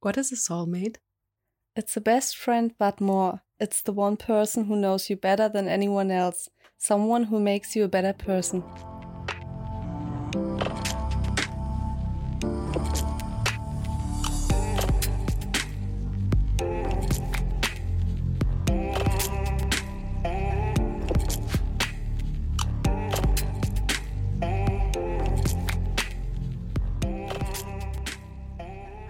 What 0.00 0.16
is 0.16 0.30
a 0.30 0.36
soulmate? 0.36 0.98
It's 1.74 1.96
a 1.96 2.00
best 2.00 2.36
friend, 2.36 2.72
but 2.78 3.00
more. 3.00 3.42
It's 3.58 3.82
the 3.82 3.92
one 3.92 4.16
person 4.16 4.66
who 4.66 4.76
knows 4.76 5.10
you 5.10 5.16
better 5.16 5.48
than 5.48 5.66
anyone 5.66 6.12
else. 6.12 6.48
Someone 6.76 7.24
who 7.24 7.40
makes 7.40 7.74
you 7.74 7.82
a 7.82 7.88
better 7.88 8.12
person. 8.12 8.62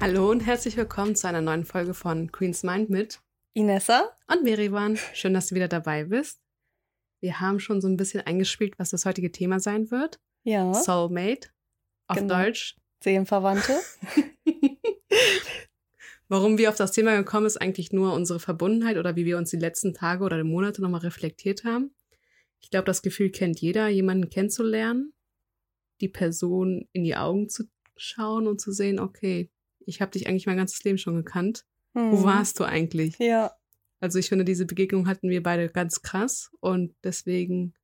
Hallo 0.08 0.30
und 0.30 0.40
herzlich 0.40 0.74
willkommen 0.78 1.14
zu 1.16 1.28
einer 1.28 1.42
neuen 1.42 1.66
Folge 1.66 1.92
von 1.92 2.32
Queen's 2.32 2.62
Mind 2.62 2.88
mit 2.88 3.20
Inessa? 3.52 4.16
und 4.26 4.42
Merivan. 4.42 4.96
Schön, 5.12 5.34
dass 5.34 5.48
du 5.48 5.54
wieder 5.54 5.68
dabei 5.68 6.04
bist. 6.04 6.40
Wir 7.20 7.40
haben 7.40 7.60
schon 7.60 7.82
so 7.82 7.88
ein 7.88 7.98
bisschen 7.98 8.22
eingespielt, 8.22 8.78
was 8.78 8.88
das 8.88 9.04
heutige 9.04 9.30
Thema 9.30 9.60
sein 9.60 9.90
wird. 9.90 10.18
Ja. 10.44 10.72
Soulmate. 10.72 11.50
Auf 12.06 12.16
Genau. 12.16 12.42
Deutsch. 12.42 12.78
Seelenverwandte? 13.04 13.78
Warum 16.28 16.56
wir 16.56 16.70
auf 16.70 16.76
das 16.76 16.92
Thema 16.92 17.14
gekommen 17.14 17.44
ist, 17.44 17.58
eigentlich 17.58 17.92
nur 17.92 18.14
unsere 18.14 18.40
Verbundenheit 18.40 18.96
oder 18.96 19.14
wie 19.14 19.26
wir 19.26 19.36
uns 19.36 19.50
die 19.50 19.58
letzten 19.58 19.92
Tage 19.92 20.24
oder 20.24 20.42
Monate 20.42 20.80
nochmal 20.80 21.02
reflektiert 21.02 21.64
haben. 21.64 21.94
Ich 22.60 22.70
glaube, 22.70 22.86
das 22.86 23.02
Gefühl 23.02 23.28
kennt 23.28 23.60
jeder, 23.60 23.88
jemanden 23.88 24.30
kennenzulernen, 24.30 25.12
die 26.00 26.08
Person 26.08 26.88
in 26.92 27.04
die 27.04 27.14
Augen 27.14 27.50
zu 27.50 27.64
schauen 27.98 28.46
und 28.46 28.58
zu 28.58 28.72
sehen, 28.72 29.00
okay, 29.00 29.50
ich 29.88 30.00
habe 30.00 30.10
dich 30.12 30.26
eigentlich 30.28 30.46
mein 30.46 30.56
ganzes 30.58 30.82
Leben 30.84 30.98
schon 30.98 31.16
gekannt. 31.16 31.64
Wo 31.94 32.18
Hm. 32.18 32.24
warst 32.24 32.60
du 32.60 32.64
eigentlich? 32.64 33.18
Ja. 33.18 33.52
Also 34.00 34.18
ich 34.18 34.28
finde, 34.28 34.44
diese 34.44 34.66
Begegnung 34.66 35.08
hatten 35.08 35.28
wir 35.30 35.42
beide 35.42 35.68
ganz 35.68 36.02
krass 36.02 36.50
und 36.60 36.94
deswegen 37.02 37.74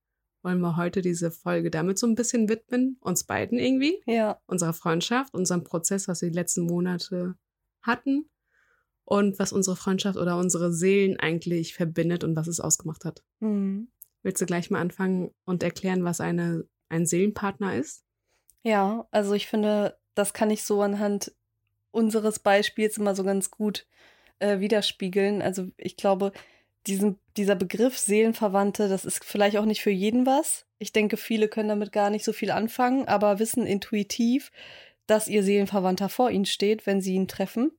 wollen 0.43 0.61
wir 0.61 0.77
heute 0.77 1.01
diese 1.01 1.31
Folge 1.31 1.71
damit 1.71 1.99
so 1.99 2.07
ein 2.07 2.15
bisschen 2.15 2.49
widmen, 2.49 2.99
uns 3.01 3.25
beiden 3.25 3.59
irgendwie, 3.59 4.01
Ja. 4.07 4.39
unserer 4.47 4.75
Freundschaft, 4.75 5.33
unserem 5.35 5.65
Prozess, 5.65 6.07
was 6.07 6.21
wir 6.21 6.29
die 6.29 6.35
letzten 6.37 6.67
Monate 6.67 7.35
hatten 7.83 8.29
und 9.05 9.39
was 9.39 9.53
unsere 9.53 9.75
Freundschaft 9.77 10.19
oder 10.19 10.37
unsere 10.39 10.73
Seelen 10.73 11.19
eigentlich 11.19 11.75
verbindet 11.75 12.23
und 12.25 12.37
was 12.37 12.47
es 12.47 12.61
ausgemacht 12.61 13.05
hat. 13.07 13.25
Hm. 13.41 13.89
Willst 14.23 14.41
du 14.41 14.47
gleich 14.47 14.71
mal 14.71 14.81
anfangen 14.81 15.31
und 15.45 15.63
erklären, 15.63 16.05
was 16.05 16.21
eine, 16.21 16.65
ein 16.91 17.07
Seelenpartner 17.07 17.75
ist? 17.77 18.05
Ja, 18.63 19.07
also 19.11 19.33
ich 19.33 19.47
finde, 19.49 19.99
das 20.15 20.33
kann 20.35 20.51
ich 20.51 20.63
so 20.63 20.81
anhand 20.83 21.35
unseres 21.95 22.39
Beispiels 22.39 22.99
immer 22.99 23.15
so 23.15 23.25
ganz 23.25 23.51
gut 23.51 23.87
äh, 24.41 24.61
widerspiegeln. 24.61 25.41
Also 25.43 25.69
ich 25.77 25.97
glaube, 25.97 26.33
diesen, 26.87 27.19
dieser 27.37 27.55
Begriff 27.55 27.99
Seelenverwandte, 27.99 28.89
das 28.89 29.05
ist 29.05 29.25
vielleicht 29.25 29.57
auch 29.57 29.65
nicht 29.65 29.83
für 29.83 29.91
jeden 29.91 30.27
was. 30.27 30.67
Ich 30.79 30.93
denke, 30.93 31.17
viele 31.17 31.49
können 31.49 31.69
damit 31.69 31.93
gar 31.93 32.11
nicht 32.11 32.25
so 32.25 32.33
viel 32.33 32.51
anfangen, 32.51 33.09
aber 33.09 33.39
wissen 33.39 33.67
intuitiv, 33.67 34.51
dass 35.07 35.29
ihr 35.29 35.43
Seelenverwandter 35.43 36.09
vor 36.09 36.31
ihnen 36.31 36.47
steht, 36.47 36.87
wenn 36.87 37.01
sie 37.01 37.15
ihn 37.15 37.29
treffen. 37.29 37.71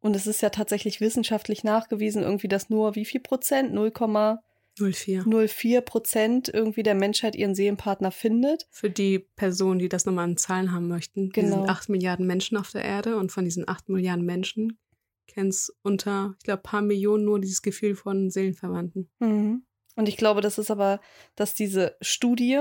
Und 0.00 0.16
es 0.16 0.26
ist 0.26 0.42
ja 0.42 0.50
tatsächlich 0.50 1.00
wissenschaftlich 1.00 1.64
nachgewiesen, 1.64 2.22
irgendwie, 2.22 2.48
dass 2.48 2.68
nur 2.68 2.96
wie 2.96 3.04
viel 3.04 3.20
Prozent? 3.20 3.72
0,04 3.72 4.38
04. 4.78 5.80
Prozent 5.82 6.48
irgendwie 6.48 6.82
der 6.82 6.94
Menschheit 6.94 7.36
ihren 7.36 7.54
Seelenpartner 7.54 8.10
findet. 8.10 8.66
Für 8.70 8.90
die 8.90 9.18
Personen, 9.18 9.78
die 9.78 9.88
das 9.88 10.06
nochmal 10.06 10.28
in 10.28 10.36
Zahlen 10.36 10.72
haben 10.72 10.88
möchten. 10.88 11.30
Genau. 11.30 11.56
sind 11.56 11.68
8 11.68 11.88
Milliarden 11.88 12.26
Menschen 12.26 12.56
auf 12.56 12.70
der 12.70 12.84
Erde 12.84 13.16
und 13.16 13.32
von 13.32 13.44
diesen 13.44 13.68
8 13.68 13.88
Milliarden 13.88 14.24
Menschen 14.24 14.78
kennst 15.26 15.72
unter, 15.82 16.34
ich 16.38 16.44
glaube, 16.44 16.62
paar 16.62 16.82
Millionen 16.82 17.24
nur 17.24 17.40
dieses 17.40 17.62
Gefühl 17.62 17.94
von 17.94 18.30
Seelenverwandten. 18.30 19.10
Mhm. 19.18 19.64
Und 19.96 20.08
ich 20.08 20.16
glaube, 20.16 20.40
das 20.40 20.58
ist 20.58 20.70
aber, 20.70 21.00
dass 21.36 21.54
diese 21.54 21.96
Studie, 22.00 22.60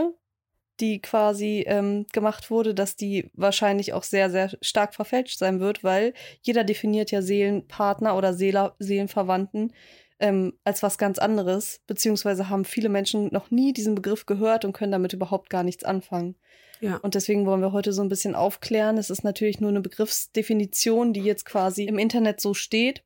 die 0.79 1.01
quasi 1.01 1.63
ähm, 1.67 2.05
gemacht 2.11 2.49
wurde, 2.49 2.73
dass 2.73 2.95
die 2.95 3.29
wahrscheinlich 3.33 3.93
auch 3.93 4.03
sehr, 4.03 4.29
sehr 4.29 4.57
stark 4.61 4.95
verfälscht 4.95 5.37
sein 5.37 5.59
wird, 5.59 5.83
weil 5.83 6.13
jeder 6.41 6.63
definiert 6.63 7.11
ja 7.11 7.21
Seelenpartner 7.21 8.17
oder 8.17 8.33
Seela 8.33 8.75
Seelenverwandten 8.79 9.73
ähm, 10.21 10.53
als 10.63 10.83
was 10.83 10.97
ganz 10.97 11.17
anderes, 11.17 11.81
beziehungsweise 11.87 12.47
haben 12.47 12.63
viele 12.63 12.89
Menschen 12.89 13.29
noch 13.31 13.51
nie 13.51 13.73
diesen 13.73 13.95
Begriff 13.95 14.27
gehört 14.27 14.63
und 14.63 14.73
können 14.73 14.91
damit 14.91 15.13
überhaupt 15.13 15.49
gar 15.49 15.63
nichts 15.63 15.83
anfangen. 15.83 16.35
Ja. 16.79 16.97
Und 16.97 17.15
deswegen 17.15 17.45
wollen 17.45 17.61
wir 17.61 17.71
heute 17.71 17.91
so 17.91 18.01
ein 18.01 18.09
bisschen 18.09 18.35
aufklären. 18.35 18.97
Es 18.97 19.09
ist 19.09 19.23
natürlich 19.23 19.59
nur 19.59 19.71
eine 19.71 19.81
Begriffsdefinition, 19.81 21.13
die 21.13 21.21
jetzt 21.21 21.45
quasi 21.45 21.85
im 21.85 21.97
Internet 21.97 22.39
so 22.39 22.53
steht. 22.53 23.03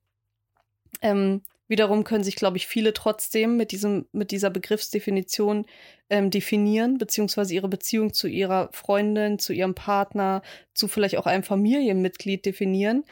Ähm, 1.01 1.41
wiederum 1.67 2.03
können 2.03 2.23
sich, 2.23 2.35
glaube 2.35 2.57
ich, 2.57 2.67
viele 2.67 2.93
trotzdem 2.93 3.57
mit, 3.57 3.71
diesem, 3.71 4.07
mit 4.11 4.31
dieser 4.31 4.49
Begriffsdefinition 4.49 5.65
ähm, 6.09 6.31
definieren, 6.31 6.97
beziehungsweise 6.97 7.53
ihre 7.53 7.69
Beziehung 7.69 8.13
zu 8.13 8.27
ihrer 8.27 8.69
Freundin, 8.71 9.39
zu 9.39 9.53
ihrem 9.53 9.73
Partner, 9.73 10.41
zu 10.73 10.87
vielleicht 10.87 11.17
auch 11.17 11.25
einem 11.25 11.43
Familienmitglied 11.43 12.45
definieren. 12.45 13.05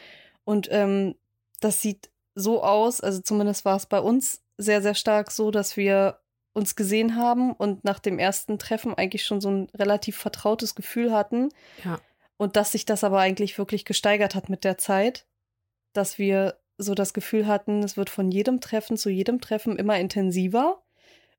Und 0.44 0.68
ähm, 0.70 1.14
das 1.60 1.80
sieht 1.80 2.10
so 2.34 2.62
aus, 2.62 3.00
also 3.00 3.20
zumindest 3.20 3.64
war 3.64 3.76
es 3.76 3.86
bei 3.86 4.00
uns 4.00 4.42
sehr, 4.58 4.82
sehr 4.82 4.94
stark 4.94 5.30
so, 5.30 5.50
dass 5.50 5.76
wir 5.76 6.20
uns 6.52 6.76
gesehen 6.76 7.16
haben 7.16 7.52
und 7.52 7.84
nach 7.84 7.98
dem 7.98 8.18
ersten 8.18 8.58
Treffen 8.58 8.94
eigentlich 8.94 9.24
schon 9.24 9.40
so 9.40 9.50
ein 9.50 9.68
relativ 9.74 10.16
vertrautes 10.16 10.74
Gefühl 10.74 11.12
hatten. 11.12 11.48
Ja. 11.84 12.00
Und 12.36 12.56
dass 12.56 12.72
sich 12.72 12.84
das 12.84 13.04
aber 13.04 13.18
eigentlich 13.18 13.58
wirklich 13.58 13.84
gesteigert 13.84 14.34
hat 14.34 14.48
mit 14.48 14.64
der 14.64 14.78
Zeit, 14.78 15.26
dass 15.92 16.18
wir 16.18 16.58
so 16.78 16.94
das 16.94 17.12
Gefühl 17.14 17.46
hatten, 17.46 17.82
es 17.82 17.96
wird 17.96 18.10
von 18.10 18.30
jedem 18.30 18.60
Treffen 18.60 18.96
zu 18.96 19.10
jedem 19.10 19.40
Treffen 19.40 19.76
immer 19.76 19.98
intensiver 19.98 20.82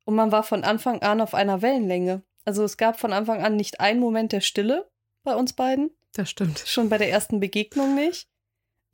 und 0.05 0.15
man 0.15 0.31
war 0.31 0.43
von 0.43 0.63
Anfang 0.63 1.01
an 1.01 1.19
auf 1.19 1.33
einer 1.33 1.61
Wellenlänge. 1.61 2.23
Also 2.45 2.63
es 2.63 2.77
gab 2.77 2.99
von 2.99 3.11
Anfang 3.11 3.43
an 3.43 3.55
nicht 3.55 3.79
einen 3.79 3.99
Moment 3.99 4.31
der 4.31 4.41
Stille 4.41 4.89
bei 5.23 5.35
uns 5.35 5.53
beiden, 5.53 5.91
Das 6.13 6.29
stimmt. 6.29 6.59
schon 6.65 6.89
bei 6.89 6.97
der 6.97 7.09
ersten 7.09 7.39
Begegnung 7.39 7.95
nicht. 7.95 8.27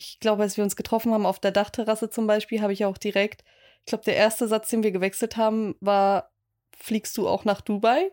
Ich 0.01 0.19
glaube, 0.19 0.41
als 0.41 0.57
wir 0.57 0.63
uns 0.63 0.75
getroffen 0.75 1.13
haben 1.13 1.27
auf 1.27 1.37
der 1.39 1.51
Dachterrasse 1.51 2.09
zum 2.09 2.25
Beispiel, 2.25 2.61
habe 2.61 2.73
ich 2.73 2.85
auch 2.85 2.97
direkt, 2.97 3.43
ich 3.79 3.85
glaube, 3.85 4.03
der 4.03 4.15
erste 4.15 4.47
Satz, 4.47 4.69
den 4.69 4.81
wir 4.81 4.91
gewechselt 4.91 5.37
haben, 5.37 5.75
war, 5.79 6.31
fliegst 6.75 7.15
du 7.17 7.27
auch 7.27 7.45
nach 7.45 7.61
Dubai? 7.61 8.11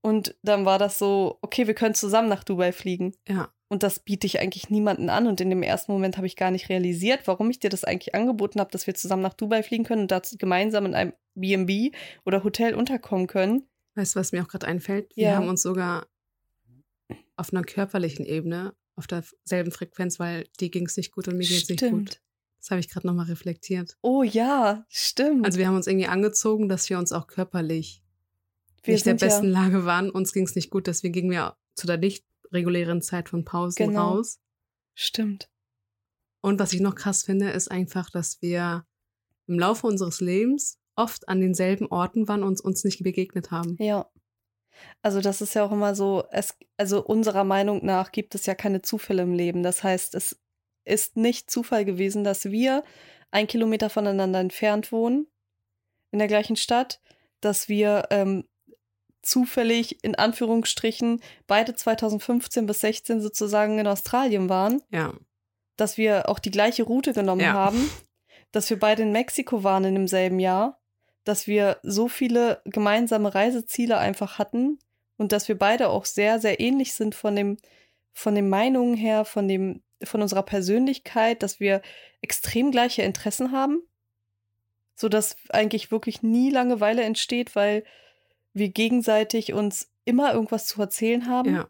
Und 0.00 0.36
dann 0.42 0.64
war 0.64 0.78
das 0.78 0.98
so, 0.98 1.38
okay, 1.42 1.66
wir 1.66 1.74
können 1.74 1.96
zusammen 1.96 2.28
nach 2.28 2.44
Dubai 2.44 2.72
fliegen. 2.72 3.16
Ja. 3.26 3.52
Und 3.68 3.82
das 3.82 3.98
biete 3.98 4.26
ich 4.28 4.38
eigentlich 4.38 4.70
niemanden 4.70 5.08
an. 5.10 5.26
Und 5.26 5.40
in 5.40 5.50
dem 5.50 5.62
ersten 5.64 5.90
Moment 5.90 6.18
habe 6.18 6.26
ich 6.28 6.36
gar 6.36 6.52
nicht 6.52 6.68
realisiert, 6.68 7.26
warum 7.26 7.50
ich 7.50 7.58
dir 7.58 7.70
das 7.70 7.84
eigentlich 7.84 8.14
angeboten 8.14 8.60
habe, 8.60 8.70
dass 8.70 8.86
wir 8.86 8.94
zusammen 8.94 9.22
nach 9.22 9.34
Dubai 9.34 9.62
fliegen 9.64 9.84
können 9.84 10.02
und 10.02 10.10
da 10.12 10.20
gemeinsam 10.38 10.86
in 10.86 10.94
einem 10.94 11.14
B&B 11.34 11.90
oder 12.24 12.44
Hotel 12.44 12.74
unterkommen 12.74 13.26
können. 13.26 13.68
Weißt 13.96 14.14
du, 14.14 14.20
was 14.20 14.30
mir 14.30 14.42
auch 14.44 14.48
gerade 14.48 14.66
einfällt? 14.68 15.10
Wir 15.16 15.30
Ja. 15.30 15.36
haben 15.36 15.48
uns 15.48 15.62
sogar 15.62 16.06
auf 17.36 17.52
einer 17.52 17.64
körperlichen 17.64 18.24
Ebene 18.24 18.74
auf 18.96 19.06
derselben 19.06 19.72
Frequenz, 19.72 20.18
weil 20.18 20.46
dir 20.60 20.70
ging 20.70 20.86
es 20.86 20.96
nicht 20.96 21.12
gut 21.12 21.28
und 21.28 21.36
mir 21.36 21.46
ging 21.46 21.56
es 21.56 21.68
nicht 21.68 21.90
gut. 21.90 22.20
Das 22.58 22.70
habe 22.70 22.80
ich 22.80 22.88
gerade 22.88 23.06
nochmal 23.06 23.26
reflektiert. 23.26 23.96
Oh 24.02 24.22
ja, 24.22 24.84
stimmt. 24.88 25.44
Also 25.44 25.58
wir 25.58 25.66
haben 25.66 25.74
uns 25.74 25.88
irgendwie 25.88 26.06
angezogen, 26.06 26.68
dass 26.68 26.88
wir 26.88 26.98
uns 26.98 27.10
auch 27.12 27.26
körperlich 27.26 28.04
wir 28.84 28.94
nicht 28.94 29.06
in 29.06 29.16
der 29.16 29.26
besten 29.26 29.46
ja, 29.46 29.52
Lage 29.52 29.84
waren. 29.84 30.10
Uns 30.10 30.32
ging 30.32 30.44
es 30.44 30.54
nicht 30.54 30.70
gut, 30.70 30.86
deswegen 30.86 31.12
gingen 31.12 31.30
wir 31.30 31.56
zu 31.74 31.86
der 31.86 31.98
nicht 31.98 32.24
regulären 32.52 33.02
Zeit 33.02 33.28
von 33.28 33.44
Pausen 33.44 33.88
Genau. 33.88 34.14
raus. 34.14 34.38
Stimmt. 34.94 35.48
Und 36.40 36.58
was 36.58 36.72
ich 36.72 36.80
noch 36.80 36.94
krass 36.94 37.22
finde, 37.22 37.50
ist 37.50 37.70
einfach, 37.70 38.10
dass 38.10 38.42
wir 38.42 38.84
im 39.46 39.58
Laufe 39.58 39.86
unseres 39.86 40.20
Lebens 40.20 40.78
oft 40.94 41.28
an 41.28 41.40
denselben 41.40 41.86
Orten 41.86 42.28
waren 42.28 42.42
und 42.42 42.60
uns 42.60 42.84
nicht 42.84 43.02
begegnet 43.02 43.50
haben. 43.50 43.76
Ja. 43.78 44.10
Also 45.02 45.20
das 45.20 45.40
ist 45.40 45.54
ja 45.54 45.64
auch 45.64 45.72
immer 45.72 45.94
so, 45.94 46.24
es, 46.30 46.56
also 46.76 47.04
unserer 47.04 47.44
Meinung 47.44 47.84
nach 47.84 48.12
gibt 48.12 48.34
es 48.34 48.46
ja 48.46 48.54
keine 48.54 48.82
Zufälle 48.82 49.22
im 49.22 49.34
Leben. 49.34 49.62
Das 49.62 49.82
heißt, 49.82 50.14
es 50.14 50.40
ist 50.84 51.16
nicht 51.16 51.50
Zufall 51.50 51.84
gewesen, 51.84 52.24
dass 52.24 52.46
wir 52.46 52.82
ein 53.30 53.46
Kilometer 53.46 53.88
voneinander 53.90 54.40
entfernt 54.40 54.92
wohnen, 54.92 55.26
in 56.10 56.18
der 56.18 56.28
gleichen 56.28 56.56
Stadt, 56.56 57.00
dass 57.40 57.68
wir 57.68 58.06
ähm, 58.10 58.46
zufällig 59.22 60.02
in 60.04 60.14
Anführungsstrichen 60.14 61.20
beide 61.46 61.74
2015 61.74 62.66
bis 62.66 62.80
16 62.80 63.20
sozusagen 63.20 63.78
in 63.78 63.86
Australien 63.86 64.48
waren, 64.48 64.82
Ja, 64.90 65.14
dass 65.76 65.96
wir 65.96 66.28
auch 66.28 66.38
die 66.38 66.50
gleiche 66.50 66.82
Route 66.82 67.12
genommen 67.12 67.40
Ja. 67.40 67.52
haben, 67.54 67.90
dass 68.50 68.68
wir 68.68 68.78
beide 68.78 69.02
in 69.02 69.12
Mexiko 69.12 69.64
waren 69.64 69.84
in 69.84 69.94
demselben 69.94 70.38
Jahr, 70.40 70.81
dass 71.24 71.46
wir 71.46 71.78
so 71.82 72.08
viele 72.08 72.60
gemeinsame 72.64 73.34
Reiseziele 73.34 73.98
einfach 73.98 74.38
hatten 74.38 74.78
und 75.16 75.32
dass 75.32 75.48
wir 75.48 75.56
beide 75.58 75.88
auch 75.88 76.04
sehr, 76.04 76.38
sehr 76.40 76.60
ähnlich 76.60 76.94
sind 76.94 77.14
von 77.14 77.36
dem, 77.36 77.56
von 78.12 78.34
den 78.34 78.48
Meinungen 78.48 78.94
her, 78.94 79.24
von 79.24 79.46
dem, 79.48 79.82
von 80.02 80.22
unserer 80.22 80.42
Persönlichkeit, 80.42 81.42
dass 81.42 81.60
wir 81.60 81.80
extrem 82.22 82.70
gleiche 82.72 83.02
Interessen 83.02 83.52
haben, 83.52 83.82
so 84.96 85.08
dass 85.08 85.36
eigentlich 85.50 85.90
wirklich 85.90 86.22
nie 86.22 86.50
Langeweile 86.50 87.02
entsteht, 87.02 87.54
weil 87.54 87.84
wir 88.52 88.68
gegenseitig 88.68 89.52
uns 89.52 89.88
immer 90.04 90.32
irgendwas 90.34 90.66
zu 90.66 90.80
erzählen 90.80 91.26
haben. 91.28 91.54
ja. 91.54 91.68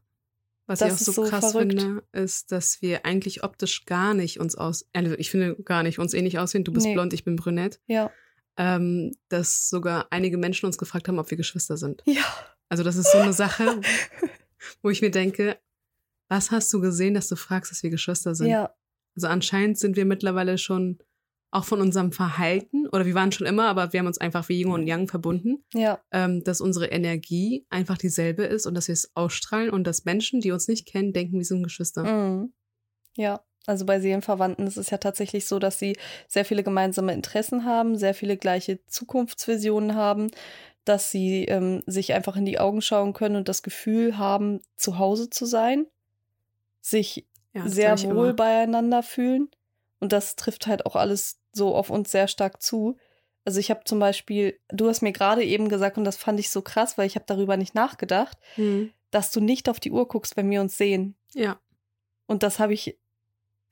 Was 0.66 0.78
Das 0.78 0.88
ich 1.02 1.08
auch 1.08 1.12
so, 1.14 1.25
so 1.25 1.28
krass 1.28 1.50
verrückt. 1.50 1.81
finde, 1.82 2.05
ist, 2.12 2.52
dass 2.52 2.81
wir 2.81 3.05
eigentlich 3.05 3.43
optisch 3.43 3.84
gar 3.84 4.14
nicht 4.14 4.38
uns 4.38 4.55
aus, 4.55 4.88
also 4.93 5.14
ich 5.19 5.28
finde 5.28 5.56
gar 5.64 5.82
nicht 5.82 5.98
uns 5.98 6.14
ähnlich 6.14 6.38
aussehen. 6.38 6.62
Du 6.62 6.72
bist 6.72 6.87
Nee. 6.87 6.94
blond, 6.94 7.12
ich 7.12 7.25
bin 7.25 7.34
brünett. 7.34 7.81
Ja. 7.88 8.10
Ähm, 8.58 9.12
dass 9.28 9.69
sogar 9.70 10.08
einige 10.10 10.37
Menschen 10.37 10.66
uns 10.66 10.76
gefragt 10.76 11.08
haben, 11.08 11.19
ob 11.19 11.31
wir 11.31 11.38
Geschwister 11.38 11.76
sind. 11.78 12.02
Ja. 12.06 12.25
Also 12.69 12.82
das 12.84 12.96
ist 12.96 13.10
so 13.10 13.19
eine 13.19 13.32
Sache, 13.32 13.81
wo 14.82 14.90
ich 14.90 15.00
mir 15.00 15.10
denke, 15.10 15.58
was 16.28 16.50
hast 16.50 16.72
du 16.72 16.81
gesehen, 16.81 17.14
dass 17.14 17.28
du 17.28 17.37
fragst, 17.37 17.70
dass 17.70 17.82
wir 17.82 17.90
Geschwister 17.90 18.34
sind? 18.34 18.49
Ja. 18.49 18.75
Also 19.16 19.28
anscheinend 19.28 19.78
sind 19.78 19.96
wir 19.96 20.04
mittlerweile 20.04 20.58
schon 20.58 20.99
auch 21.50 21.64
von 21.66 21.82
unserem 21.82 22.12
Verhalten, 22.12 22.88
oder 22.88 23.04
wir 23.04 23.14
waren 23.14 23.31
schon 23.31 23.46
immer, 23.46 23.69
aber 23.69 23.93
wir 23.93 24.00
haben 24.00 24.06
uns 24.06 24.16
einfach 24.16 24.49
wie 24.49 24.60
Yin 24.60 24.69
und 24.72 24.87
Yang 24.87 25.08
verbunden, 25.08 25.64
Ja. 25.75 26.00
ähm, 26.10 26.43
dass 26.44 26.62
unsere 26.62 26.87
Energie 26.87 27.66
einfach 27.69 27.98
dieselbe 27.98 28.44
ist 28.44 28.66
und 28.66 28.75
dass 28.75 28.88
wir 28.88 28.94
es 28.94 29.14
ausstrahlen 29.14 29.69
und 29.69 29.84
dass 29.87 30.06
Menschen, 30.06 30.40
die 30.40 30.50
uns 30.50 30.66
nicht 30.66 30.87
kennen, 30.87 31.12
denken, 31.12 31.37
wir 31.37 31.44
sind 31.44 31.62
Geschwister. 31.62 32.05
Mhm. 32.05 32.55
Ja. 33.16 33.44
Also 33.67 33.87
bei 33.87 34.00
Seelenverwandten 34.00 34.67
ist 34.67 34.76
es 34.76 34.91
ja 34.91 34.99
tatsächlich 34.99 35.47
so, 35.47 35.59
dass 35.59 35.79
sie 35.79 35.97
sehr 36.29 36.44
viele 36.44 36.62
gemeinsame 36.64 37.12
Interessen 37.12 37.64
haben, 37.64 37.97
sehr 37.97 38.14
viele 38.14 38.37
gleiche 38.37 38.85
Zukunftsvisionen 38.87 39.94
haben, 39.94 40.31
dass 40.85 41.11
sie 41.12 41.44
ähm, 41.44 41.82
sich 41.87 42.12
einfach 42.12 42.37
in 42.37 42.44
die 42.44 42.59
Augen 42.59 42.82
schauen 42.82 43.12
können 43.12 43.37
und 43.37 43.49
das 43.49 43.62
Gefühl 43.62 44.19
haben, 44.19 44.61
zu 44.76 44.99
Hause 44.99 45.31
zu 45.31 45.47
sein, 45.47 45.87
sich 46.81 47.26
Ja, 47.53 47.69
sehr 47.69 47.97
wohl 48.03 48.29
immer. 48.29 48.32
beieinander 48.35 49.03
fühlen. 49.03 49.49
Und 50.00 50.12
das 50.12 50.35
trifft 50.37 50.67
halt 50.67 50.85
auch 50.87 50.97
alles 50.97 51.38
so 51.53 51.75
auf 51.76 51.91
uns 51.91 52.11
sehr 52.11 52.26
stark 52.26 52.61
zu. 52.61 52.97
Also 53.44 53.61
ich 53.61 53.70
habe 53.70 53.82
zum 53.85 53.99
Beispiel, 54.00 54.58
du 54.69 54.88
hast 54.88 55.03
mir 55.03 55.12
gerade 55.12 55.44
eben 55.44 55.69
gesagt, 55.69 55.99
und 55.99 56.05
das 56.05 56.17
fand 56.17 56.41
ich 56.41 56.50
so 56.50 56.62
krass, 56.62 56.99
weil 56.99 57.06
ich 57.06 57.15
habe 57.15 57.26
darüber 57.29 57.56
nicht 57.56 57.75
nachgedacht, 57.75 58.38
Mhm. 58.56 58.93
dass 59.12 59.31
du 59.31 59.41
nicht 59.41 59.69
auf 59.69 59.79
die 59.79 59.93
Uhr 59.93 60.08
guckst, 60.08 60.37
wenn 60.37 60.50
wir 60.50 60.61
uns 60.61 60.76
sehen. 60.76 61.17
Ja, 61.35 61.61
Und 62.26 62.43
das 62.43 62.58
habe 62.58 62.73
ich 62.73 62.99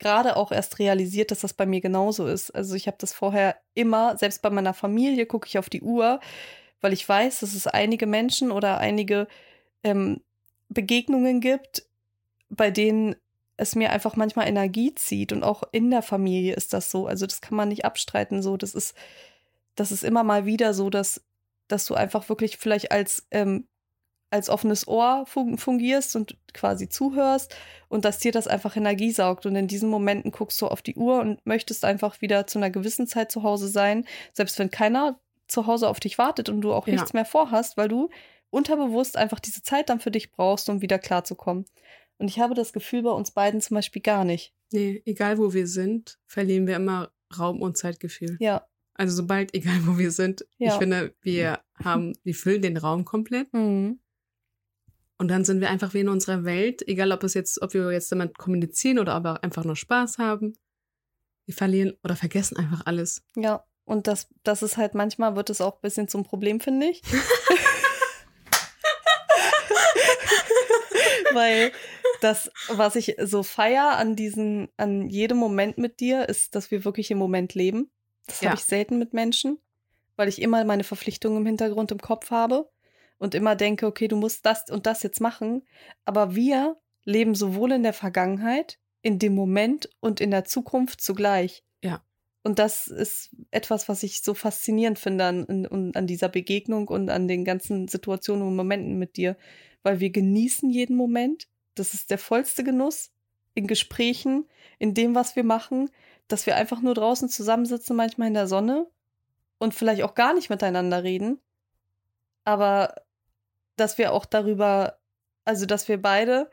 gerade 0.01 0.35
auch 0.35 0.51
erst 0.51 0.79
realisiert, 0.79 1.31
dass 1.31 1.39
das 1.41 1.53
bei 1.53 1.65
mir 1.65 1.79
genauso 1.79 2.27
ist. 2.27 2.51
Also 2.51 2.75
ich 2.75 2.87
habe 2.87 2.97
das 2.99 3.13
vorher 3.13 3.55
immer, 3.75 4.17
selbst 4.17 4.41
bei 4.41 4.49
meiner 4.49 4.73
Familie 4.73 5.25
gucke 5.25 5.47
ich 5.47 5.57
auf 5.57 5.69
die 5.69 5.81
Uhr, 5.81 6.19
weil 6.81 6.91
ich 6.91 7.07
weiß, 7.07 7.39
dass 7.39 7.53
es 7.53 7.67
einige 7.67 8.07
Menschen 8.07 8.51
oder 8.51 8.79
einige 8.79 9.27
ähm, 9.83 10.21
Begegnungen 10.69 11.39
gibt, 11.39 11.85
bei 12.49 12.71
denen 12.71 13.15
es 13.57 13.75
mir 13.75 13.91
einfach 13.91 14.15
manchmal 14.15 14.47
Energie 14.47 14.95
zieht. 14.95 15.31
Und 15.31 15.43
auch 15.43 15.63
in 15.71 15.91
der 15.91 16.01
Familie 16.01 16.55
ist 16.55 16.73
das 16.73 16.89
so. 16.89 17.05
Also 17.05 17.27
das 17.27 17.39
kann 17.39 17.55
man 17.55 17.69
nicht 17.69 17.85
abstreiten. 17.85 18.41
So, 18.41 18.57
das 18.57 18.73
ist, 18.73 18.95
das 19.75 19.91
ist 19.91 20.03
immer 20.03 20.23
mal 20.23 20.45
wieder 20.45 20.73
so, 20.73 20.89
dass, 20.89 21.23
dass 21.67 21.85
du 21.85 21.93
einfach 21.93 22.27
wirklich 22.27 22.57
vielleicht 22.57 22.91
als 22.91 23.27
ähm, 23.29 23.67
als 24.31 24.49
offenes 24.49 24.87
Ohr 24.87 25.25
fun- 25.27 25.57
fungierst 25.57 26.15
und 26.15 26.37
quasi 26.53 26.89
zuhörst 26.89 27.55
und 27.89 28.05
dass 28.05 28.17
dir 28.19 28.31
das 28.31 28.47
einfach 28.47 28.75
Energie 28.77 29.11
saugt. 29.11 29.45
Und 29.45 29.55
in 29.55 29.67
diesen 29.67 29.89
Momenten 29.89 30.31
guckst 30.31 30.59
du 30.61 30.67
auf 30.67 30.81
die 30.81 30.95
Uhr 30.95 31.19
und 31.19 31.45
möchtest 31.45 31.85
einfach 31.85 32.21
wieder 32.21 32.47
zu 32.47 32.57
einer 32.57 32.69
gewissen 32.71 33.07
Zeit 33.07 33.31
zu 33.31 33.43
Hause 33.43 33.67
sein, 33.67 34.05
selbst 34.33 34.57
wenn 34.57 34.71
keiner 34.71 35.19
zu 35.47 35.67
Hause 35.67 35.87
auf 35.89 35.99
dich 35.99 36.17
wartet 36.17 36.49
und 36.49 36.61
du 36.61 36.73
auch 36.73 36.87
Ja. 36.87 36.93
nichts 36.93 37.13
mehr 37.13 37.25
vorhast, 37.25 37.75
weil 37.77 37.89
du 37.89 38.09
unterbewusst 38.49 39.17
einfach 39.17 39.39
diese 39.39 39.61
Zeit 39.63 39.89
dann 39.89 39.99
für 39.99 40.11
dich 40.11 40.31
brauchst, 40.31 40.69
um 40.69 40.81
wieder 40.81 40.97
klarzukommen. 40.99 41.65
Und 42.17 42.27
ich 42.27 42.39
habe 42.39 42.53
das 42.53 42.73
Gefühl 42.73 43.03
bei 43.03 43.11
uns 43.11 43.31
beiden 43.31 43.61
zum 43.61 43.75
Beispiel 43.75 44.01
gar 44.01 44.23
nicht. 44.25 44.53
nee, 44.73 45.01
egal 45.05 45.37
wo 45.37 45.53
wir 45.53 45.67
sind, 45.67 46.17
verlieren 46.25 46.65
wir 46.67 46.77
immer 46.77 47.11
Raum- 47.37 47.61
und 47.61 47.77
Zeitgefühl. 47.77 48.37
Ja. 48.39 48.65
Also 48.93 49.15
sobald, 49.17 49.53
egal 49.53 49.79
wo 49.85 49.97
wir 49.97 50.11
sind, 50.11 50.45
ich 50.57 50.67
Ja. 50.67 50.77
finde, 50.77 51.13
wir 51.21 51.59
haben, 51.83 52.13
wir 52.23 52.35
füllen 52.35 52.61
den 52.61 52.77
Raum 52.77 53.03
komplett 53.03 53.51
Mhm. 53.53 53.99
Und 55.21 55.27
dann 55.27 55.45
sind 55.45 55.61
wir 55.61 55.69
einfach 55.69 55.93
wie 55.93 55.99
in 55.99 56.09
unserer 56.09 56.45
Welt, 56.45 56.81
egal 56.87 57.11
ob 57.11 57.23
es 57.23 57.35
jetzt, 57.35 57.61
ob 57.61 57.75
wir 57.75 57.91
jetzt 57.91 58.11
damit 58.11 58.39
kommunizieren 58.39 58.97
oder 58.97 59.15
ob 59.15 59.23
wir 59.23 59.43
einfach 59.43 59.63
nur 59.63 59.75
Spaß 59.75 60.17
haben. 60.17 60.53
Wir 61.45 61.53
verlieren 61.53 61.93
oder 62.03 62.15
vergessen 62.15 62.57
einfach 62.57 62.87
alles. 62.87 63.21
Ja. 63.35 63.63
Und 63.85 64.07
das, 64.07 64.29
das 64.41 64.63
ist 64.63 64.77
halt 64.77 64.95
manchmal 64.95 65.35
wird 65.35 65.51
es 65.51 65.61
auch 65.61 65.75
ein 65.75 65.81
bisschen 65.83 66.07
zum 66.07 66.23
Problem, 66.23 66.59
finde 66.59 66.87
ich. 66.87 67.03
Weil 71.33 71.71
das, 72.21 72.49
was 72.69 72.95
ich 72.95 73.15
so 73.21 73.43
feier 73.43 73.97
an 73.97 74.15
diesen, 74.15 74.69
an 74.77 75.07
jedem 75.07 75.37
Moment 75.37 75.77
mit 75.77 75.99
dir, 75.99 76.27
ist, 76.29 76.55
dass 76.55 76.71
wir 76.71 76.83
wirklich 76.83 77.11
im 77.11 77.19
Moment 77.19 77.53
leben. 77.53 77.91
Das 78.25 78.41
Ja. 78.41 78.49
habe 78.49 78.59
ich 78.59 78.65
selten 78.65 78.97
mit 78.97 79.13
Menschen, 79.13 79.59
weil 80.15 80.29
ich 80.29 80.41
immer 80.41 80.65
meine 80.65 80.83
Verpflichtungen 80.83 81.37
im 81.41 81.45
Hintergrund 81.45 81.91
im 81.91 81.99
Kopf 82.01 82.31
habe 82.31 82.70
und 83.21 83.35
immer 83.35 83.55
denke, 83.55 83.85
okay, 83.85 84.07
du 84.07 84.15
musst 84.15 84.47
das 84.47 84.67
und 84.71 84.87
das 84.87 85.03
jetzt 85.03 85.21
machen. 85.21 85.61
Aber 86.05 86.33
wir 86.33 86.77
leben 87.05 87.35
sowohl 87.35 87.73
in 87.73 87.83
der 87.83 87.93
Vergangenheit, 87.93 88.79
in 89.03 89.19
dem 89.19 89.35
Moment 89.35 89.91
und 89.99 90.19
in 90.19 90.31
der 90.31 90.43
Zukunft 90.43 91.01
zugleich. 91.01 91.63
Ja. 91.83 92.03
Und 92.41 92.57
das 92.57 92.87
ist 92.87 93.29
etwas, 93.51 93.87
was 93.87 94.01
ich 94.01 94.23
so 94.23 94.33
faszinierend 94.33 94.97
finde 94.97 95.25
an, 95.25 95.45
an, 95.45 95.91
an 95.93 96.07
dieser 96.07 96.29
Begegnung 96.29 96.87
und 96.87 97.11
an 97.11 97.27
den 97.27 97.45
ganzen 97.45 97.87
Situationen 97.87 98.47
und 98.47 98.55
Momenten 98.55 98.97
mit 98.97 99.17
dir, 99.17 99.37
weil 99.83 99.99
wir 99.99 100.09
genießen 100.09 100.71
jeden 100.71 100.95
Moment. 100.95 101.47
Das 101.75 101.93
ist 101.93 102.09
der 102.09 102.17
vollste 102.17 102.63
Genuss 102.63 103.11
in 103.53 103.67
Gesprächen, 103.67 104.47
in 104.79 104.95
dem, 104.95 105.13
was 105.13 105.35
wir 105.35 105.43
machen, 105.43 105.91
dass 106.27 106.47
wir 106.47 106.55
einfach 106.55 106.81
nur 106.81 106.95
draußen 106.95 107.29
zusammensitzen, 107.29 107.95
manchmal 107.95 108.29
in 108.29 108.33
der 108.33 108.47
Sonne 108.47 108.87
und 109.59 109.75
vielleicht 109.75 110.01
auch 110.01 110.15
gar 110.15 110.33
nicht 110.33 110.49
miteinander 110.49 111.03
reden, 111.03 111.39
aber 112.45 112.95
dass 113.81 113.97
wir 113.97 114.13
auch 114.13 114.25
darüber, 114.25 114.99
also 115.43 115.65
dass 115.65 115.87
wir 115.87 115.99
beide 115.99 116.51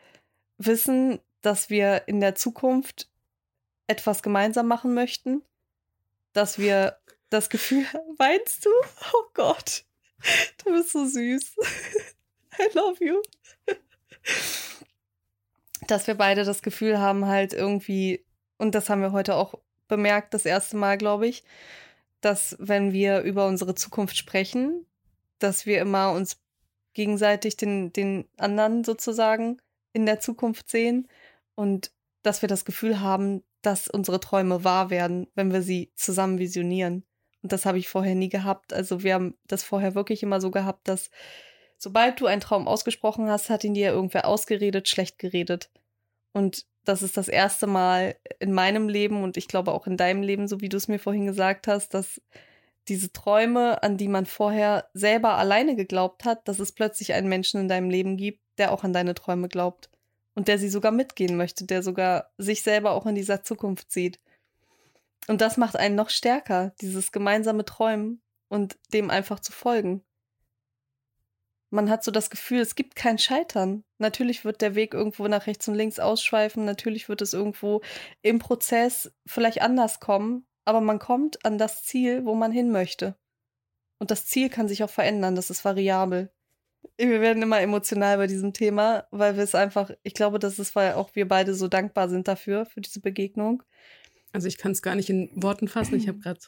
wissen, 0.57 1.21
dass 1.43 1.69
wir 1.69 2.09
in 2.09 2.21
der 2.21 2.35
Zukunft 2.35 3.11
etwas 3.87 4.23
gemeinsam 4.23 4.67
machen 4.67 4.95
möchten, 4.95 5.43
dass 6.33 6.59
wir 6.59 6.99
das 7.29 7.51
Gefühl, 7.51 7.85
weinst 8.17 8.65
du? 8.65 8.71
Oh 9.13 9.25
Gott, 9.35 9.85
du 10.65 10.73
bist 10.73 10.93
so 10.93 11.05
süß. 11.05 11.57
I 12.59 12.75
love 12.75 13.05
you. 13.05 13.21
Dass 15.87 16.07
wir 16.07 16.15
beide 16.15 16.45
das 16.45 16.63
Gefühl 16.63 16.99
haben, 16.99 17.27
halt 17.27 17.53
irgendwie, 17.53 18.25
und 18.57 18.75
das 18.75 18.89
haben 18.89 19.03
wir 19.03 19.13
heute 19.13 19.37
auch 19.37 19.55
bemerkt, 19.87 20.33
das 20.33 20.47
erste 20.47 20.79
Mal, 20.79 20.97
glaube 20.97 21.27
ich, 21.27 21.45
dass 22.23 22.57
wenn 22.59 22.95
wir 22.95 23.21
über 23.21 23.47
unsere 23.47 23.75
Zukunft 23.75 24.17
sprechen, 24.17 24.87
dass 25.39 25.67
wir 25.67 25.81
immer 25.83 26.13
uns 26.13 26.41
gegenseitig 26.99 27.57
den, 27.57 27.93
den 27.93 28.29
anderen 28.39 28.83
sozusagen 28.83 29.63
in 29.93 30.05
der 30.05 30.19
Zukunft 30.19 30.69
sehen 30.69 31.07
und 31.55 31.93
dass 32.25 32.43
wir 32.43 32.49
das 32.49 32.65
Gefühl 32.65 33.01
haben, 33.01 33.45
dass 33.63 33.87
unsere 33.87 34.19
Träume 34.19 34.65
wahr 34.65 34.91
werden, 34.91 35.29
wenn 35.37 35.53
wir 35.53 35.63
sie 35.63 35.93
zusammen 35.95 36.41
visionieren. 36.41 37.05
Und 37.41 37.53
das 37.53 37.67
habe 37.67 37.79
ich 37.79 37.89
vorher 37.89 38.17
nie 38.17 38.29
gehabt. 38.29 38.73
Also 38.73 39.05
wir 39.05 39.15
haben 39.15 39.39
das 39.47 39.63
vorher 39.63 39.95
wirklich 39.95 40.25
immer 40.25 40.41
so 40.41 40.51
gehabt, 40.51 40.89
dass 40.89 41.11
sobald 41.77 42.21
du 42.21 42.27
einen 42.27 42.41
Traum 42.41 42.67
ausgesprochen 42.67 43.31
hast, 43.31 43.49
hat 43.49 43.63
ihn 43.63 43.75
dir 43.75 43.91
irgendwer 43.93 44.27
ausgeredet, 44.27 44.89
schlecht 44.89 45.21
geredet. 45.21 45.71
Und 46.33 46.67
das 46.85 47.03
ist 47.03 47.17
das 47.17 47.29
erste 47.29 47.69
Mal 47.69 48.17
in 48.41 48.53
meinem 48.53 48.89
Leben 48.89 49.23
und 49.23 49.37
ich 49.37 49.47
glaube 49.47 49.71
auch 49.71 49.87
in 49.87 49.97
deinem 49.97 50.23
Leben, 50.23 50.49
so 50.49 50.61
wie 50.61 50.69
du 50.69 50.77
es 50.77 50.89
mir 50.89 50.99
vorhin 50.99 51.27
gesagt 51.27 51.69
hast, 51.69 51.95
dass 51.95 52.21
diese 52.89 53.13
Träume, 53.13 53.83
an 53.83 53.97
die 53.97 54.09
man 54.09 54.27
vorher 54.27 54.89
selber 54.95 55.37
alleine 55.37 55.77
geglaubt 55.77 56.25
hat, 56.25 56.47
dass 56.49 56.59
es 56.59 56.73
plötzlich 56.73 57.13
einen 57.13 57.29
Menschen 57.29 57.61
in 57.61 57.69
deinem 57.69 57.91
Leben 57.91 58.17
gibt, 58.17 58.41
der 58.59 58.73
auch 58.73 58.85
an 58.85 58.93
deine 58.93 59.15
Träume 59.15 59.49
glaubt 59.49 59.91
und 60.35 60.49
der 60.49 60.59
sie 60.59 60.69
sogar 60.69 60.93
mitgehen 60.93 61.37
möchte, 61.37 61.65
der 61.65 61.83
sogar 61.83 62.31
sich 62.39 62.63
selber 62.63 62.93
auch 62.93 63.07
in 63.07 63.15
dieser 63.15 63.43
Zukunft 63.43 63.91
sieht. 63.93 64.21
Und 65.27 65.41
das 65.41 65.57
macht 65.57 65.77
einen 65.77 65.95
noch 65.95 66.11
stärker, 66.11 66.73
dieses 66.81 67.13
gemeinsame 67.13 67.65
Träumen 67.65 68.23
und 68.49 68.79
dem 68.93 69.11
einfach 69.11 69.41
zu 69.41 69.53
folgen. 69.53 70.03
Man 71.71 71.91
hat 71.91 72.03
so 72.03 72.11
das 72.11 72.31
Gefühl, 72.31 72.61
es 72.61 72.77
gibt 72.77 72.97
kein 72.97 73.19
Scheitern. 73.19 73.85
Natürlich 73.99 74.45
wird 74.45 74.63
der 74.63 74.75
Weg 74.75 74.95
irgendwo 74.95 75.29
nach 75.29 75.47
rechts 75.47 75.69
und 75.69 75.75
links 75.75 75.99
ausschweifen, 75.99 76.65
natürlich 76.65 77.11
wird 77.11 77.21
es 77.21 77.35
irgendwo 77.35 77.83
im 78.23 78.39
Prozess 78.39 79.13
vielleicht 79.27 79.61
anders 79.61 80.01
kommen, 80.01 80.47
aber 80.69 80.83
man 80.83 80.99
kommt 80.99 81.45
an 81.47 81.57
das 81.57 81.83
Ziel, 81.83 82.27
wo 82.27 82.35
man 82.35 82.53
hin 82.53 82.71
möchte. 82.71 83.17
Und 83.99 84.11
das 84.11 84.27
Ziel 84.27 84.51
kann 84.51 84.69
sich 84.69 84.85
auch 84.85 84.91
verändern, 84.91 85.35
das 85.35 85.49
ist 85.49 85.65
variabel. 85.65 86.31
Wir 86.99 87.21
werden 87.23 87.43
immer 87.43 87.61
emotional 87.61 88.19
bei 88.19 88.27
diesem 88.27 88.53
Thema, 88.53 89.07
weil 89.11 89.37
wir 89.37 89.43
es 89.43 89.55
einfach, 89.55 89.91
ich 90.03 90.13
glaube, 90.15 90.39
das 90.39 90.59
ist, 90.59 90.77
weil 90.77 90.93
auch 90.93 91.15
wir 91.15 91.27
beide 91.27 91.55
so 91.55 91.69
dankbar 91.69 92.09
sind 92.11 92.29
dafür, 92.29 92.67
für 92.67 92.81
diese 92.83 93.01
Begegnung. 93.01 93.63
Also 94.33 94.47
ich 94.47 94.59
kann 94.59 94.73
es 94.73 94.83
gar 94.83 94.95
nicht 94.95 95.09
in 95.09 95.31
Worten 95.35 95.69
fassen. 95.69 95.95
Ich 95.97 96.07
habe 96.07 96.19
gerade 96.19 96.41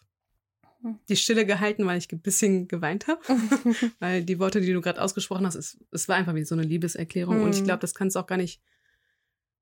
die 1.09 1.17
Stille 1.17 1.47
gehalten, 1.47 1.87
weil 1.87 1.99
ich 1.99 2.13
ein 2.13 2.21
bisschen 2.21 2.69
geweint 2.69 3.07
habe. 3.09 3.21
weil 4.01 4.23
die 4.23 4.39
Worte, 4.39 4.61
die 4.61 4.73
du 4.73 4.83
gerade 4.83 5.01
ausgesprochen 5.01 5.47
hast, 5.47 5.55
es, 5.55 5.79
es 5.93 6.09
war 6.09 6.17
einfach 6.17 6.35
wie 6.35 6.45
so 6.45 6.55
eine 6.55 6.63
Liebeserklärung. 6.63 7.43
Und 7.43 7.55
ich 7.55 7.63
Mhm. 7.63 7.65
glaube, 7.65 7.81
das 7.81 7.95
kannst 7.95 8.17
du 8.17 8.21
auch 8.21 8.27
gar 8.27 8.37
nicht 8.37 8.61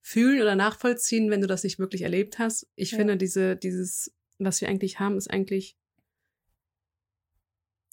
fühlen 0.01 0.41
oder 0.43 0.57
nachvollziehen, 0.57 1.31
wenn 1.31 1.41
du 1.41 1.47
das 1.47 1.65
nicht 1.65 1.79
wirklich 1.79 2.03
erlebt 2.03 2.39
hast. 2.39 2.67
Ich 2.77 2.93
Ja. 2.93 2.99
finde, 2.99 3.17
diese, 3.17 3.57
dieses, 3.57 4.13
was 4.39 4.61
wir 4.61 4.69
eigentlich 4.69 5.01
haben, 5.01 5.17
ist 5.17 5.31
eigentlich 5.31 5.77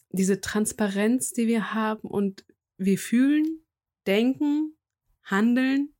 diese 0.09 0.39
Transparenz, 0.41 1.33
die 1.33 1.47
wir 1.47 1.73
haben 1.73 2.07
und 2.07 2.45
wir 2.77 2.97
fühlen, 2.97 3.61
denken, 4.07 4.75
handeln 5.23 5.91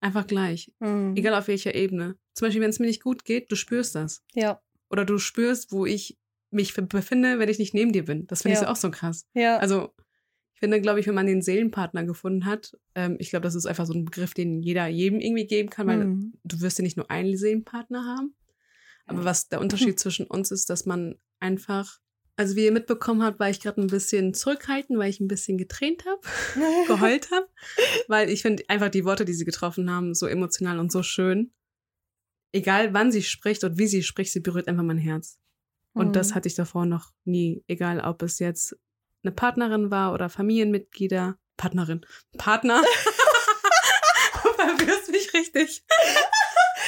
Einfach 0.00 0.28
gleich. 0.28 0.72
Mhm. 0.78 1.16
Egal 1.16 1.34
auf 1.34 1.48
welcher 1.48 1.74
Ebene. 1.74 2.16
Zum 2.34 2.46
Beispiel, 2.46 2.62
wenn 2.62 2.70
es 2.70 2.78
mir 2.78 2.86
nicht 2.86 3.02
gut 3.02 3.24
geht, 3.24 3.50
du 3.50 3.56
spürst 3.56 3.96
das. 3.96 4.22
Ja, 4.32 4.62
Oder 4.90 5.04
du 5.04 5.18
spürst, 5.18 5.72
wo 5.72 5.86
ich 5.86 6.16
mich 6.52 6.72
befinde, 6.72 7.40
wenn 7.40 7.48
ich 7.48 7.58
nicht 7.58 7.74
neben 7.74 7.92
dir 7.92 8.04
bin. 8.04 8.24
Das 8.28 8.42
finde 8.42 8.54
ich 8.54 8.60
Ja. 8.60 8.66
so 8.68 8.72
auch 8.72 8.76
so 8.76 8.92
krass. 8.92 9.26
ja, 9.34 9.56
Also, 9.58 9.92
ich 10.54 10.60
finde, 10.60 10.80
glaube 10.80 11.00
ich, 11.00 11.08
wenn 11.08 11.16
man 11.16 11.26
den 11.26 11.42
Seelenpartner 11.42 12.04
gefunden 12.04 12.44
hat, 12.44 12.78
ähm, 12.94 13.16
ich 13.18 13.30
glaube, 13.30 13.42
das 13.42 13.56
ist 13.56 13.66
einfach 13.66 13.86
so 13.86 13.92
ein 13.92 14.04
Begriff, 14.04 14.34
den 14.34 14.62
jeder 14.62 14.86
jedem 14.86 15.18
irgendwie 15.18 15.48
geben 15.48 15.68
kann, 15.68 15.88
weil 15.88 16.04
Mhm. 16.04 16.34
du 16.44 16.60
wirst 16.60 16.78
ja 16.78 16.84
nicht 16.84 16.96
nur 16.96 17.10
einen 17.10 17.36
Seelenpartner 17.36 18.04
haben. 18.04 18.36
Aber 19.08 19.24
was 19.24 19.48
der 19.48 19.60
Unterschied 19.60 19.98
zwischen 19.98 20.26
uns 20.26 20.50
ist, 20.50 20.70
dass 20.70 20.86
man 20.86 21.16
einfach, 21.40 21.98
also 22.36 22.54
wie 22.56 22.64
ihr 22.66 22.72
mitbekommen 22.72 23.22
habt, 23.22 23.40
war 23.40 23.48
ich 23.50 23.60
gerade 23.60 23.80
ein 23.80 23.86
bisschen 23.88 24.34
zurückhaltend, 24.34 24.98
weil 24.98 25.10
ich 25.10 25.18
ein 25.20 25.28
bisschen 25.28 25.58
getränt 25.58 26.04
habe, 26.06 26.20
geheult 26.86 27.30
habe, 27.30 27.48
weil 28.06 28.28
ich 28.30 28.42
finde 28.42 28.64
einfach 28.68 28.90
die 28.90 29.04
Worte, 29.04 29.24
die 29.24 29.32
sie 29.34 29.44
getroffen 29.44 29.90
haben, 29.90 30.14
so 30.14 30.26
emotional 30.26 30.78
und 30.78 30.92
so 30.92 31.02
schön. 31.02 31.52
Egal 32.52 32.94
wann 32.94 33.12
sie 33.12 33.22
spricht 33.22 33.64
und 33.64 33.78
wie 33.78 33.86
sie 33.88 34.02
spricht, 34.02 34.32
sie 34.32 34.40
berührt 34.40 34.68
einfach 34.68 34.82
mein 34.84 34.98
Herz. 34.98 35.38
Und 35.94 36.14
das 36.16 36.30
Mhm. 36.30 36.34
hatte 36.36 36.48
ich 36.48 36.54
davor 36.54 36.86
noch 36.86 37.12
nie, 37.24 37.64
egal 37.66 38.00
ob 38.00 38.22
es 38.22 38.38
jetzt 38.38 38.76
eine 39.24 39.32
Partnerin 39.32 39.90
war 39.90 40.12
oder 40.14 40.28
Familienmitglieder. 40.28 41.38
Partnerin. 41.56 42.06
Partner. 42.36 42.82
du 42.82 44.48
verwirrst 44.54 45.10
mich 45.10 45.32
richtig. 45.34 45.84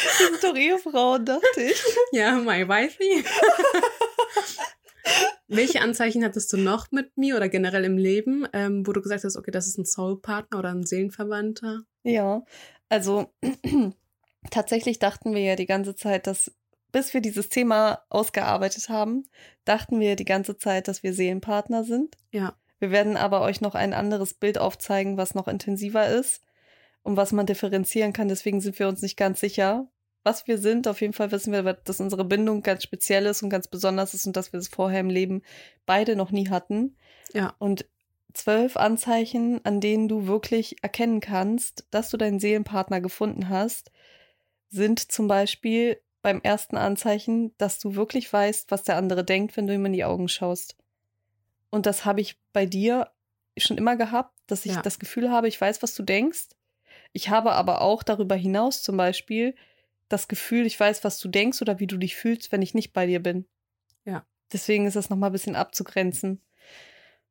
Das 0.04 0.19
sind 0.19 0.42
doch 0.42 0.57
Ehefrauen, 0.57 1.25
dachte 1.25 1.62
ich. 1.62 1.83
Ja, 2.12 2.35
my 2.35 2.66
wifey. 2.69 3.25
Welche 5.49 5.80
Anzeichen 5.80 6.25
hattest 6.25 6.52
du 6.52 6.57
noch 6.57 6.92
mit 6.92 7.16
mir 7.16 7.37
oder 7.37 7.49
generell 7.49 7.85
im 7.85 7.99
Leben, 7.99 8.47
ähm, 8.52 8.87
wo 8.87 8.92
du 8.92 9.02
gesagt 9.02 9.25
hast, 9.25 9.37
okay, 9.37 9.50
das 9.50 9.66
ist 9.66 9.78
ein 9.78 9.85
Soulpartner 9.85 10.59
oder 10.59 10.71
ein 10.71 10.85
Seelenverwandter? 10.87 11.83
Ja, 12.04 12.45
also 12.88 13.33
tatsächlich 14.50 14.99
dachten 14.99 15.35
wir 15.35 15.42
ja 15.42 15.57
die 15.57 15.66
ganze 15.66 15.97
Zeit, 15.97 16.26
dass 16.26 16.52
bis 16.92 17.14
wir 17.14 17.21
dieses 17.21 17.49
Thema 17.49 18.04
ausgearbeitet 18.09 18.88
haben, 18.88 19.25
dachten 19.64 20.00
wir 20.00 20.16
die 20.16 20.25
ganze 20.25 20.57
Zeit, 20.57 20.88
dass 20.88 21.02
wir 21.02 21.12
Seelenpartner 21.12 21.85
sind. 21.85 22.16
Ja. 22.33 22.57
Wir 22.80 22.90
werden 22.90 23.16
aber 23.16 23.42
euch 23.42 23.61
noch 23.61 23.75
ein 23.75 23.95
anderes 23.95 24.35
Bild 24.35 24.59
aufzeigen, 24.59 25.16
was 25.16 25.35
noch 25.35 25.47
intensiver 25.47 26.09
ist 26.09 26.42
und 27.02 27.16
was 27.16 27.33
man 27.33 27.47
differenzieren 27.47 28.12
kann. 28.12 28.28
Deswegen 28.28 28.61
sind 28.61 28.78
wir 28.78 28.88
uns 28.88 29.02
nicht 29.02 29.16
ganz 29.16 29.40
sicher, 29.40 29.88
was 30.23 30.47
wir 30.47 30.59
sind. 30.59 30.87
Auf 30.87 31.00
jeden 31.00 31.12
Fall 31.12 31.33
wissen 31.33 31.52
wir, 31.52 31.62
dass 31.62 32.00
unsere 32.00 32.25
Bindung 32.25 32.62
ganz 32.62 32.83
speziell 32.83 33.26
ist 33.26 33.42
und 33.42 33.50
ganz 33.50 33.69
besonders 33.69 34.14
ist 34.14 34.26
und 34.26 34.37
dass 34.37 34.52
wir 34.52 34.61
es 34.61 34.69
vorher 34.69 35.00
im 35.00 35.11
Leben 35.11 35.42
beide 35.87 36.16
noch 36.16 36.30
nie 36.30 36.49
hatten. 36.49 36.97
Ja. 37.33 37.54
Und 37.59 37.87
zwölf 38.35 38.76
Anzeichen, 38.76 39.64
an 39.64 39.80
denen 39.80 40.09
du 40.09 40.26
wirklich 40.26 40.76
erkennen 40.83 41.21
kannst, 41.21 41.87
dass 41.90 42.11
du 42.11 42.16
deinen 42.16 42.38
Seelenpartner 42.40 43.00
gefunden 43.00 43.49
hast, 43.49 43.90
sind 44.69 45.11
zum 45.11 45.26
Beispiel 45.26 46.00
beim 46.23 46.40
ersten 46.42 46.76
Anzeichen, 46.76 47.54
dass 47.57 47.78
du 47.78 47.95
wirklich 47.95 48.30
weißt, 48.33 48.71
was 48.71 48.83
der 48.83 48.97
andere 48.97 49.25
denkt, 49.25 49.57
wenn 49.57 49.66
du 49.66 49.75
ihm 49.75 49.87
in 49.87 49.95
die 49.95 50.04
Augen 50.04 50.28
schaust. 50.28 50.76
Und 51.71 51.87
das 51.87 52.04
habe 52.04 52.21
ich 52.21 52.38
bei 52.52 52.66
dir 52.66 53.11
schon 53.57 53.78
immer 53.78 53.97
gehabt, 53.97 54.37
dass 54.47 54.66
ich 54.66 54.75
Ja. 54.75 54.83
das 54.83 54.99
Gefühl 54.99 55.30
habe, 55.30 55.49
ich 55.49 55.61
weiß, 55.61 55.83
was 55.83 55.95
du 55.95 56.02
denkst. 56.02 56.49
Ich 57.12 57.29
habe 57.29 57.52
aber 57.52 57.81
auch 57.83 58.02
darüber 58.02 58.35
hinaus 58.35 58.83
zum 58.83 58.97
Beispiel 58.97 59.55
das 60.09 60.29
Gefühl, 60.29 60.67
ich 60.67 60.79
weiß, 60.79 61.05
was 61.05 61.19
du 61.19 61.29
denkst 61.29 61.62
oder 61.62 61.81
wie 61.81 61.87
du 61.87 61.97
dich 61.97 62.17
fühlst, 62.17 62.52
wenn 62.52 62.62
ich 62.62 62.75
nicht 62.75 62.93
bei 62.93 63.07
dir 63.07 63.21
bin. 63.21 63.47
Ja. 64.05 64.25
Deswegen 64.52 64.87
ist 64.87 64.97
das 64.97 65.11
nochmal 65.11 65.31
ein 65.31 65.35
bisschen 65.35 65.57
abzugrenzen. 65.57 66.40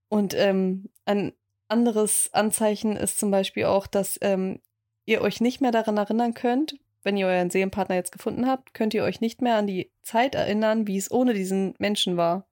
Und 0.07 0.33
ähm, 0.33 0.89
ein 1.05 1.33
anderes 1.67 2.29
Anzeichen 2.33 2.95
ist 2.95 3.19
zum 3.19 3.31
Beispiel 3.31 3.65
auch, 3.65 3.85
dass 3.87 4.17
ähm, 4.21 4.61
ihr 5.05 5.21
euch 5.21 5.41
nicht 5.41 5.61
mehr 5.61 5.71
daran 5.71 5.97
erinnern 5.97 6.33
könnt, 6.33 6.77
wenn 7.03 7.17
ihr 7.17 7.27
euren 7.27 7.49
Seelenpartner 7.49 7.95
jetzt 7.95 8.11
gefunden 8.11 8.47
habt, 8.47 8.73
könnt 8.73 8.93
ihr 8.93 9.03
euch 9.03 9.21
nicht 9.21 9.41
mehr 9.41 9.55
an 9.55 9.67
die 9.67 9.91
Zeit 10.01 10.35
erinnern, 10.35 10.87
wie 10.87 10.97
es 10.97 11.11
ohne 11.11 11.33
diesen 11.33 11.75
Menschen 11.77 12.17
war. 12.17 12.47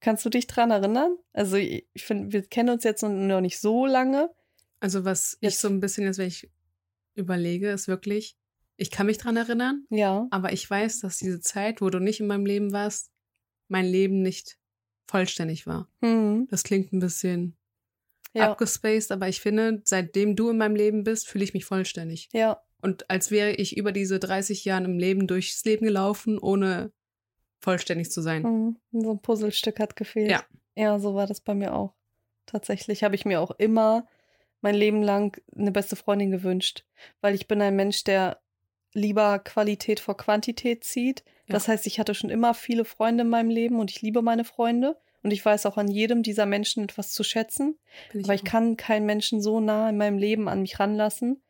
Kannst 0.00 0.24
du 0.24 0.30
dich 0.30 0.46
dran 0.46 0.70
erinnern? 0.70 1.16
Also 1.32 1.56
ich 1.56 1.84
finde, 1.96 2.32
wir 2.32 2.42
kennen 2.42 2.70
uns 2.70 2.84
jetzt 2.84 3.02
noch 3.02 3.40
nicht 3.40 3.60
so 3.60 3.86
lange. 3.86 4.30
Also 4.80 5.04
was 5.04 5.34
ich 5.34 5.50
Jetzt- 5.50 5.60
so 5.60 5.68
ein 5.68 5.80
bisschen 5.80 6.04
jetzt, 6.04 6.18
wenn 6.18 6.28
ich 6.28 6.50
überlege, 7.14 7.70
ist 7.70 7.88
wirklich, 7.88 8.36
ich 8.76 8.90
kann 8.90 9.06
mich 9.06 9.18
dran 9.18 9.36
erinnern, 9.36 9.84
Ja. 9.90 10.26
aber 10.30 10.52
ich 10.52 10.68
weiß, 10.68 11.00
dass 11.00 11.18
diese 11.18 11.40
Zeit, 11.40 11.80
wo 11.80 11.90
du 11.90 11.98
nicht 11.98 12.20
in 12.20 12.26
meinem 12.26 12.46
Leben 12.46 12.72
warst, 12.72 13.10
mein 13.68 13.84
Leben 13.86 14.22
nicht 14.22 14.58
vollständig 15.06 15.66
war. 15.66 15.88
Hm. 16.02 16.46
Das 16.50 16.62
klingt 16.62 16.92
ein 16.92 17.00
bisschen 17.00 17.56
Ja. 18.32 18.50
abgespaced, 18.52 19.10
aber 19.12 19.28
ich 19.28 19.40
finde, 19.40 19.82
seitdem 19.84 20.36
du 20.36 20.50
in 20.50 20.56
meinem 20.58 20.76
Leben 20.76 21.04
bist, 21.04 21.28
fühle 21.28 21.44
ich 21.44 21.52
mich 21.52 21.64
vollständig. 21.64 22.28
Ja. 22.32 22.62
Und 22.80 23.10
als 23.10 23.30
wäre 23.30 23.50
ich 23.52 23.76
über 23.76 23.92
diese 23.92 24.18
30 24.18 24.64
Jahre 24.64 24.84
im 24.84 24.98
Leben 24.98 25.26
durchs 25.26 25.62
Leben 25.64 25.84
gelaufen, 25.84 26.38
ohne 26.38 26.92
vollständig 27.60 28.10
zu 28.10 28.22
sein. 28.22 28.44
Hm. 28.44 28.76
So 28.92 29.10
ein 29.10 29.20
Puzzlestück 29.20 29.78
hat 29.80 29.96
gefehlt. 29.96 30.30
Ja. 30.30 30.44
Ja, 30.76 30.98
so 30.98 31.14
war 31.14 31.26
das 31.26 31.40
bei 31.42 31.54
mir 31.54 31.74
auch. 31.74 31.92
Tatsächlich 32.46 33.02
habe 33.02 33.14
ich 33.16 33.26
mir 33.26 33.40
auch 33.40 33.50
immer 33.58 34.06
mein 34.60 34.74
Leben 34.74 35.02
lang 35.02 35.40
eine 35.56 35.72
beste 35.72 35.96
Freundin 35.96 36.30
gewünscht, 36.30 36.84
weil 37.20 37.34
ich 37.34 37.48
bin 37.48 37.60
ein 37.62 37.76
Mensch, 37.76 38.04
der 38.04 38.40
lieber 38.92 39.38
Qualität 39.38 40.00
vor 40.00 40.16
Quantität 40.16 40.84
zieht. 40.84 41.24
Ja. 41.46 41.54
Das 41.54 41.68
heißt, 41.68 41.86
ich 41.86 41.98
hatte 41.98 42.14
schon 42.14 42.30
immer 42.30 42.54
viele 42.54 42.84
Freunde 42.84 43.22
in 43.22 43.28
meinem 43.28 43.50
Leben 43.50 43.78
und 43.78 43.90
ich 43.90 44.02
liebe 44.02 44.22
meine 44.22 44.44
Freunde 44.44 44.96
und 45.22 45.30
ich 45.30 45.44
weiß 45.44 45.66
auch 45.66 45.76
an 45.76 45.88
jedem 45.88 46.22
dieser 46.22 46.46
Menschen 46.46 46.84
etwas 46.84 47.12
zu 47.12 47.22
schätzen. 47.22 47.78
Bin 48.12 48.24
Aber 48.24 48.34
ich 48.34 48.42
auch. 48.42 48.46
kann 48.46 48.76
keinen 48.76 49.06
Menschen 49.06 49.40
so 49.40 49.60
nah 49.60 49.88
in 49.88 49.96
meinem 49.96 50.18
Leben 50.18 50.48
an 50.48 50.62
mich 50.62 50.80
ranlassen 50.80 51.42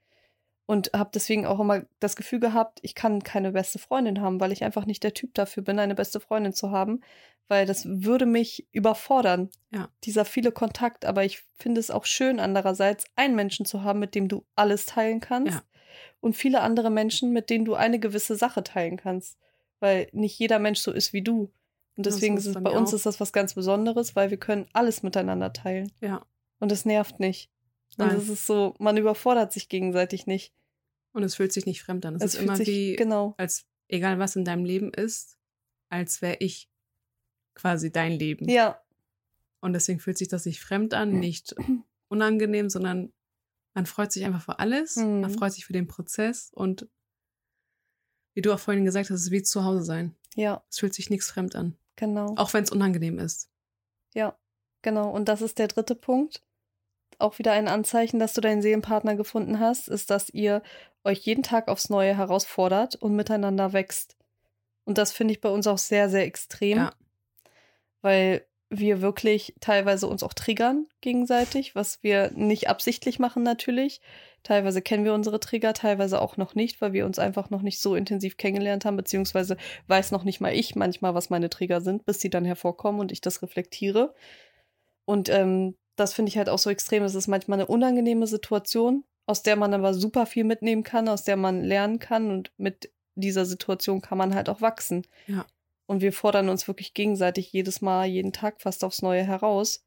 und 0.71 0.93
habe 0.95 1.11
deswegen 1.13 1.47
auch 1.47 1.59
immer 1.59 1.83
das 1.99 2.15
Gefühl 2.15 2.39
gehabt, 2.39 2.79
ich 2.83 2.95
kann 2.95 3.25
keine 3.25 3.51
beste 3.51 3.81
Freundin 3.81 4.21
haben, 4.21 4.39
weil 4.41 4.53
ich 4.53 4.63
einfach 4.63 4.87
nicht 4.87 5.03
der 5.03 5.15
Typ 5.15 5.35
dafür 5.35 5.65
bin, 5.65 5.81
eine 5.81 5.97
beste 5.97 6.21
Freundin 6.21 6.53
zu 6.53 6.71
haben, 6.71 7.01
weil 7.49 7.67
das 7.67 7.85
würde 7.87 8.25
mich 8.25 8.69
überfordern, 8.71 9.51
Ja. 9.73 9.89
dieser 10.05 10.25
viele 10.25 10.53
Kontakt. 10.53 11.05
Aber 11.05 11.25
ich 11.25 11.43
finde 11.59 11.81
es 11.81 11.91
auch 11.91 12.05
schön, 12.05 12.39
andererseits 12.39 13.05
einen 13.17 13.35
Menschen 13.35 13.67
zu 13.67 13.83
haben, 13.83 13.99
mit 13.99 14.15
dem 14.15 14.29
du 14.29 14.45
alles 14.55 14.87
teilen 14.87 15.19
kannst 15.19 15.55
Ja. 15.55 15.63
und 16.21 16.35
viele 16.37 16.61
andere 16.61 16.91
Menschen, 16.91 17.33
mit 17.33 17.51
denen 17.51 17.65
du 17.65 17.75
eine 17.75 17.99
gewisse 17.99 18.37
Sache 18.37 18.63
teilen 18.63 18.97
kannst, 18.97 19.37
weil 19.81 20.09
nicht 20.13 20.39
jeder 20.39 20.61
Mensch 20.61 20.79
so 20.79 20.93
ist 20.93 21.13
wie 21.13 21.23
du. 21.23 21.51
Und 21.97 22.07
deswegen 22.07 22.37
ist 22.37 22.47
es 22.47 22.55
bei 22.55 22.71
uns 22.71 22.91
auch. 22.91 22.95
ist 22.95 23.07
das 23.07 23.19
was 23.19 23.33
ganz 23.33 23.55
Besonderes, 23.55 24.15
weil 24.15 24.31
wir 24.31 24.39
können 24.39 24.69
alles 24.73 25.03
miteinander 25.03 25.53
teilen. 25.53 25.91
Ja. 26.01 26.25
Und 26.61 26.71
es 26.71 26.85
nervt 26.85 27.19
nicht. 27.19 27.51
Und 27.99 28.13
es 28.13 28.29
ist 28.29 28.47
so, 28.47 28.77
man 28.79 28.97
überfordert 28.97 29.53
sich 29.53 29.69
gegenseitig 29.69 30.29
nicht. 30.29 30.55
Und 31.13 31.23
es 31.25 31.35
fühlt 31.35 31.53
sich 31.53 31.67
nicht 31.67 31.83
fremd 31.83 32.07
an. 32.07 32.15
Es, 32.17 32.23
ist 32.23 32.35
fühlt 32.37 32.45
immer 32.45 32.57
sich, 32.57 32.69
wie, 32.69 32.97
genau, 32.97 33.35
als 33.37 33.67
egal 33.89 34.19
was 34.19 34.37
in 34.37 34.45
deinem 34.45 34.65
Leben 34.65 34.93
ist, 34.93 35.37
als 35.89 36.23
wäre 36.23 36.37
ich 36.41 36.71
quasi 37.55 37.91
dein 37.91 38.13
Leben. 38.13 38.49
ja, 38.49 38.81
Und 39.61 39.73
deswegen 39.73 39.99
fühlt 40.01 40.19
sich 40.19 40.29
das 40.29 40.47
nicht 40.47 40.61
fremd 40.61 40.95
an, 40.95 41.19
nicht 41.19 41.55
unangenehm, 42.09 42.71
sondern 42.71 43.13
man 43.75 43.87
freut 43.87 44.13
sich 44.13 44.25
einfach 44.25 44.43
für 44.43 44.59
alles. 44.61 44.97
Mhm. 44.97 45.21
Man 45.23 45.31
freut 45.31 45.53
sich 45.53 45.67
für 45.67 45.73
den 45.73 45.87
Prozess 45.89 46.51
und 46.55 46.89
wie 48.35 48.43
du 48.43 48.53
auch 48.53 48.61
vorhin 48.61 48.85
gesagt 48.85 49.11
hast, 49.11 49.17
es 49.19 49.25
ist 49.27 49.31
wie 49.33 49.43
zu 49.43 49.65
Hause 49.65 49.83
sein. 49.83 50.15
ja, 50.37 50.65
Es 50.71 50.79
fühlt 50.79 50.95
sich 50.95 51.11
nichts 51.11 51.29
fremd 51.31 51.57
an. 51.57 51.77
genau, 51.97 52.35
Auch 52.37 52.53
wenn 52.55 52.63
es 52.65 52.71
unangenehm 52.71 53.19
ist. 53.19 53.51
ja, 54.15 54.39
genau. 54.83 55.11
Und 55.11 55.29
das 55.29 55.43
ist 55.43 55.59
der 55.59 55.67
dritte 55.69 55.97
Punkt. 55.97 56.43
Auch 57.21 57.39
wieder 57.39 57.53
ein 57.53 57.69
Anzeichen, 57.69 58.19
dass 58.19 58.35
du 58.35 58.41
deinen 58.41 58.63
Seelenpartner 58.63 59.15
gefunden 59.15 59.61
hast, 59.61 59.89
ist, 59.89 60.11
dass 60.11 60.31
ihr 60.31 60.63
euch 61.05 61.19
jeden 61.21 61.43
Tag 61.43 61.69
aufs 61.69 61.91
Neue 61.91 62.17
herausfordert 62.17 62.97
und 62.97 63.15
miteinander 63.17 63.73
wächst. 63.73 64.17
Und 64.85 64.99
das 64.99 65.13
finde 65.13 65.33
ich 65.33 65.41
bei 65.41 65.49
uns 65.49 65.67
auch 65.67 65.79
sehr, 65.79 66.09
sehr 66.09 66.25
extrem, 66.25 66.79
Ja. 66.79 66.93
weil 68.03 68.45
wir 68.73 69.01
wirklich 69.03 69.55
teilweise 69.61 70.07
uns 70.07 70.23
auch 70.23 70.33
triggern 70.33 70.87
gegenseitig, 71.01 71.75
was 71.75 72.03
wir 72.03 72.31
nicht 72.33 72.69
absichtlich 72.69 73.19
machen 73.19 73.43
natürlich. 73.43 74.01
Teilweise 74.45 74.81
kennen 74.81 75.05
wir 75.05 75.13
unsere 75.13 75.41
Trigger, 75.41 75.75
teilweise 75.75 76.21
auch 76.23 76.37
noch 76.37 76.55
nicht, 76.55 76.81
weil 76.81 76.93
wir 76.93 77.05
uns 77.05 77.19
einfach 77.19 77.51
noch 77.51 77.63
nicht 77.63 77.81
so 77.81 77.97
intensiv 77.97 78.37
kennengelernt 78.37 78.85
haben, 78.85 78.97
beziehungsweise 78.97 79.57
weiß 79.89 80.13
noch 80.13 80.23
nicht 80.23 80.41
mal 80.41 80.55
ich 80.55 80.77
manchmal, 80.77 81.15
was 81.15 81.31
meine 81.31 81.51
Trigger 81.51 81.81
sind, 81.81 82.07
bis 82.07 82.21
sie 82.21 82.31
dann 82.31 82.45
hervorkommen 82.45 83.01
und 83.01 83.11
ich 83.13 83.21
das 83.21 83.43
reflektiere. 83.43 84.15
Und 85.05 85.29
ähm, 85.29 85.77
das 86.01 86.15
finde 86.15 86.31
ich 86.31 86.39
halt 86.39 86.49
auch 86.49 86.59
so 86.59 86.71
extrem. 86.71 87.03
Es 87.03 87.15
ist 87.15 87.29
manchmal 87.29 87.59
eine 87.59 87.67
unangenehme 87.67 88.27
Situation, 88.27 89.05
aus 89.27 89.43
der 89.43 89.57
man 89.57 89.75
aber 89.75 89.93
super 89.93 90.27
viel 90.27 90.45
mitnehmen 90.45 90.83
kann, 90.83 91.09
aus 91.09 91.25
der 91.25 91.37
man 91.37 91.63
lernen 91.63 91.99
kann 91.99 92.31
und 92.31 92.53
mit 92.57 92.91
dieser 93.15 93.45
Situation 93.45 94.01
kann 94.01 94.19
man 94.19 94.35
halt 94.35 94.49
auch 94.49 94.63
wachsen. 94.63 95.07
Ja. 95.27 95.47
Und 95.87 96.01
wir 96.01 96.13
fordern 96.13 96.49
uns 96.49 96.67
wirklich 96.69 96.95
gegenseitig 96.95 97.53
jedes 97.53 97.83
Mal, 97.83 98.07
jeden 98.07 98.33
Tag 98.33 98.63
fast 98.63 98.83
aufs 98.83 99.03
Neue 99.03 99.25
heraus. 99.25 99.85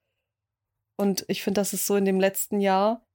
Und 0.98 1.26
ich 1.28 1.42
finde, 1.42 1.62
das 1.62 1.74
ist 1.74 1.88
so 1.88 1.96
in 1.96 2.06
dem 2.06 2.20
letzten 2.20 2.60
Jahr 2.60 3.06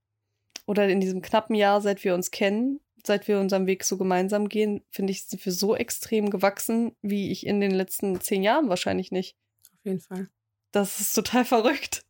oder 0.66 0.88
in 0.88 1.00
diesem 1.00 1.22
knappen 1.22 1.54
Jahr, 1.54 1.80
seit 1.80 2.02
wir 2.02 2.14
uns 2.14 2.30
kennen, 2.30 2.80
seit 3.06 3.28
wir 3.28 3.38
unseren 3.38 3.66
Weg 3.66 3.84
so 3.84 3.96
gemeinsam 3.96 4.48
gehen, 4.48 4.82
finde 4.90 5.12
ich, 5.12 5.24
sind 5.24 5.44
wir 5.44 5.52
so 5.52 5.76
extrem 5.76 6.30
gewachsen, 6.30 6.96
wie 7.00 7.30
ich 7.30 7.46
in 7.46 7.60
den 7.60 7.70
letzten 7.70 8.20
zehn 8.20 8.42
Jahren 8.42 8.68
wahrscheinlich 8.68 9.12
nicht. 9.12 9.36
Auf 9.72 9.84
jeden 9.84 10.00
Fall. 10.00 10.28
Das 10.72 10.98
ist 10.98 11.12
total 11.12 11.44
verrückt. 11.44 12.02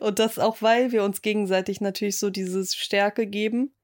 Und 0.00 0.18
das 0.18 0.38
auch, 0.38 0.62
weil 0.62 0.92
wir 0.92 1.04
uns 1.04 1.22
gegenseitig 1.22 1.80
natürlich 1.80 2.18
so 2.18 2.30
diese 2.30 2.64
Stärke 2.66 3.26
geben, 3.26 3.74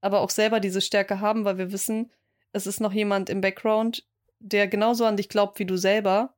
aber 0.00 0.20
auch 0.20 0.30
selber 0.30 0.60
diese 0.60 0.80
Stärke 0.80 1.20
haben, 1.20 1.44
weil 1.44 1.58
wir 1.58 1.72
wissen, 1.72 2.10
es 2.52 2.66
ist 2.66 2.80
noch 2.80 2.92
jemand 2.92 3.30
im 3.30 3.40
Background, 3.40 4.06
der 4.38 4.68
genauso 4.68 5.04
an 5.04 5.16
dich 5.16 5.28
glaubt 5.28 5.58
wie 5.58 5.66
du 5.66 5.76
selber. 5.76 6.34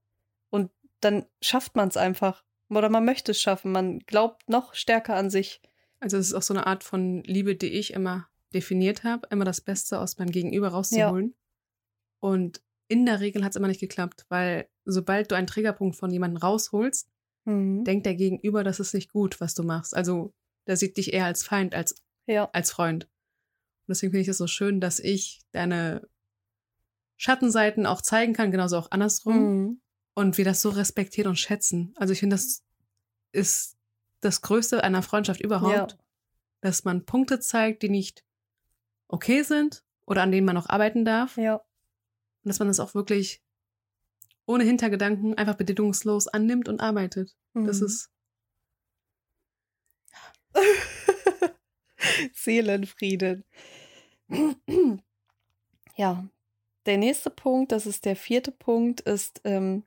Und 0.51 0.71
dann 1.01 1.27
schafft 1.41 1.77
man 1.77 1.89
es 1.89 1.97
einfach. 1.97 2.45
Oder 2.69 2.89
man 2.89 3.05
möchte 3.05 3.33
es 3.33 3.41
schaffen. 3.41 3.73
Man 3.73 4.01
glaubt 4.01 4.49
noch 4.49 4.75
stärker 4.75 5.17
an 5.17 5.31
sich. 5.31 5.61
Also 6.01 6.17
es 6.19 6.29
ist 6.29 6.35
auch 6.35 6.43
so 6.43 6.55
eine 6.55 6.67
Art 6.67 6.85
von 6.85 7.23
Liebe, 7.25 7.57
die 7.57 7.73
ich 7.73 7.93
immer 7.93 8.29
definiert 8.53 9.05
habe, 9.05 9.27
immer 9.31 9.45
das 9.45 9.61
Beste 9.61 9.99
aus 9.99 10.19
meinem 10.19 10.31
Gegenüber 10.31 10.69
rauszuholen. 10.69 11.35
Ja. 11.35 12.29
Und 12.29 12.63
in 12.89 13.07
der 13.07 13.21
Regel 13.21 13.45
hat 13.45 13.51
es 13.51 13.57
immer 13.57 13.69
nicht 13.69 13.81
geklappt, 13.81 14.27
weil 14.29 14.69
sobald 14.85 15.31
du 15.31 15.35
einen 15.35 15.47
Triggerpunkt 15.47 15.97
von 15.97 16.11
jemandem 16.11 16.39
rausholst, 16.39 17.11
mhm. 17.45 17.85
denkt 17.85 18.07
der 18.07 18.15
Gegenüber, 18.15 18.65
das 18.65 18.81
ist 18.81 18.95
nicht 18.95 19.13
gut, 19.13 19.41
was 19.41 19.55
du 19.55 19.63
machst. 19.63 19.95
Also 19.95 20.33
der 20.67 20.77
sieht 20.77 20.97
dich 20.97 21.13
eher 21.13 21.27
als 21.27 21.45
Feind 21.45 21.75
als 21.75 22.03
ja. 22.27 22.49
als 22.53 22.71
Freund. 22.71 23.05
Und 23.05 23.91
deswegen 23.91 24.13
finde 24.13 24.23
ich 24.23 24.29
es 24.29 24.39
so 24.39 24.47
schön, 24.47 24.81
dass 24.81 24.99
ich 24.99 25.43
deine 25.53 26.09
Schattenseiten 27.17 27.87
auch 27.87 28.01
zeigen 28.01 28.33
kann, 28.33 28.51
genauso 28.51 28.79
auch 28.79 28.91
andersrum. 28.91 29.63
Mhm. 29.63 29.81
Und 30.15 30.39
wir 30.39 30.45
das 30.45 30.63
so 30.63 30.71
respektieren 30.71 31.31
und 31.31 31.39
schätzen. 31.39 31.93
Also 31.97 32.13
ich 32.13 32.21
finde, 32.21 32.37
das 32.37 32.63
ist 33.33 33.77
das 34.21 34.43
Größte 34.43 34.85
einer 34.85 35.03
Freundschaft 35.03 35.41
überhaupt, 35.41 35.93
ja. 35.93 35.99
dass 36.61 36.85
man 36.85 37.05
Punkte 37.05 37.41
zeigt, 37.41 37.83
die 37.83 37.89
nicht 37.89 38.25
okay 39.09 39.43
sind 39.43 39.85
oder 40.07 40.23
an 40.23 40.31
denen 40.31 40.47
man 40.47 40.55
noch 40.55 40.69
arbeiten 40.69 41.05
darf. 41.05 41.37
Ja. 41.37 41.57
Und 41.57 41.65
dass 42.49 42.59
man 42.59 42.69
das 42.69 42.81
auch 42.81 42.95
wirklich 42.95 43.43
ohne 44.47 44.65
Hintergedanken 44.65 45.35
einfach 45.35 45.55
bedingungslos 45.55 46.29
annimmt 46.29 46.69
und 46.69 46.81
arbeitet. 46.81 47.35
Mhm. 47.55 47.67
Das 47.67 47.81
ist. 47.81 48.11
Seelenfrieden. 52.35 53.45
ja, 55.97 56.29
der 56.87 56.99
nächste 56.99 57.31
Punkt, 57.31 57.73
das 57.73 57.87
ist 57.87 58.05
der 58.05 58.17
vierte 58.17 58.53
Punkt, 58.53 59.01
ist, 59.01 59.41
ähm, 59.45 59.85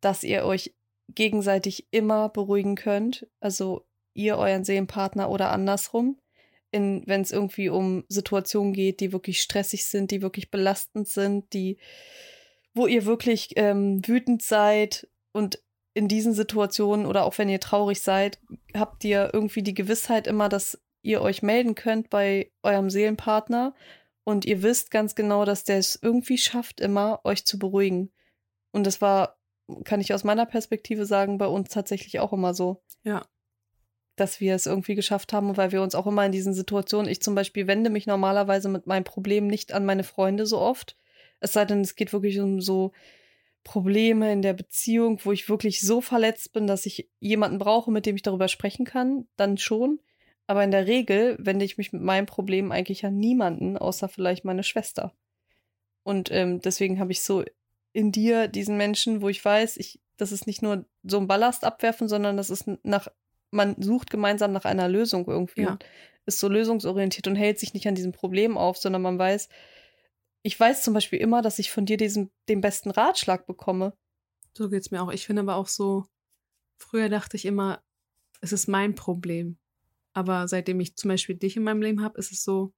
dass 0.00 0.22
ihr 0.22 0.44
euch 0.44 0.74
gegenseitig 1.08 1.88
immer 1.90 2.28
beruhigen 2.28 2.76
könnt. 2.76 3.26
Also 3.40 3.84
ihr 4.14 4.38
euren 4.38 4.64
Seelenpartner 4.64 5.30
oder 5.30 5.50
andersrum. 5.50 6.18
Wenn 6.72 7.04
es 7.08 7.30
irgendwie 7.30 7.70
um 7.70 8.04
Situationen 8.08 8.74
geht, 8.74 9.00
die 9.00 9.12
wirklich 9.12 9.40
stressig 9.40 9.86
sind, 9.86 10.10
die 10.10 10.20
wirklich 10.20 10.50
belastend 10.50 11.08
sind, 11.08 11.52
die, 11.54 11.78
wo 12.76 12.86
ihr 12.86 13.06
wirklich 13.06 13.50
ähm, 13.56 14.06
wütend 14.06 14.42
seid 14.42 15.08
und 15.32 15.58
in 15.94 16.08
diesen 16.08 16.34
Situationen 16.34 17.06
oder 17.06 17.24
auch 17.24 17.38
wenn 17.38 17.48
ihr 17.48 17.58
traurig 17.58 18.02
seid, 18.02 18.38
habt 18.74 19.02
ihr 19.02 19.30
irgendwie 19.32 19.62
die 19.62 19.72
Gewissheit 19.72 20.26
immer, 20.26 20.50
dass 20.50 20.78
ihr 21.00 21.22
euch 21.22 21.42
melden 21.42 21.74
könnt 21.74 22.10
bei 22.10 22.52
eurem 22.62 22.90
Seelenpartner 22.90 23.74
und 24.24 24.44
ihr 24.44 24.62
wisst 24.62 24.90
ganz 24.90 25.14
genau, 25.14 25.46
dass 25.46 25.64
der 25.64 25.78
es 25.78 25.98
irgendwie 26.00 26.36
schafft, 26.36 26.80
immer 26.80 27.20
euch 27.24 27.46
zu 27.46 27.58
beruhigen. 27.58 28.12
Und 28.72 28.84
das 28.86 29.00
war, 29.00 29.38
kann 29.84 30.02
ich 30.02 30.12
aus 30.12 30.24
meiner 30.24 30.44
Perspektive 30.44 31.06
sagen, 31.06 31.38
bei 31.38 31.46
uns 31.46 31.70
tatsächlich 31.70 32.20
auch 32.20 32.34
immer 32.34 32.52
so. 32.52 32.82
Ja. 33.04 33.24
Dass 34.16 34.40
wir 34.40 34.54
es 34.54 34.66
irgendwie 34.66 34.96
geschafft 34.96 35.32
haben, 35.32 35.56
weil 35.56 35.72
wir 35.72 35.80
uns 35.80 35.94
auch 35.94 36.06
immer 36.06 36.26
in 36.26 36.32
diesen 36.32 36.52
Situationen, 36.52 37.10
ich 37.10 37.22
zum 37.22 37.34
Beispiel 37.34 37.68
wende 37.68 37.88
mich 37.88 38.06
normalerweise 38.06 38.68
mit 38.68 38.86
meinem 38.86 39.04
Problem 39.04 39.46
nicht 39.46 39.72
an 39.72 39.86
meine 39.86 40.04
Freunde 40.04 40.44
so 40.44 40.58
oft. 40.58 40.96
Es 41.40 41.52
sei 41.52 41.64
denn, 41.64 41.80
es 41.80 41.96
geht 41.96 42.12
wirklich 42.12 42.40
um 42.40 42.60
so 42.60 42.92
Probleme 43.64 44.32
in 44.32 44.42
der 44.42 44.52
Beziehung, 44.52 45.20
wo 45.24 45.32
ich 45.32 45.48
wirklich 45.48 45.80
so 45.80 46.00
verletzt 46.00 46.52
bin, 46.52 46.66
dass 46.66 46.86
ich 46.86 47.10
jemanden 47.18 47.58
brauche, 47.58 47.90
mit 47.90 48.06
dem 48.06 48.14
ich 48.14 48.22
darüber 48.22 48.48
sprechen 48.48 48.84
kann, 48.84 49.26
dann 49.36 49.58
schon. 49.58 49.98
Aber 50.46 50.62
in 50.62 50.70
der 50.70 50.86
Regel 50.86 51.36
wende 51.40 51.64
ich 51.64 51.76
mich 51.76 51.92
mit 51.92 52.02
meinem 52.02 52.26
Problem 52.26 52.70
eigentlich 52.70 53.04
an 53.04 53.18
niemanden, 53.18 53.76
außer 53.76 54.08
vielleicht 54.08 54.44
meine 54.44 54.62
Schwester. 54.62 55.12
Und 56.04 56.30
ähm, 56.30 56.60
deswegen 56.60 57.00
habe 57.00 57.10
ich 57.10 57.22
so 57.22 57.44
in 57.92 58.12
dir 58.12 58.46
diesen 58.46 58.76
Menschen, 58.76 59.22
wo 59.22 59.28
ich 59.28 59.44
weiß, 59.44 59.78
ich, 59.78 59.98
das 60.16 60.30
ist 60.30 60.46
nicht 60.46 60.62
nur 60.62 60.84
so 61.02 61.18
ein 61.18 61.26
Ballast 61.26 61.64
abwerfen, 61.64 62.08
sondern 62.08 62.36
das 62.36 62.50
ist 62.50 62.66
nach, 62.84 63.08
man 63.50 63.74
sucht 63.82 64.10
gemeinsam 64.10 64.52
nach 64.52 64.64
einer 64.64 64.88
Lösung 64.88 65.26
irgendwie 65.26 65.62
ja. 65.62 65.72
und 65.72 65.84
ist 66.26 66.38
so 66.38 66.48
lösungsorientiert 66.48 67.26
und 67.26 67.34
hält 67.34 67.58
sich 67.58 67.74
nicht 67.74 67.88
an 67.88 67.96
diesem 67.96 68.12
Problem 68.12 68.56
auf, 68.56 68.76
sondern 68.76 69.02
man 69.02 69.18
weiß, 69.18 69.48
ich 70.46 70.58
weiß 70.60 70.82
zum 70.82 70.94
Beispiel 70.94 71.18
immer, 71.18 71.42
dass 71.42 71.58
ich 71.58 71.72
von 71.72 71.86
dir 71.86 71.96
diesen, 71.96 72.30
den 72.48 72.60
besten 72.60 72.92
Ratschlag 72.92 73.48
bekomme. 73.48 73.94
So 74.56 74.68
geht's 74.68 74.92
mir 74.92 75.02
auch. 75.02 75.10
Ich 75.10 75.26
finde 75.26 75.42
aber 75.42 75.56
auch 75.56 75.66
so, 75.66 76.06
früher 76.76 77.08
dachte 77.08 77.36
ich 77.36 77.46
immer, 77.46 77.82
es 78.40 78.52
ist 78.52 78.68
mein 78.68 78.94
Problem. 78.94 79.58
Aber 80.12 80.46
seitdem 80.46 80.78
ich 80.78 80.94
zum 80.94 81.08
Beispiel 81.08 81.34
dich 81.34 81.56
in 81.56 81.64
meinem 81.64 81.82
Leben 81.82 82.00
habe, 82.00 82.16
ist 82.18 82.30
es 82.30 82.44
so, 82.44 82.72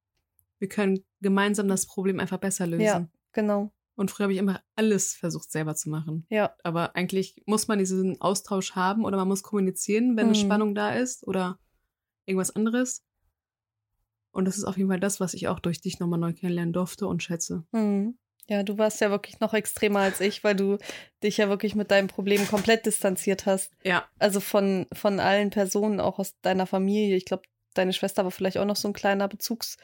wir 0.59 0.69
können 0.71 1.05
gemeinsam 1.21 1.69
das 1.69 1.87
Problem 1.87 2.21
einfach 2.21 2.39
besser 2.39 2.67
lösen. 2.67 2.85
Ja, 2.85 3.09
genau. 3.33 3.71
Und 3.97 4.11
früher 4.11 4.25
habe 4.25 4.33
ich 4.33 4.39
immer 4.39 4.63
alles 4.75 5.13
versucht 5.13 5.53
selber 5.53 5.75
zu 5.75 5.91
machen. 5.91 6.25
Ja. 6.31 6.55
Aber 6.65 6.97
eigentlich 6.97 7.43
muss 7.45 7.69
man 7.69 7.79
diesen 7.79 8.19
Austausch 8.19 8.77
haben 8.77 9.05
oder 9.05 9.19
man 9.19 9.29
muss 9.29 9.43
kommunizieren, 9.43 10.17
wenn 10.17 10.29
mhm. 10.29 10.33
eine 10.33 10.41
Spannung 10.41 10.75
da 10.75 10.95
ist 10.95 11.27
oder 11.27 11.59
irgendwas 12.25 12.57
anderes. 12.57 13.05
Und 14.31 14.45
das 14.45 14.57
ist 14.57 14.65
auf 14.65 14.77
jeden 14.77 14.89
Fall 14.89 15.01
das, 15.01 15.21
was 15.21 15.35
ich 15.35 15.49
auch 15.49 15.61
durch 15.61 15.81
dich 15.81 15.99
nochmal 15.99 16.19
neu 16.19 16.33
kennenlernen 16.33 16.73
durfte 16.73 17.07
und 17.07 17.23
schätze. 17.23 17.65
Mhm. 17.73 18.19
Ja, 18.49 18.63
du 18.63 18.79
warst 18.79 19.01
ja 19.03 19.11
wirklich 19.11 19.41
noch 19.41 19.53
extremer 19.53 20.01
als 20.01 20.21
ich, 20.21 20.43
weil 20.43 20.57
du 20.57 20.79
dich 21.23 21.37
ja 21.37 21.51
wirklich 21.51 21.75
mit 21.75 21.91
deinem 21.91 22.09
Problem 22.09 22.47
komplett 22.49 22.87
distanziert 22.87 23.45
hast. 23.45 23.73
Ja. 23.85 24.09
Also 24.19 24.41
von, 24.41 24.87
von 24.93 25.21
allen 25.21 25.51
Personen, 25.51 26.01
auch 26.01 26.19
aus 26.19 26.35
deiner 26.41 26.67
Familie. 26.67 27.17
Ich 27.17 27.27
glaube, 27.27 27.43
deine 27.75 27.93
Schwester 27.93 28.25
war 28.25 28.31
vielleicht 28.31 28.57
auch 28.57 28.65
noch 28.65 28.77
so 28.77 28.89
ein 28.89 28.95
kleiner 28.95 29.29
Bezugs, 29.29 29.77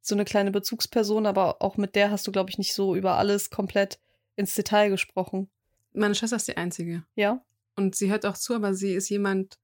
so 0.00 0.14
eine 0.14 0.24
kleine 0.24 0.52
Bezugsperson, 0.52 1.26
aber 1.26 1.60
auch 1.62 1.76
mit 1.76 1.96
der 1.96 2.12
hast 2.12 2.26
du, 2.26 2.32
glaube 2.32 2.50
ich, 2.50 2.58
nicht 2.58 2.74
so 2.74 2.94
über 2.94 3.16
alles 3.16 3.50
komplett 3.50 3.98
ins 4.36 4.54
Detail 4.54 4.88
gesprochen. 4.88 5.50
Meine 5.92 6.14
Schwester 6.14 6.36
ist 6.36 6.48
die 6.48 6.56
einzige. 6.56 7.04
Ja. 7.16 7.44
Und 7.74 7.96
sie 7.96 8.10
hört 8.10 8.24
auch 8.24 8.36
zu, 8.36 8.54
aber 8.54 8.74
sie 8.74 8.94
ist 8.94 9.08
jemand, 9.08 9.58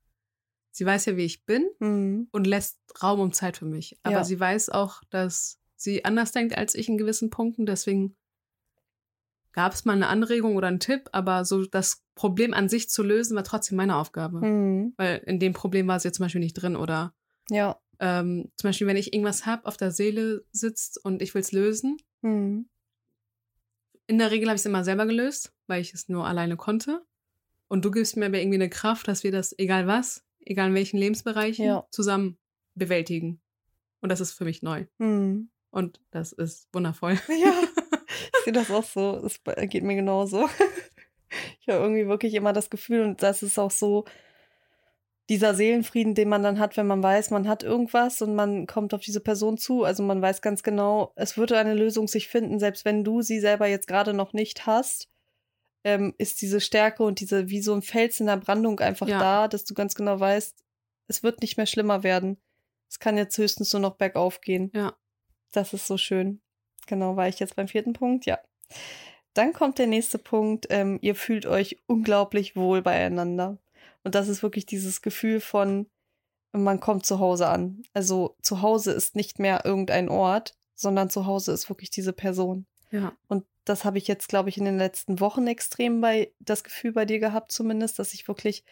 sie 0.79 0.87
weiß 0.87 1.07
ja, 1.07 1.17
wie 1.17 1.25
ich 1.25 1.45
bin 1.45 1.69
mhm. 1.81 2.29
und 2.31 2.47
lässt 2.47 2.79
Raum 3.03 3.19
und 3.19 3.35
Zeit 3.35 3.57
für 3.57 3.65
mich. 3.65 3.99
Aber 4.05 4.19
ja. 4.19 4.25
sie 4.25 4.39
weiß 4.39 4.69
auch, 4.69 5.03
dass 5.11 5.59
sie 5.75 6.05
anders 6.05 6.31
denkt 6.31 6.57
als 6.57 6.77
ich 6.77 6.89
in 6.89 6.99
gewissen 6.99 7.31
Punkten, 7.31 7.67
deswegen 7.67 8.17
gab 9.53 9.73
es 9.73 9.85
mal 9.85 9.95
eine 9.95 10.07
Anregung 10.07 10.55
oder 10.55 10.69
einen 10.69 10.79
Tipp, 10.79 11.09
aber 11.11 11.45
so 11.45 11.65
das 11.65 12.05
Problem 12.15 12.55
an 12.55 12.69
sich 12.69 12.89
zu 12.91 13.03
lösen, 13.03 13.35
war 13.35 13.43
trotzdem 13.43 13.77
meine 13.77 13.97
Aufgabe. 13.97 14.41
Mhm. 14.41 14.95
Weil 14.97 15.17
in 15.27 15.41
dem 15.41 15.53
Problem 15.53 15.89
war 15.89 15.99
sie 15.99 16.07
jetzt 16.07 16.19
zum 16.19 16.27
Beispiel 16.27 16.41
nicht 16.41 16.55
drin 16.55 16.77
oder 16.77 17.13
ja. 17.51 17.81
Ähm, 17.99 18.53
zum 18.55 18.69
Beispiel, 18.69 18.87
wenn 18.87 18.97
ich 18.97 19.13
irgendwas 19.13 19.47
habe, 19.47 19.67
auf 19.67 19.77
der 19.77 19.91
Seele 19.91 20.45
sitzt 20.53 21.05
und 21.05 21.21
ich 21.23 21.35
will 21.35 21.43
es 21.43 21.51
lösen. 21.51 21.97
Mhm. 22.23 22.69
In 24.07 24.19
der 24.19 24.31
Regel 24.31 24.47
habe 24.47 24.55
ich 24.55 24.63
es 24.63 24.67
immer 24.67 24.85
selber 24.85 25.07
gelöst, 25.07 25.53
weil 25.67 25.81
ich 25.81 25.93
es 25.93 26.09
nur 26.09 26.25
alleine 26.25 26.57
konnte. 26.57 27.05
Und 27.67 27.85
du 27.85 27.91
gibst 27.91 28.17
mir 28.17 28.27
aber 28.27 28.39
irgendwie 28.39 28.59
eine 28.59 28.71
Kraft, 28.71 29.09
dass 29.09 29.25
wir 29.25 29.33
das, 29.33 29.59
egal 29.59 29.89
was, 29.89 30.25
egal 30.45 30.69
in 30.69 30.75
welchen 30.75 30.99
Lebensbereichen, 30.99 31.65
ja. 31.65 31.87
zusammen 31.91 32.39
bewältigen. 32.75 33.41
Und 34.01 34.11
das 34.11 34.21
ist 34.21 34.33
für 34.33 34.45
mich 34.45 34.63
neu. 34.63 34.87
Mhm. 34.99 35.51
Und 35.71 36.01
das 36.11 36.33
ist 36.33 36.69
wundervoll. 36.73 37.19
Ja. 37.29 37.55
Ich 38.41 38.45
sehe 38.45 38.53
das 38.53 38.71
auch 38.71 38.85
so. 38.85 39.23
Es 39.25 39.41
geht 39.71 39.85
mir 39.85 39.95
genauso. 39.95 40.49
Ich 41.61 41.69
habe 41.69 41.83
irgendwie 41.83 42.07
wirklich 42.07 42.33
immer 42.33 42.55
das 42.55 42.71
Gefühl, 42.71 43.03
und 43.03 43.23
das 43.23 43.43
ist 43.43 43.59
auch 43.59 43.71
so 43.71 44.07
dieser 45.29 45.55
Seelenfrieden, 45.55 46.15
den 46.15 46.29
man 46.31 46.43
dann 46.43 46.59
hat, 46.59 46.79
wenn 46.79 46.87
man 46.87 47.03
weiß, 47.03 47.31
man 47.31 47.47
hat 47.47 47.63
irgendwas 47.63 48.23
und 48.23 48.35
man 48.35 48.67
kommt 48.67 48.95
auf 48.95 49.03
diese 49.03 49.21
Person 49.21 49.59
zu. 49.59 49.85
Also 49.85 50.03
man 50.03 50.23
weiß 50.23 50.41
ganz 50.41 50.63
genau, 50.63 51.13
es 51.17 51.37
würde 51.37 51.59
eine 51.59 51.75
Lösung 51.75 52.09
sich 52.09 52.29
finden, 52.29 52.59
selbst 52.59 52.87
wenn 52.87 53.05
du 53.05 53.21
sie 53.21 53.41
selber 53.41 53.67
jetzt 53.67 53.87
gerade 53.87 54.15
noch 54.15 54.33
nicht 54.33 54.67
hast. 54.67 55.11
Ähm, 55.89 56.15
ist 56.19 56.43
diese 56.43 56.61
Stärke 56.61 57.03
und 57.03 57.21
diese, 57.21 57.49
wie 57.49 57.63
so 57.63 57.73
ein 57.73 57.81
Fels 57.81 58.21
in 58.21 58.27
der 58.27 58.37
Brandung 58.37 58.79
einfach 58.81 59.09
ja. 59.09 59.19
da, 59.19 59.49
dass 59.49 59.65
du 59.65 59.73
ganz 59.73 59.95
genau 59.95 60.21
weißt, 60.21 60.55
es 61.07 61.23
wird 61.23 61.41
nicht 61.41 61.57
mehr 61.57 61.65
schlimmer 61.65 62.03
werden. 62.03 62.37
Es 62.91 62.99
kann 62.99 63.17
jetzt 63.17 63.39
höchstens 63.39 63.73
nur 63.73 63.81
noch 63.81 63.97
bergauf 63.97 64.43
gehen. 64.43 64.71
Ja. 64.75 64.95
Das 65.53 65.73
ist 65.73 65.87
so 65.87 65.97
schön. 65.97 66.43
Genau, 66.87 67.17
war 67.17 67.27
ich 67.27 67.39
jetzt 67.39 67.57
beim 67.57 67.69
vierten 67.69 67.95
Punkt? 67.95 68.27
Ja. 68.27 68.39
Dann 69.33 69.55
kommt 69.55 69.79
der 69.79 69.87
nächste 69.87 70.19
Punkt. 70.19 70.67
Ähm, 70.69 70.99
ihr 71.01 71.15
fühlt 71.15 71.47
euch 71.47 71.79
unglaublich 71.87 72.55
wohl 72.55 72.83
beieinander. 72.83 73.57
Und 74.05 74.15
das 74.15 74.29
ist 74.29 74.43
wirklich 74.43 74.67
dieses 74.67 75.01
Gefühl 75.01 75.41
von, 75.41 75.87
man 76.53 76.81
kommt 76.81 77.07
zu 77.07 77.19
Hause 77.19 77.49
an. 77.49 77.83
Also 77.95 78.37
zu 78.43 78.61
Hause 78.61 78.93
ist 78.93 79.17
nicht 79.17 79.39
mehr 79.39 79.65
irgendein 79.65 80.11
Ort, 80.11 80.55
sondern 80.75 81.09
zu 81.09 81.25
Hause 81.25 81.53
ist 81.53 81.71
wirklich 81.71 81.91
diese 81.91 82.13
Person. 82.13 82.67
Ja. 82.91 83.13
Und 83.27 83.45
das 83.69 83.85
habe 83.85 83.99
ich 83.99 84.09
jetzt, 84.09 84.29
glaube 84.29 84.49
ich, 84.49 84.59
in 84.59 84.65
den 84.65 84.79
letzten 84.79 85.21
Wochen 85.21 85.47
extrem 85.47 86.01
bei 86.01 86.33
das 86.41 86.65
Gefühl 86.65 86.93
bei 86.93 87.05
dir 87.05 87.19
gehabt, 87.19 87.53
zumindest, 87.53 87.99
dass 87.99 88.15
ich 88.15 88.29
wirklich 88.29 88.65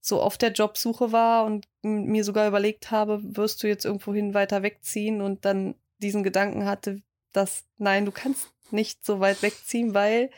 so 0.00 0.20
auf 0.20 0.36
der 0.38 0.52
Jobsuche 0.52 1.12
war 1.12 1.44
und 1.44 1.68
mir 1.82 2.24
sogar 2.24 2.48
überlegt 2.48 2.90
habe, 2.90 3.20
wirst 3.36 3.62
du 3.62 3.68
jetzt 3.68 3.84
irgendwohin 3.84 4.34
weiter 4.34 4.62
wegziehen 4.62 5.20
und 5.20 5.44
dann 5.44 5.76
diesen 5.98 6.22
Gedanken 6.24 6.64
hatte, 6.66 7.02
dass 7.32 7.64
nein, 7.78 8.04
du 8.04 8.12
kannst 8.12 8.50
nicht 8.72 9.04
so 9.04 9.20
weit 9.20 9.42
wegziehen, 9.42 9.94
weil 9.94 10.30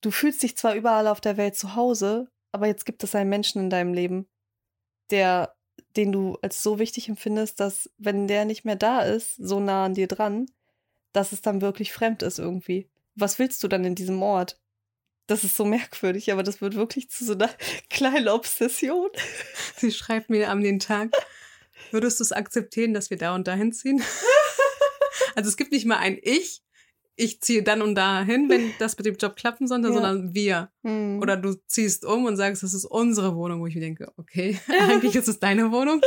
du 0.00 0.10
fühlst 0.10 0.42
dich 0.42 0.56
zwar 0.56 0.74
überall 0.74 1.06
auf 1.06 1.20
der 1.20 1.36
Welt 1.36 1.56
zu 1.56 1.76
Hause, 1.76 2.28
aber 2.52 2.66
jetzt 2.66 2.86
gibt 2.86 3.04
es 3.04 3.14
einen 3.14 3.30
Menschen 3.30 3.60
in 3.62 3.70
deinem 3.70 3.94
Leben. 3.94 4.26
der, 5.10 5.54
den 5.96 6.12
du 6.12 6.38
als 6.42 6.62
so 6.62 6.78
wichtig 6.78 7.08
empfindest, 7.08 7.60
dass 7.60 7.90
wenn 7.98 8.28
der 8.28 8.44
nicht 8.44 8.64
mehr 8.64 8.76
da 8.76 9.02
ist, 9.02 9.36
so 9.36 9.60
nah 9.60 9.84
an 9.86 9.94
dir 9.94 10.06
dran, 10.08 10.46
dass 11.12 11.32
es 11.32 11.42
dann 11.42 11.60
wirklich 11.60 11.92
fremd 11.92 12.22
ist 12.22 12.38
irgendwie. 12.38 12.88
Was 13.14 13.38
willst 13.38 13.62
du 13.62 13.68
dann 13.68 13.84
in 13.84 13.94
diesem 13.94 14.22
Ort? 14.22 14.58
Das 15.26 15.44
ist 15.44 15.56
so 15.56 15.64
merkwürdig, 15.64 16.32
aber 16.32 16.42
das 16.42 16.60
wird 16.60 16.74
wirklich 16.74 17.10
zu 17.10 17.24
so 17.24 17.34
einer 17.34 17.50
kleinen 17.90 18.28
Obsession. 18.28 19.10
Sie 19.76 19.92
schreibt 19.92 20.30
mir 20.30 20.50
am 20.50 20.62
den 20.62 20.78
Tag, 20.78 21.10
würdest 21.90 22.20
du 22.20 22.24
es 22.24 22.32
akzeptieren, 22.32 22.94
dass 22.94 23.10
wir 23.10 23.16
da 23.16 23.34
und 23.34 23.46
dahin 23.46 23.72
ziehen? 23.72 24.02
also 25.34 25.48
es 25.48 25.56
gibt 25.56 25.72
nicht 25.72 25.86
mal 25.86 25.98
ein 25.98 26.18
Ich, 26.22 26.62
ich 27.16 27.40
ziehe 27.42 27.62
dann 27.62 27.82
und 27.82 27.96
dahin, 27.96 28.48
wenn 28.48 28.72
das 28.78 28.96
mit 28.96 29.06
dem 29.06 29.16
Job 29.16 29.36
klappen 29.36 29.66
sollte, 29.66 29.88
ja. 29.88 29.92
sondern 29.94 30.34
wir. 30.34 30.72
Hm. 30.82 31.20
Oder 31.20 31.36
du 31.36 31.54
ziehst 31.66 32.04
um 32.04 32.24
und 32.24 32.36
sagst, 32.36 32.62
das 32.62 32.72
ist 32.72 32.86
unsere 32.86 33.36
Wohnung, 33.36 33.60
wo 33.60 33.66
ich 33.66 33.74
mir 33.74 33.82
denke, 33.82 34.10
okay, 34.16 34.58
eigentlich 34.68 35.14
ist 35.14 35.28
es 35.28 35.38
deine 35.38 35.70
Wohnung. 35.70 36.00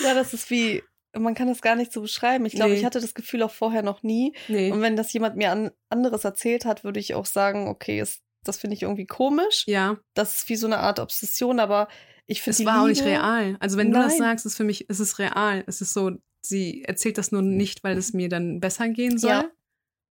ja, 0.00 0.14
das 0.14 0.34
ist 0.34 0.50
wie, 0.50 0.82
man 1.18 1.34
kann 1.34 1.48
das 1.48 1.62
gar 1.62 1.76
nicht 1.76 1.92
so 1.92 2.00
beschreiben. 2.00 2.46
Ich 2.46 2.54
glaube, 2.54 2.72
nee. 2.72 2.78
ich 2.78 2.84
hatte 2.84 3.00
das 3.00 3.14
Gefühl 3.14 3.42
auch 3.42 3.50
vorher 3.50 3.82
noch 3.82 4.02
nie. 4.02 4.34
Nee. 4.48 4.72
Und 4.72 4.80
wenn 4.80 4.96
das 4.96 5.12
jemand 5.12 5.36
mir 5.36 5.50
an, 5.50 5.70
anderes 5.88 6.24
erzählt 6.24 6.64
hat, 6.64 6.84
würde 6.84 7.00
ich 7.00 7.14
auch 7.14 7.26
sagen, 7.26 7.68
okay, 7.68 8.00
ist, 8.00 8.22
das 8.44 8.58
finde 8.58 8.74
ich 8.74 8.82
irgendwie 8.82 9.06
komisch. 9.06 9.64
Ja. 9.66 9.98
Das 10.14 10.36
ist 10.36 10.48
wie 10.48 10.56
so 10.56 10.66
eine 10.66 10.78
Art 10.78 10.98
Obsession, 10.98 11.60
aber 11.60 11.88
ich 12.26 12.42
finde 12.42 12.58
Es 12.58 12.64
war 12.64 12.74
Liebe, 12.74 12.82
auch 12.82 12.88
nicht 12.88 13.04
real. 13.04 13.56
Also 13.60 13.76
wenn 13.76 13.90
Nein. 13.90 14.02
du 14.02 14.08
das 14.08 14.18
sagst, 14.18 14.46
ist 14.46 14.56
für 14.56 14.64
mich, 14.64 14.88
ist 14.88 15.00
es 15.00 15.18
real. 15.18 15.64
Es 15.66 15.80
ist 15.80 15.92
so, 15.92 16.12
sie 16.40 16.82
erzählt 16.84 17.18
das 17.18 17.32
nur 17.32 17.42
nicht, 17.42 17.84
weil 17.84 17.96
es 17.96 18.12
mir 18.12 18.28
dann 18.28 18.60
besser 18.60 18.88
gehen 18.88 19.18
soll. 19.18 19.30
Ja. 19.30 19.50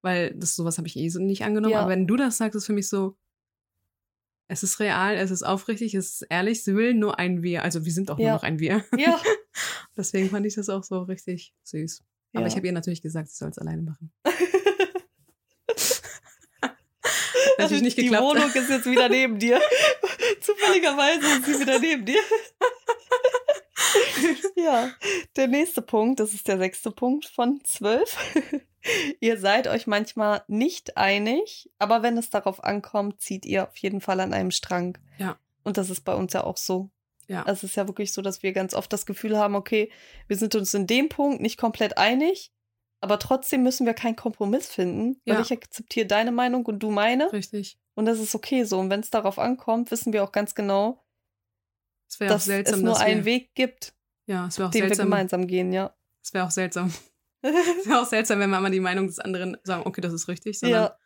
Weil 0.01 0.33
das 0.35 0.55
sowas 0.55 0.77
habe 0.77 0.87
ich 0.87 0.97
eh 0.97 1.09
so 1.09 1.19
nicht 1.19 1.43
angenommen. 1.43 1.73
Ja. 1.73 1.81
Aber 1.81 1.91
wenn 1.91 2.07
du 2.07 2.15
das 2.15 2.37
sagst, 2.37 2.55
ist 2.55 2.65
für 2.65 2.73
mich 2.73 2.89
so, 2.89 3.15
es 4.47 4.61
ist 4.61 4.79
real, 4.79 5.15
es 5.15 5.31
ist 5.31 5.43
aufrichtig, 5.43 5.95
es 5.95 6.21
ist 6.21 6.27
ehrlich, 6.29 6.63
sie 6.63 6.75
will 6.75 6.93
nur 6.93 7.17
ein 7.17 7.41
Wir. 7.41 7.63
Also 7.63 7.85
wir 7.85 7.91
sind 7.91 8.11
auch 8.11 8.19
ja. 8.19 8.29
nur 8.29 8.35
noch 8.35 8.43
ein 8.43 8.59
Wir. 8.59 8.83
Ja. 8.97 9.19
Deswegen 9.95 10.29
fand 10.29 10.45
ich 10.45 10.55
das 10.55 10.69
auch 10.69 10.83
so 10.83 11.03
richtig 11.03 11.53
süß. 11.63 12.03
Aber 12.33 12.41
ja. 12.41 12.47
ich 12.47 12.55
habe 12.55 12.65
ihr 12.65 12.73
natürlich 12.73 13.01
gesagt, 13.01 13.29
sie 13.29 13.37
soll 13.37 13.49
es 13.49 13.59
alleine 13.59 13.83
machen. 13.83 14.11
natürlich 17.57 17.83
nicht 17.83 17.95
geklappt. 17.95 18.23
Die 18.23 18.25
Wohnung 18.25 18.49
ist 18.53 18.69
jetzt 18.69 18.85
wieder 18.85 19.09
neben 19.09 19.39
dir. 19.39 19.59
Zufälligerweise 20.41 21.25
ist 21.37 21.45
sie 21.45 21.59
wieder 21.59 21.79
neben 21.79 22.05
dir. 22.05 22.21
ja, 24.55 24.91
der 25.35 25.47
nächste 25.47 25.81
Punkt, 25.81 26.19
das 26.19 26.33
ist 26.33 26.47
der 26.47 26.57
sechste 26.57 26.91
Punkt 26.91 27.25
von 27.25 27.61
zwölf. 27.63 28.17
ihr 29.19 29.37
seid 29.37 29.67
euch 29.67 29.87
manchmal 29.87 30.43
nicht 30.47 30.97
einig, 30.97 31.69
aber 31.79 32.03
wenn 32.03 32.17
es 32.17 32.29
darauf 32.29 32.63
ankommt, 32.63 33.21
zieht 33.21 33.45
ihr 33.45 33.67
auf 33.67 33.77
jeden 33.77 34.01
Fall 34.01 34.19
an 34.19 34.33
einem 34.33 34.51
Strang. 34.51 34.97
Ja. 35.17 35.37
Und 35.63 35.77
das 35.77 35.89
ist 35.89 36.01
bei 36.01 36.13
uns 36.13 36.33
ja 36.33 36.43
auch 36.43 36.57
so. 36.57 36.89
Ja. 37.27 37.45
Es 37.47 37.63
ist 37.63 37.75
ja 37.75 37.87
wirklich 37.87 38.13
so, 38.13 38.21
dass 38.21 38.43
wir 38.43 38.53
ganz 38.53 38.73
oft 38.73 38.91
das 38.91 39.05
Gefühl 39.05 39.37
haben, 39.37 39.55
okay, 39.55 39.91
wir 40.27 40.37
sind 40.37 40.55
uns 40.55 40.73
in 40.73 40.87
dem 40.87 41.09
Punkt 41.09 41.41
nicht 41.41 41.57
komplett 41.57 41.97
einig, 41.97 42.51
aber 42.99 43.19
trotzdem 43.19 43.63
müssen 43.63 43.85
wir 43.85 43.93
keinen 43.93 44.15
Kompromiss 44.15 44.67
finden, 44.67 45.21
weil 45.25 45.35
ja. 45.35 45.41
ich 45.41 45.51
akzeptiere 45.51 46.05
deine 46.05 46.31
Meinung 46.31 46.65
und 46.65 46.79
du 46.79 46.91
meine. 46.91 47.31
Richtig. 47.33 47.77
Und 47.95 48.05
das 48.05 48.19
ist 48.19 48.33
okay 48.33 48.63
so. 48.63 48.79
Und 48.79 48.89
wenn 48.89 49.01
es 49.01 49.09
darauf 49.09 49.39
ankommt, 49.39 49.91
wissen 49.91 50.13
wir 50.13 50.23
auch 50.23 50.31
ganz 50.31 50.55
genau, 50.55 51.03
es 52.09 52.17
dass 52.17 52.45
seltsam, 52.45 52.75
es 52.75 52.81
nur 52.81 52.99
einen 52.99 53.25
Weg 53.25 53.55
gibt, 53.55 53.93
ja, 54.25 54.47
es 54.47 54.59
auch 54.59 54.71
den 54.71 54.83
seltsam. 54.83 54.97
wir 54.97 55.03
gemeinsam 55.09 55.47
gehen, 55.47 55.73
ja. 55.73 55.93
Es 56.21 56.33
wäre 56.33 56.45
auch 56.45 56.51
seltsam. 56.51 56.93
es 57.41 57.87
wäre 57.87 58.01
auch 58.01 58.05
seltsam, 58.05 58.39
wenn 58.39 58.49
wir 58.49 58.59
mal 58.61 58.71
die 58.71 58.79
Meinung 58.79 59.07
des 59.07 59.19
anderen 59.19 59.57
sagen, 59.63 59.83
okay, 59.85 60.01
das 60.01 60.13
ist 60.13 60.27
richtig, 60.27 60.59
sondern 60.59 60.83
ja. 60.83 60.97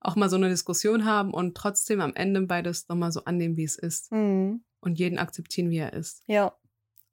auch 0.00 0.16
mal 0.16 0.28
so 0.28 0.36
eine 0.36 0.48
Diskussion 0.48 1.04
haben 1.04 1.32
und 1.32 1.56
trotzdem 1.56 2.00
am 2.00 2.14
Ende 2.14 2.40
beides 2.42 2.88
nochmal 2.88 3.12
so 3.12 3.24
annehmen, 3.24 3.56
wie 3.56 3.64
es 3.64 3.76
ist. 3.76 4.10
Mhm. 4.10 4.64
Und 4.86 5.00
jeden 5.00 5.18
akzeptieren, 5.18 5.68
wie 5.70 5.78
er 5.78 5.92
ist. 5.92 6.22
Ja. 6.26 6.56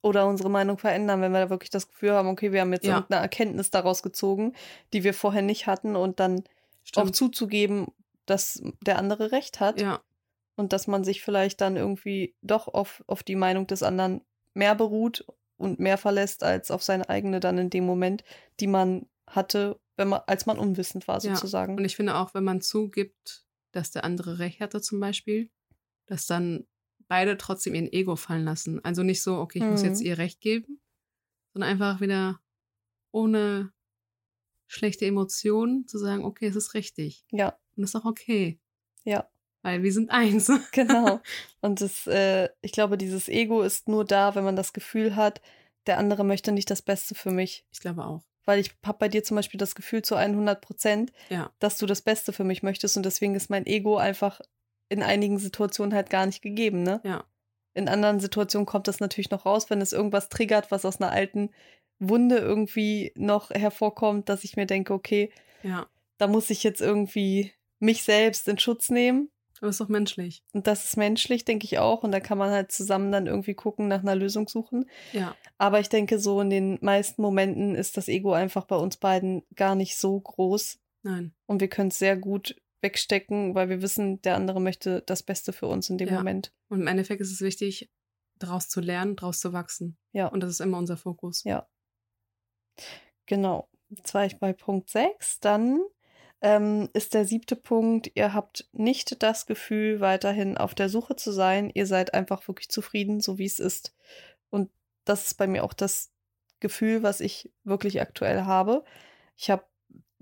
Oder 0.00 0.28
unsere 0.28 0.48
Meinung 0.48 0.78
verändern, 0.78 1.20
wenn 1.20 1.32
wir 1.32 1.40
da 1.40 1.50
wirklich 1.50 1.70
das 1.70 1.88
Gefühl 1.88 2.12
haben, 2.12 2.28
okay, 2.28 2.52
wir 2.52 2.60
haben 2.60 2.72
jetzt 2.72 2.86
ja. 2.86 2.94
irgendeine 2.94 3.22
Erkenntnis 3.22 3.70
daraus 3.70 4.02
gezogen, 4.02 4.54
die 4.92 5.02
wir 5.02 5.12
vorher 5.12 5.42
nicht 5.42 5.66
hatten 5.66 5.96
und 5.96 6.20
dann 6.20 6.44
Stimmt. 6.84 7.06
auch 7.06 7.10
zuzugeben, 7.10 7.88
dass 8.26 8.62
der 8.80 8.98
andere 8.98 9.32
recht 9.32 9.58
hat. 9.58 9.80
Ja. 9.80 10.00
Und 10.54 10.72
dass 10.72 10.86
man 10.86 11.02
sich 11.02 11.20
vielleicht 11.22 11.60
dann 11.60 11.74
irgendwie 11.74 12.36
doch 12.42 12.68
auf, 12.68 13.02
auf 13.08 13.24
die 13.24 13.34
Meinung 13.34 13.66
des 13.66 13.82
anderen 13.82 14.20
mehr 14.52 14.76
beruht 14.76 15.26
und 15.56 15.80
mehr 15.80 15.98
verlässt 15.98 16.44
als 16.44 16.70
auf 16.70 16.84
seine 16.84 17.08
eigene 17.08 17.40
dann 17.40 17.58
in 17.58 17.70
dem 17.70 17.84
Moment, 17.84 18.22
die 18.60 18.68
man 18.68 19.08
hatte, 19.26 19.80
wenn 19.96 20.08
man, 20.08 20.20
als 20.28 20.46
man 20.46 20.60
unwissend 20.60 21.08
war, 21.08 21.20
sozusagen. 21.20 21.72
Ja. 21.72 21.78
Und 21.78 21.84
ich 21.84 21.96
finde 21.96 22.14
auch, 22.14 22.34
wenn 22.34 22.44
man 22.44 22.60
zugibt, 22.60 23.44
dass 23.72 23.90
der 23.90 24.04
andere 24.04 24.38
recht 24.38 24.60
hatte, 24.60 24.80
zum 24.80 25.00
Beispiel, 25.00 25.50
dass 26.06 26.26
dann 26.26 26.66
beide 27.08 27.36
trotzdem 27.36 27.74
ihren 27.74 27.92
Ego 27.92 28.16
fallen 28.16 28.44
lassen. 28.44 28.84
Also 28.84 29.02
nicht 29.02 29.22
so, 29.22 29.38
okay, 29.38 29.58
ich 29.58 29.64
mhm. 29.64 29.70
muss 29.70 29.82
jetzt 29.82 30.00
ihr 30.00 30.18
Recht 30.18 30.40
geben, 30.40 30.80
sondern 31.52 31.70
einfach 31.70 32.00
wieder 32.00 32.40
ohne 33.12 33.72
schlechte 34.66 35.06
Emotionen 35.06 35.86
zu 35.86 35.98
sagen, 35.98 36.24
okay, 36.24 36.46
es 36.46 36.56
ist 36.56 36.74
richtig. 36.74 37.24
Ja. 37.30 37.50
Und 37.76 37.82
das 37.82 37.90
ist 37.90 37.96
auch 37.96 38.04
okay. 38.04 38.58
Ja. 39.04 39.28
Weil 39.62 39.82
wir 39.82 39.92
sind 39.92 40.10
eins. 40.10 40.50
genau. 40.72 41.20
Und 41.60 41.80
das, 41.80 42.06
äh, 42.06 42.50
ich 42.60 42.72
glaube, 42.72 42.98
dieses 42.98 43.28
Ego 43.28 43.62
ist 43.62 43.88
nur 43.88 44.04
da, 44.04 44.34
wenn 44.34 44.44
man 44.44 44.56
das 44.56 44.72
Gefühl 44.72 45.16
hat, 45.16 45.40
der 45.86 45.98
andere 45.98 46.24
möchte 46.24 46.52
nicht 46.52 46.70
das 46.70 46.82
Beste 46.82 47.14
für 47.14 47.30
mich. 47.30 47.64
Ich 47.72 47.80
glaube 47.80 48.04
auch. 48.04 48.24
Weil 48.44 48.58
ich 48.58 48.72
habe 48.84 48.98
bei 48.98 49.08
dir 49.08 49.24
zum 49.24 49.36
Beispiel 49.36 49.58
das 49.58 49.74
Gefühl 49.74 50.02
zu 50.02 50.16
100 50.16 50.60
Prozent, 50.60 51.12
ja. 51.30 51.50
dass 51.60 51.78
du 51.78 51.86
das 51.86 52.02
Beste 52.02 52.32
für 52.32 52.44
mich 52.44 52.62
möchtest. 52.62 52.96
Und 52.96 53.04
deswegen 53.04 53.34
ist 53.34 53.48
mein 53.48 53.64
Ego 53.64 53.96
einfach 53.96 54.40
in 54.88 55.02
einigen 55.02 55.38
Situationen 55.38 55.94
halt 55.94 56.10
gar 56.10 56.26
nicht 56.26 56.42
gegeben, 56.42 56.82
ne? 56.82 57.00
Ja. 57.04 57.24
In 57.74 57.88
anderen 57.88 58.20
Situationen 58.20 58.66
kommt 58.66 58.86
das 58.86 59.00
natürlich 59.00 59.30
noch 59.30 59.46
raus, 59.46 59.68
wenn 59.68 59.80
es 59.80 59.92
irgendwas 59.92 60.28
triggert, 60.28 60.70
was 60.70 60.84
aus 60.84 61.00
einer 61.00 61.10
alten 61.10 61.50
Wunde 61.98 62.36
irgendwie 62.36 63.12
noch 63.16 63.50
hervorkommt, 63.50 64.28
dass 64.28 64.44
ich 64.44 64.56
mir 64.56 64.66
denke, 64.66 64.92
okay, 64.94 65.32
ja. 65.62 65.86
da 66.18 66.28
muss 66.28 66.50
ich 66.50 66.62
jetzt 66.62 66.80
irgendwie 66.80 67.52
mich 67.80 68.04
selbst 68.04 68.46
in 68.46 68.58
Schutz 68.58 68.90
nehmen 68.90 69.30
aber 69.64 69.70
ist 69.70 69.80
doch 69.80 69.88
menschlich. 69.88 70.42
Und 70.52 70.66
das 70.66 70.84
ist 70.84 70.98
menschlich, 70.98 71.46
denke 71.46 71.64
ich 71.64 71.78
auch. 71.78 72.02
Und 72.02 72.12
da 72.12 72.20
kann 72.20 72.36
man 72.36 72.50
halt 72.50 72.70
zusammen 72.70 73.10
dann 73.10 73.26
irgendwie 73.26 73.54
gucken, 73.54 73.88
nach 73.88 74.00
einer 74.00 74.14
Lösung 74.14 74.46
suchen. 74.46 74.90
Ja. 75.12 75.34
Aber 75.56 75.80
ich 75.80 75.88
denke, 75.88 76.18
so 76.18 76.40
in 76.42 76.50
den 76.50 76.78
meisten 76.82 77.22
Momenten 77.22 77.74
ist 77.74 77.96
das 77.96 78.08
Ego 78.08 78.32
einfach 78.32 78.66
bei 78.66 78.76
uns 78.76 78.98
beiden 78.98 79.42
gar 79.54 79.74
nicht 79.74 79.96
so 79.96 80.20
groß. 80.20 80.78
Nein. 81.02 81.32
Und 81.46 81.62
wir 81.62 81.68
können 81.68 81.88
es 81.88 81.98
sehr 81.98 82.16
gut 82.16 82.56
wegstecken, 82.84 83.56
weil 83.56 83.68
wir 83.68 83.82
wissen, 83.82 84.22
der 84.22 84.36
andere 84.36 84.60
möchte 84.60 85.02
das 85.06 85.24
Beste 85.24 85.52
für 85.52 85.66
uns 85.66 85.90
in 85.90 85.98
dem 85.98 86.08
ja. 86.08 86.18
Moment. 86.18 86.52
Und 86.68 86.82
im 86.82 86.86
Endeffekt 86.86 87.20
ist 87.20 87.32
es 87.32 87.40
wichtig, 87.40 87.90
daraus 88.38 88.68
zu 88.68 88.80
lernen, 88.80 89.16
daraus 89.16 89.40
zu 89.40 89.52
wachsen. 89.52 89.96
Ja. 90.12 90.28
Und 90.28 90.40
das 90.40 90.50
ist 90.50 90.60
immer 90.60 90.78
unser 90.78 90.96
Fokus. 90.96 91.42
Ja. 91.42 91.66
Genau. 93.26 93.68
Jetzt 93.88 94.14
war 94.14 94.26
ich 94.26 94.38
bei 94.38 94.52
Punkt 94.52 94.90
6. 94.90 95.40
Dann 95.40 95.80
ähm, 96.40 96.90
ist 96.92 97.14
der 97.14 97.24
siebte 97.24 97.56
Punkt, 97.56 98.12
ihr 98.14 98.34
habt 98.34 98.68
nicht 98.72 99.22
das 99.22 99.46
Gefühl, 99.46 100.00
weiterhin 100.00 100.58
auf 100.58 100.74
der 100.74 100.88
Suche 100.88 101.16
zu 101.16 101.32
sein. 101.32 101.70
Ihr 101.72 101.86
seid 101.86 102.12
einfach 102.12 102.46
wirklich 102.46 102.68
zufrieden, 102.68 103.20
so 103.20 103.38
wie 103.38 103.46
es 103.46 103.58
ist. 103.58 103.96
Und 104.50 104.70
das 105.04 105.24
ist 105.24 105.34
bei 105.34 105.46
mir 105.46 105.64
auch 105.64 105.72
das 105.72 106.12
Gefühl, 106.60 107.02
was 107.02 107.20
ich 107.20 107.50
wirklich 107.64 108.00
aktuell 108.00 108.42
habe. 108.42 108.84
Ich 109.36 109.50
habe 109.50 109.64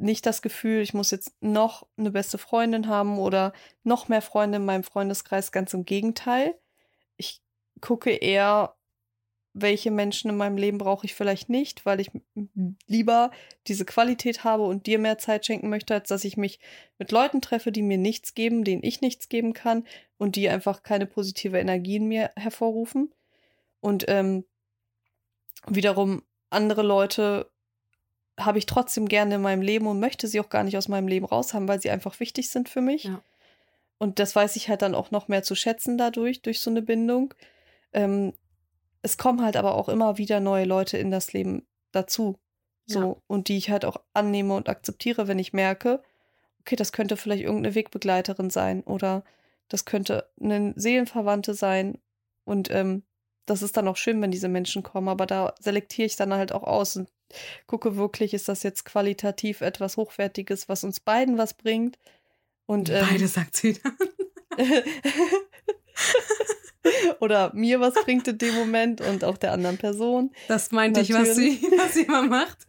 nicht 0.02 0.26
das 0.26 0.42
Gefühl, 0.42 0.82
ich 0.82 0.94
muss 0.94 1.10
jetzt 1.10 1.32
noch 1.40 1.86
eine 1.96 2.10
beste 2.10 2.38
Freundin 2.38 2.88
haben 2.88 3.18
oder 3.18 3.52
noch 3.84 4.08
mehr 4.08 4.22
Freunde 4.22 4.56
in 4.56 4.64
meinem 4.64 4.84
Freundeskreis. 4.84 5.52
Ganz 5.52 5.72
im 5.74 5.84
Gegenteil. 5.84 6.58
Ich 7.16 7.42
gucke 7.80 8.10
eher, 8.10 8.74
welche 9.54 9.90
Menschen 9.90 10.30
in 10.30 10.36
meinem 10.36 10.56
Leben 10.56 10.78
brauche 10.78 11.04
ich 11.04 11.14
vielleicht 11.14 11.48
nicht, 11.48 11.84
weil 11.84 12.00
ich 12.00 12.10
lieber 12.86 13.30
diese 13.66 13.84
Qualität 13.84 14.44
habe 14.44 14.64
und 14.64 14.86
dir 14.86 14.98
mehr 14.98 15.18
Zeit 15.18 15.44
schenken 15.44 15.68
möchte, 15.68 15.94
als 15.94 16.08
dass 16.08 16.24
ich 16.24 16.36
mich 16.36 16.58
mit 16.98 17.12
Leuten 17.12 17.42
treffe, 17.42 17.70
die 17.70 17.82
mir 17.82 17.98
nichts 17.98 18.34
geben, 18.34 18.64
denen 18.64 18.82
ich 18.82 19.02
nichts 19.02 19.28
geben 19.28 19.52
kann 19.52 19.86
und 20.16 20.36
die 20.36 20.48
einfach 20.48 20.82
keine 20.82 21.06
positive 21.06 21.58
Energie 21.58 21.96
in 21.96 22.08
mir 22.08 22.30
hervorrufen. 22.36 23.14
Und 23.80 24.06
ähm, 24.08 24.44
wiederum 25.66 26.22
andere 26.50 26.82
Leute 26.82 27.51
habe 28.38 28.58
ich 28.58 28.66
trotzdem 28.66 29.08
gerne 29.08 29.36
in 29.36 29.42
meinem 29.42 29.62
Leben 29.62 29.86
und 29.86 30.00
möchte 30.00 30.26
sie 30.26 30.40
auch 30.40 30.48
gar 30.48 30.64
nicht 30.64 30.76
aus 30.76 30.88
meinem 30.88 31.08
Leben 31.08 31.26
raushaben, 31.26 31.68
weil 31.68 31.80
sie 31.80 31.90
einfach 31.90 32.18
wichtig 32.20 32.50
sind 32.50 32.68
für 32.68 32.80
mich. 32.80 33.04
Ja. 33.04 33.22
Und 33.98 34.18
das 34.18 34.34
weiß 34.34 34.56
ich 34.56 34.68
halt 34.68 34.82
dann 34.82 34.94
auch 34.94 35.10
noch 35.10 35.28
mehr 35.28 35.42
zu 35.42 35.54
schätzen 35.54 35.96
dadurch, 35.98 36.42
durch 36.42 36.60
so 36.60 36.70
eine 36.70 36.82
Bindung. 36.82 37.34
Ähm, 37.92 38.32
es 39.02 39.18
kommen 39.18 39.42
halt 39.42 39.56
aber 39.56 39.74
auch 39.74 39.88
immer 39.88 40.18
wieder 40.18 40.40
neue 40.40 40.64
Leute 40.64 40.98
in 40.98 41.10
das 41.10 41.32
Leben 41.32 41.66
dazu. 41.92 42.38
So, 42.86 43.00
ja. 43.00 43.16
und 43.28 43.48
die 43.48 43.56
ich 43.56 43.70
halt 43.70 43.84
auch 43.84 43.96
annehme 44.12 44.54
und 44.54 44.68
akzeptiere, 44.68 45.28
wenn 45.28 45.38
ich 45.38 45.52
merke, 45.52 46.02
okay, 46.60 46.74
das 46.74 46.92
könnte 46.92 47.16
vielleicht 47.16 47.42
irgendeine 47.42 47.74
Wegbegleiterin 47.74 48.50
sein 48.50 48.82
oder 48.82 49.24
das 49.68 49.84
könnte 49.84 50.28
eine 50.40 50.72
Seelenverwandte 50.76 51.54
sein. 51.54 51.98
Und 52.44 52.70
ähm, 52.70 53.04
das 53.46 53.62
ist 53.62 53.76
dann 53.76 53.88
auch 53.88 53.96
schön, 53.96 54.20
wenn 54.22 54.30
diese 54.30 54.48
Menschen 54.48 54.82
kommen, 54.82 55.08
aber 55.08 55.26
da 55.26 55.54
selektiere 55.60 56.06
ich 56.06 56.16
dann 56.16 56.32
halt 56.32 56.52
auch 56.52 56.62
aus 56.62 56.96
und 56.96 57.08
gucke 57.66 57.96
wirklich, 57.96 58.34
ist 58.34 58.48
das 58.48 58.62
jetzt 58.62 58.84
qualitativ 58.84 59.60
etwas 59.62 59.96
Hochwertiges, 59.96 60.68
was 60.68 60.84
uns 60.84 61.00
beiden 61.00 61.38
was 61.38 61.54
bringt. 61.54 61.98
Und, 62.66 62.88
ähm, 62.90 63.06
Beide 63.10 63.26
sagt 63.26 63.56
sie 63.56 63.78
dann. 63.82 63.96
oder 67.20 67.52
mir 67.54 67.80
was 67.80 67.94
bringt 67.94 68.26
in 68.28 68.38
dem 68.38 68.54
Moment 68.54 69.00
und 69.00 69.24
auch 69.24 69.38
der 69.38 69.52
anderen 69.52 69.78
Person. 69.78 70.30
Das 70.48 70.70
meinte 70.72 71.00
ich, 71.00 71.12
was 71.12 71.36
sie, 71.36 71.62
was 71.78 71.94
sie 71.94 72.02
immer 72.02 72.22
macht. 72.22 72.66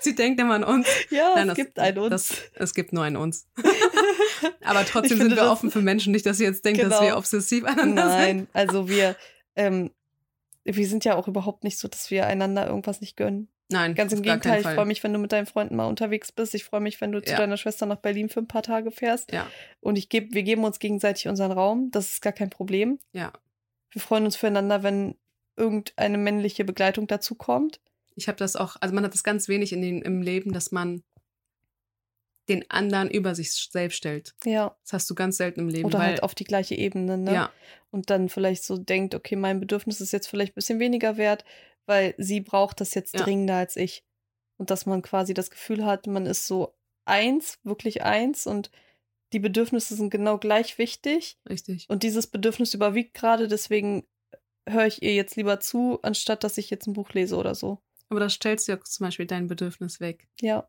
Sie 0.00 0.14
denkt 0.14 0.40
immer 0.40 0.54
an 0.54 0.64
uns. 0.64 0.88
Ja, 1.10 1.32
Nein, 1.34 1.42
es 1.42 1.46
das- 1.48 1.56
gibt 1.56 1.78
einen 1.78 1.98
uns. 1.98 2.10
Das, 2.10 2.32
es 2.54 2.74
gibt 2.74 2.92
nur 2.92 3.04
einen 3.04 3.16
uns. 3.16 3.46
Aber 4.64 4.84
trotzdem 4.84 5.04
Ich 5.04 5.08
sind 5.18 5.20
finde 5.30 5.36
wir 5.36 5.50
offen 5.50 5.70
für 5.70 5.80
Menschen. 5.80 6.12
Nicht, 6.12 6.26
dass 6.26 6.38
sie 6.38 6.44
jetzt 6.44 6.64
denkt, 6.64 6.82
dass 6.82 6.88
Genau. 6.90 7.02
wir 7.02 7.16
obsessiv 7.16 7.64
aneinander 7.64 8.02
sind. 8.08 8.18
Nein, 8.18 8.46
also 8.52 8.88
wir, 8.88 9.14
ähm, 9.56 9.90
wir 10.64 10.86
sind 10.86 11.04
ja 11.04 11.16
auch 11.16 11.28
überhaupt 11.28 11.64
nicht 11.64 11.78
so, 11.78 11.88
dass 11.88 12.10
wir 12.10 12.26
einander 12.26 12.66
irgendwas 12.66 13.00
nicht 13.00 13.16
gönnen. 13.16 13.48
Nein, 13.68 13.94
Ganz 13.94 14.12
im 14.12 14.22
Gegenteil, 14.22 14.60
ich 14.60 14.66
freue 14.66 14.84
mich, 14.84 15.02
wenn 15.02 15.12
du 15.12 15.18
mit 15.18 15.32
deinen 15.32 15.46
Freunden 15.46 15.76
mal 15.76 15.86
unterwegs 15.86 16.30
bist. 16.30 16.54
Ich 16.54 16.64
freue 16.64 16.80
mich, 16.80 17.00
wenn 17.00 17.10
du 17.10 17.22
zu 17.22 17.32
Ja. 17.32 17.38
deiner 17.38 17.56
Schwester 17.56 17.86
nach 17.86 17.96
Berlin 17.96 18.28
für 18.28 18.40
ein 18.40 18.46
paar 18.46 18.62
Tage 18.62 18.90
fährst. 18.90 19.32
Ja. 19.32 19.48
Und 19.80 19.96
ich 19.96 20.08
geb, 20.10 20.34
wir 20.34 20.42
geben 20.42 20.64
uns 20.64 20.78
gegenseitig 20.78 21.26
unseren 21.26 21.52
Raum. 21.52 21.90
Das 21.90 22.12
ist 22.12 22.20
gar 22.22 22.34
kein 22.34 22.50
Problem. 22.50 22.98
Ja. 23.12 23.32
Wir 23.90 24.00
freuen 24.02 24.24
uns 24.26 24.36
füreinander, 24.36 24.82
wenn 24.82 25.16
irgendeine 25.56 26.18
männliche 26.18 26.64
Begleitung 26.64 27.06
dazu 27.06 27.34
kommt. 27.34 27.80
Ich 28.14 28.28
habe 28.28 28.36
das 28.36 28.56
auch, 28.56 28.76
also 28.80 28.94
man 28.94 29.04
hat 29.04 29.14
das 29.14 29.24
ganz 29.24 29.48
wenig 29.48 29.72
in 29.72 29.80
den, 29.80 30.02
im 30.02 30.20
Leben, 30.20 30.52
dass 30.52 30.70
man 30.70 31.02
den 32.48 32.68
anderen 32.70 33.10
über 33.10 33.34
sich 33.34 33.52
selbst 33.52 33.96
stellt. 33.96 34.34
Ja. 34.44 34.76
Das 34.82 34.92
hast 34.92 35.10
du 35.10 35.14
ganz 35.14 35.36
selten 35.36 35.60
im 35.60 35.68
Leben. 35.68 35.86
Oder 35.86 35.98
halt 36.00 36.22
auf 36.22 36.34
die 36.34 36.44
gleiche 36.44 36.74
Ebene, 36.74 37.16
ne? 37.18 37.32
Ja, 37.32 37.52
Und 37.90 38.10
dann 38.10 38.28
vielleicht 38.28 38.64
so 38.64 38.76
denkt, 38.78 39.14
okay, 39.14 39.36
mein 39.36 39.60
Bedürfnis 39.60 40.00
ist 40.00 40.12
jetzt 40.12 40.26
vielleicht 40.26 40.52
ein 40.52 40.56
bisschen 40.56 40.80
weniger 40.80 41.16
wert, 41.16 41.44
weil 41.86 42.14
sie 42.18 42.40
braucht 42.40 42.80
das 42.80 42.94
jetzt 42.94 43.14
Ja. 43.14 43.22
dringender 43.22 43.56
als 43.56 43.76
ich. 43.76 44.04
Und 44.56 44.70
dass 44.70 44.86
man 44.86 45.02
quasi 45.02 45.34
das 45.34 45.50
Gefühl 45.50 45.84
hat, 45.84 46.06
man 46.06 46.26
ist 46.26 46.46
so 46.46 46.74
eins, 47.04 47.58
wirklich 47.64 48.02
eins 48.02 48.46
und 48.46 48.70
die 49.32 49.40
Bedürfnisse 49.40 49.94
sind 49.94 50.10
genau 50.10 50.38
gleich 50.38 50.78
wichtig. 50.78 51.38
richtig. 51.48 51.86
Und 51.88 52.02
dieses 52.02 52.26
Bedürfnis 52.26 52.74
überwiegt 52.74 53.14
gerade, 53.14 53.48
deswegen 53.48 54.06
höre 54.68 54.86
ich 54.86 55.02
ihr 55.02 55.14
jetzt 55.14 55.36
lieber 55.36 55.58
zu, 55.60 55.98
anstatt 56.02 56.44
dass 56.44 56.58
ich 56.58 56.70
jetzt 56.70 56.86
ein 56.86 56.92
Buch 56.92 57.10
lese 57.12 57.36
oder 57.36 57.54
so. 57.54 57.78
Aber 58.08 58.20
da 58.20 58.28
stellst 58.28 58.68
du 58.68 58.72
ja 58.72 58.80
zum 58.80 59.06
Beispiel 59.06 59.26
dein 59.26 59.46
Bedürfnis 59.48 60.00
weg. 60.00 60.28
Ja, 60.40 60.68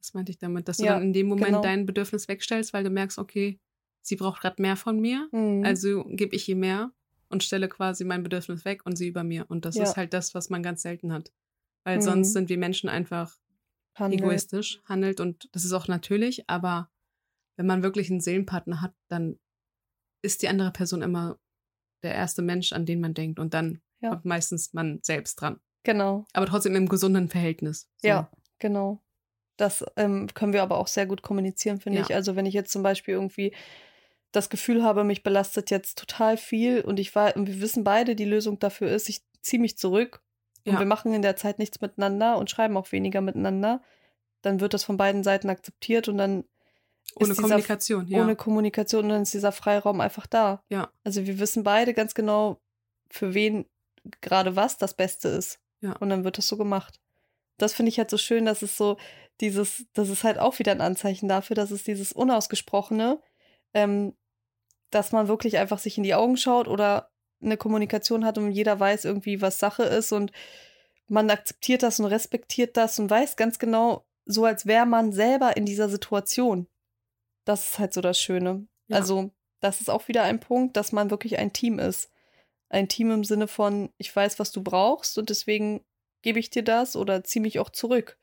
Das 0.00 0.14
meinte 0.14 0.30
ich 0.30 0.38
damit, 0.38 0.68
dass 0.68 0.76
du 0.78 0.84
Ja, 0.84 0.94
dann 0.94 1.02
in 1.04 1.12
dem 1.12 1.26
Moment 1.26 1.46
genau. 1.48 1.60
dein 1.62 1.86
Bedürfnis 1.86 2.28
wegstellst, 2.28 2.72
weil 2.72 2.84
du 2.84 2.90
merkst, 2.90 3.18
okay, 3.18 3.58
sie 4.02 4.16
braucht 4.16 4.40
gerade 4.40 4.60
mehr 4.62 4.76
von 4.76 5.00
mir, 5.00 5.28
Mhm. 5.32 5.64
also 5.64 6.04
gebe 6.08 6.34
ich 6.36 6.48
ihr 6.48 6.56
mehr 6.56 6.92
und 7.28 7.42
stelle 7.42 7.68
quasi 7.68 8.04
mein 8.04 8.22
Bedürfnis 8.22 8.64
weg 8.64 8.86
und 8.86 8.96
sie 8.96 9.08
über 9.08 9.24
mir. 9.24 9.44
Und 9.50 9.64
das 9.64 9.74
Ja. 9.76 9.82
ist 9.84 9.96
halt 9.96 10.14
das, 10.14 10.34
was 10.34 10.50
man 10.50 10.62
ganz 10.62 10.82
selten 10.82 11.12
hat. 11.12 11.32
Weil 11.84 11.98
Mhm. 11.98 12.02
sonst 12.02 12.32
sind 12.32 12.48
wir 12.48 12.58
Menschen 12.58 12.88
einfach 12.88 13.36
Handel. 13.96 14.20
egoistisch, 14.20 14.80
handelt 14.84 15.20
und 15.20 15.48
das 15.52 15.64
ist 15.64 15.72
auch 15.72 15.88
natürlich, 15.88 16.48
aber 16.48 16.90
wenn 17.56 17.66
man 17.66 17.82
wirklich 17.82 18.08
einen 18.10 18.20
Seelenpartner 18.20 18.80
hat, 18.80 18.94
dann 19.08 19.38
ist 20.22 20.42
die 20.42 20.48
andere 20.48 20.70
Person 20.72 21.02
immer 21.02 21.38
der 22.04 22.14
erste 22.14 22.40
Mensch, 22.42 22.72
an 22.72 22.86
den 22.86 23.00
man 23.00 23.14
denkt 23.14 23.38
und 23.40 23.52
dann 23.54 23.80
Ja. 24.00 24.10
kommt 24.10 24.24
meistens 24.24 24.72
man 24.72 25.00
selbst 25.02 25.36
dran. 25.40 25.60
Genau. 25.82 26.24
Aber 26.32 26.46
trotzdem 26.46 26.76
im 26.76 26.88
gesunden 26.88 27.28
Verhältnis. 27.28 27.88
So. 27.96 28.08
Ja, 28.08 28.30
genau. 28.60 29.02
Das 29.58 29.84
ähm, 29.96 30.28
können 30.32 30.54
wir 30.54 30.62
aber 30.62 30.78
auch 30.78 30.86
sehr 30.86 31.04
gut 31.04 31.20
kommunizieren, 31.20 31.78
finde 31.80 31.98
Ja. 31.98 32.04
ich. 32.06 32.14
Also 32.14 32.34
wenn 32.36 32.46
ich 32.46 32.54
jetzt 32.54 32.72
zum 32.72 32.82
Beispiel 32.82 33.12
irgendwie 33.14 33.52
das 34.32 34.48
Gefühl 34.50 34.82
habe, 34.82 35.04
mich 35.04 35.22
belastet 35.22 35.70
jetzt 35.70 35.98
total 35.98 36.36
viel 36.38 36.80
und 36.80 36.98
ich 36.98 37.14
war, 37.14 37.36
und 37.36 37.46
wir 37.46 37.60
wissen 37.60 37.84
beide, 37.84 38.14
die 38.16 38.24
Lösung 38.24 38.58
dafür 38.58 38.88
ist, 38.90 39.08
ich 39.10 39.20
ziehe 39.42 39.60
mich 39.60 39.76
zurück 39.76 40.22
und 40.64 40.74
Ja. 40.74 40.78
wir 40.78 40.86
machen 40.86 41.12
in 41.12 41.22
der 41.22 41.36
Zeit 41.36 41.58
nichts 41.58 41.80
miteinander 41.80 42.38
und 42.38 42.48
schreiben 42.50 42.76
auch 42.76 42.92
weniger 42.92 43.20
miteinander, 43.20 43.82
dann 44.42 44.60
wird 44.60 44.74
das 44.74 44.84
von 44.84 44.96
beiden 44.96 45.24
Seiten 45.24 45.50
akzeptiert 45.50 46.08
und 46.08 46.18
dann 46.18 46.44
Ohne 47.16 47.30
dieser- 47.30 47.42
Kommunikation, 47.42 48.06
ja. 48.06 48.20
ohne 48.22 48.36
Kommunikation 48.36 49.04
und 49.04 49.08
dann 49.10 49.22
ist 49.22 49.34
dieser 49.34 49.50
Freiraum 49.50 50.00
einfach 50.00 50.26
da. 50.26 50.62
Ja. 50.68 50.90
Also 51.04 51.26
wir 51.26 51.38
wissen 51.40 51.64
beide 51.64 51.94
ganz 51.94 52.14
genau, 52.14 52.60
für 53.10 53.34
wen 53.34 53.64
gerade 54.20 54.54
was 54.56 54.76
das 54.76 54.94
Beste 54.94 55.28
ist. 55.28 55.58
Ja. 55.80 55.92
Und 55.96 56.10
dann 56.10 56.22
wird 56.22 56.38
das 56.38 56.46
so 56.48 56.56
gemacht. 56.58 57.00
Das 57.56 57.72
finde 57.72 57.88
ich 57.88 57.98
halt 57.98 58.10
so 58.10 58.18
schön, 58.18 58.44
dass 58.44 58.62
es 58.62 58.76
so 58.76 58.98
dieses, 59.40 59.86
das 59.92 60.08
ist 60.08 60.24
halt 60.24 60.38
auch 60.38 60.58
wieder 60.58 60.72
ein 60.72 60.80
Anzeichen 60.80 61.28
dafür, 61.28 61.54
dass 61.54 61.70
es 61.70 61.84
dieses 61.84 62.12
Unausgesprochene, 62.12 63.20
ähm, 63.74 64.16
dass 64.90 65.12
man 65.12 65.28
wirklich 65.28 65.58
einfach 65.58 65.78
sich 65.78 65.96
in 65.96 66.02
die 66.02 66.14
Augen 66.14 66.36
schaut 66.36 66.68
oder 66.68 67.10
eine 67.40 67.56
Kommunikation 67.56 68.24
hat 68.24 68.38
und 68.38 68.50
jeder 68.50 68.80
weiß 68.80 69.04
irgendwie, 69.04 69.40
was 69.40 69.58
Sache 69.58 69.84
ist 69.84 70.12
und 70.12 70.32
man 71.06 71.30
akzeptiert 71.30 71.82
das 71.82 72.00
und 72.00 72.06
respektiert 72.06 72.76
das 72.76 72.98
und 72.98 73.08
weiß 73.08 73.36
ganz 73.36 73.58
genau, 73.58 74.06
so 74.24 74.44
als 74.44 74.66
wäre 74.66 74.86
man 74.86 75.12
selber 75.12 75.56
in 75.56 75.64
dieser 75.64 75.88
Situation. 75.88 76.66
Das 77.44 77.70
ist 77.70 77.78
halt 77.78 77.94
so 77.94 78.00
das 78.00 78.20
Schöne. 78.20 78.66
Ja. 78.88 78.96
Also, 78.96 79.30
das 79.60 79.80
ist 79.80 79.88
auch 79.88 80.08
wieder 80.08 80.24
ein 80.24 80.40
Punkt, 80.40 80.76
dass 80.76 80.92
man 80.92 81.10
wirklich 81.10 81.38
ein 81.38 81.52
Team 81.52 81.78
ist. 81.78 82.10
Ein 82.68 82.88
Team 82.88 83.10
im 83.10 83.24
Sinne 83.24 83.48
von, 83.48 83.90
ich 83.96 84.14
weiß, 84.14 84.38
was 84.38 84.52
du 84.52 84.62
brauchst 84.62 85.16
und 85.16 85.30
deswegen 85.30 85.82
gebe 86.20 86.38
ich 86.38 86.50
dir 86.50 86.62
das 86.62 86.96
oder 86.96 87.24
ziehe 87.24 87.40
mich 87.40 87.58
auch 87.58 87.70
zurück 87.70 88.17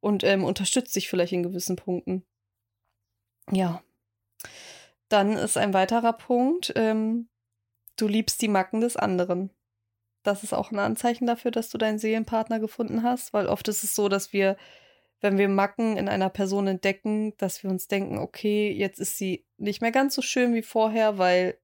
und 0.00 0.24
ähm, 0.24 0.44
unterstütze 0.44 0.94
dich 0.94 1.08
vielleicht 1.08 1.32
in 1.32 1.42
gewissen 1.42 1.76
Punkten. 1.76 2.24
Ja. 3.50 3.82
Dann 5.08 5.32
ist 5.32 5.56
ein 5.56 5.74
weiterer 5.74 6.12
Punkt, 6.12 6.72
ähm, 6.76 7.28
du 7.96 8.06
liebst 8.08 8.40
die 8.42 8.48
Macken 8.48 8.80
des 8.80 8.96
anderen. 8.96 9.50
Das 10.22 10.42
ist 10.42 10.52
auch 10.52 10.70
ein 10.70 10.78
Anzeichen 10.78 11.26
dafür, 11.26 11.50
dass 11.50 11.70
du 11.70 11.78
deinen 11.78 11.98
Seelenpartner 11.98 12.60
gefunden 12.60 13.02
hast, 13.02 13.32
weil 13.32 13.46
oft 13.46 13.66
ist 13.68 13.84
es 13.84 13.94
so, 13.94 14.08
dass 14.08 14.32
wir, 14.32 14.56
wenn 15.20 15.38
wir 15.38 15.48
Macken 15.48 15.96
in 15.96 16.08
einer 16.08 16.28
Person 16.28 16.66
entdecken, 16.66 17.34
dass 17.38 17.62
wir 17.62 17.70
uns 17.70 17.88
denken, 17.88 18.18
okay, 18.18 18.70
jetzt 18.70 19.00
ist 19.00 19.16
sie 19.16 19.46
nicht 19.56 19.80
mehr 19.80 19.92
ganz 19.92 20.14
so 20.14 20.22
schön 20.22 20.54
wie 20.54 20.62
vorher, 20.62 21.18
weil 21.18 21.58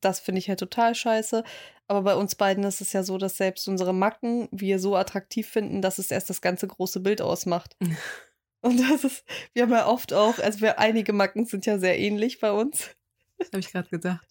das 0.00 0.20
finde 0.20 0.38
ich 0.40 0.48
halt 0.48 0.60
total 0.60 0.94
scheiße. 0.94 1.44
Aber 1.86 2.02
bei 2.02 2.14
uns 2.14 2.34
beiden 2.34 2.64
ist 2.64 2.80
es 2.80 2.92
ja 2.92 3.02
so, 3.02 3.18
dass 3.18 3.36
selbst 3.36 3.66
unsere 3.68 3.94
Macken 3.94 4.48
wir 4.50 4.78
so 4.78 4.96
attraktiv 4.96 5.48
finden, 5.48 5.80
dass 5.80 5.98
es 5.98 6.10
erst 6.10 6.28
das 6.28 6.40
ganze 6.40 6.66
große 6.66 7.00
Bild 7.00 7.22
ausmacht. 7.22 7.76
Und 8.60 8.78
das 8.80 9.04
ist, 9.04 9.24
wir 9.54 9.62
haben 9.62 9.72
ja 9.72 9.86
oft 9.86 10.12
auch, 10.12 10.38
also 10.38 10.60
wir 10.60 10.78
einige 10.78 11.12
Macken 11.12 11.46
sind 11.46 11.64
ja 11.64 11.78
sehr 11.78 11.98
ähnlich 11.98 12.40
bei 12.40 12.50
uns. 12.50 12.90
Das 13.38 13.48
habe 13.48 13.60
ich 13.60 13.70
gerade 13.70 13.88
gedacht. 13.88 14.26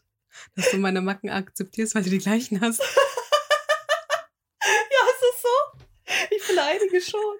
Dass 0.55 0.69
du 0.69 0.77
meine 0.77 1.01
Macken 1.01 1.29
akzeptierst, 1.29 1.95
weil 1.95 2.03
du 2.03 2.09
die 2.09 2.19
gleichen 2.19 2.61
hast. 2.61 2.81
Ja, 4.89 5.05
ist 5.13 5.35
es 5.35 5.41
so? 5.41 6.35
Ich 6.35 6.43
finde 6.43 6.63
einige 6.63 6.99
schon. 6.99 7.37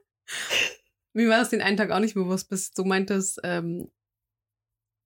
Mir 1.13 1.29
war 1.29 1.39
das 1.39 1.49
den 1.49 1.61
einen 1.61 1.77
Tag 1.77 1.91
auch 1.91 1.99
nicht 1.99 2.13
bewusst, 2.13 2.49
bis 2.49 2.71
du 2.71 2.83
meintest, 2.83 3.39
ähm, 3.43 3.91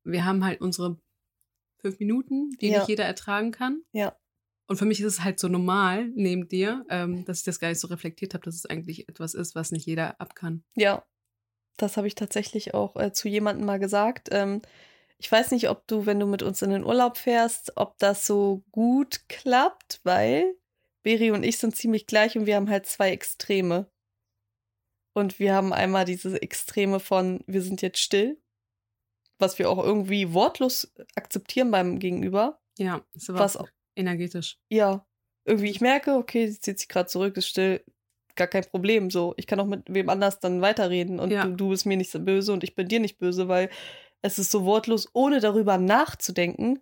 wir 0.04 0.26
haben 0.26 0.44
halt 0.44 0.62
unsere 0.62 1.00
fünf 1.82 2.00
Minuten, 2.00 2.50
die 2.62 2.70
Ja. 2.70 2.80
nicht 2.80 2.90
jeder 2.90 3.06
ertragen 3.06 3.52
kann. 3.52 3.82
Ja. 3.92 4.16
Und 4.68 4.78
für 4.78 4.86
mich 4.86 5.02
ist 5.02 5.08
es 5.14 5.24
halt 5.24 5.40
so 5.40 5.48
normal 5.50 6.08
neben 6.16 6.48
dir, 6.48 6.86
ähm, 6.90 7.26
dass 7.26 7.40
ich 7.40 7.44
das 7.44 7.60
gar 7.60 7.68
nicht 7.68 7.80
so 7.80 7.88
reflektiert 7.88 8.34
habe, 8.34 8.46
dass 8.46 8.56
es 8.56 8.66
eigentlich 8.66 9.10
etwas 9.10 9.34
ist, 9.34 9.54
was 9.54 9.72
nicht 9.72 9.86
jeder 9.86 10.20
ab 10.22 10.34
kann. 10.36 10.64
Ja, 10.76 11.06
das 11.78 11.98
habe 11.98 12.08
ich 12.08 12.16
tatsächlich 12.16 12.74
auch 12.74 12.96
äh, 12.96 13.12
zu 13.12 13.28
jemandem 13.28 13.66
mal 13.66 13.80
gesagt. 13.80 14.30
Ähm, 14.32 14.62
ich 15.18 15.32
weiß 15.32 15.52
nicht, 15.52 15.70
ob 15.70 15.86
du, 15.88 16.06
wenn 16.06 16.20
du 16.20 16.26
mit 16.26 16.42
uns 16.42 16.62
in 16.62 16.70
den 16.70 16.84
Urlaub 16.86 17.18
fährst, 17.18 17.76
ob 17.76 17.98
das 18.00 18.26
so 18.26 18.64
gut 18.72 19.28
klappt, 19.28 20.00
weil 20.04 20.56
Beri 21.04 21.32
und 21.32 21.44
ich 21.44 21.58
sind 21.58 21.76
ziemlich 21.76 22.08
gleich 22.08 22.38
und 22.38 22.46
wir 22.46 22.56
haben 22.56 22.70
halt 22.70 22.86
zwei 22.86 23.12
Extreme. 23.12 23.92
Und 25.14 25.40
wir 25.40 25.54
haben 25.54 25.74
einmal 25.74 26.06
diese 26.06 26.42
Extreme 26.42 27.00
von, 27.02 27.44
wir 27.46 27.62
sind 27.62 27.82
jetzt 27.82 28.00
still, 28.00 28.42
was 29.42 29.60
wir 29.60 29.70
auch 29.70 29.84
irgendwie 29.84 30.34
wortlos 30.34 30.92
akzeptieren 31.16 31.72
beim 31.72 32.00
Gegenüber. 32.00 32.60
Ja, 32.78 33.02
ist 33.14 33.30
aber 33.30 33.40
Was 33.40 33.58
auch 33.58 33.68
energetisch. 33.96 34.58
ja, 34.70 35.06
irgendwie 35.44 35.70
ich 35.72 35.82
merke, 35.82 36.14
okay, 36.16 36.48
sie 36.48 36.60
zieht 36.60 36.80
sich 36.80 36.88
gerade 36.88 37.08
zurück, 37.10 37.36
ist 37.38 37.48
still, 37.48 37.84
gar 38.36 38.48
kein 38.48 38.64
Problem. 38.64 39.10
So, 39.10 39.34
ich 39.38 39.46
kann 39.48 39.60
auch 39.60 39.66
mit 39.66 39.84
wem 39.94 40.08
anders 40.10 40.40
dann 40.40 40.62
weiterreden 40.62 41.20
und 41.20 41.32
Ja. 41.32 41.44
du, 41.46 41.56
du 41.56 41.70
bist 41.70 41.86
mir 41.86 41.98
nicht 41.98 42.12
so 42.12 42.20
böse 42.20 42.54
und 42.54 42.64
ich 42.64 42.76
bin 42.76 42.88
dir 42.88 43.00
nicht 43.02 43.18
böse, 43.18 43.48
weil 43.48 43.70
es 44.22 44.40
ist 44.40 44.52
so 44.52 44.64
wortlos, 44.66 45.10
ohne 45.14 45.40
darüber 45.40 45.78
nachzudenken, 45.78 46.80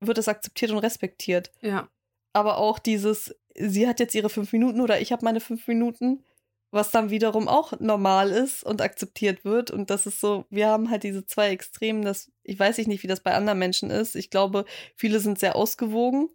wird 0.00 0.18
es 0.18 0.28
akzeptiert 0.28 0.70
und 0.70 0.78
respektiert. 0.78 1.50
Ja, 1.62 1.88
Aber 2.34 2.58
auch 2.58 2.78
dieses, 2.78 3.34
sie 3.56 3.88
hat 3.88 3.98
jetzt 3.98 4.14
ihre 4.14 4.28
fünf 4.28 4.52
Minuten 4.52 4.80
oder 4.82 5.00
ich 5.00 5.10
habe 5.10 5.24
meine 5.24 5.40
fünf 5.40 5.66
Minuten, 5.66 6.22
was 6.76 6.92
dann 6.92 7.10
wiederum 7.10 7.48
auch 7.48 7.72
normal 7.80 8.30
ist 8.30 8.62
und 8.62 8.80
akzeptiert 8.80 9.44
wird. 9.44 9.72
Und 9.72 9.90
das 9.90 10.06
ist 10.06 10.20
so, 10.20 10.44
wir 10.50 10.68
haben 10.68 10.90
halt 10.90 11.02
diese 11.02 11.26
zwei 11.26 11.48
Extremen, 11.50 12.02
das, 12.02 12.30
ich 12.44 12.58
weiß 12.58 12.78
nicht, 12.86 13.02
wie 13.02 13.08
das 13.08 13.20
bei 13.20 13.34
anderen 13.34 13.58
Menschen 13.58 13.90
ist. 13.90 14.14
Ich 14.14 14.30
glaube, 14.30 14.64
viele 14.94 15.18
sind 15.18 15.38
sehr 15.40 15.56
ausgewogen. 15.56 16.28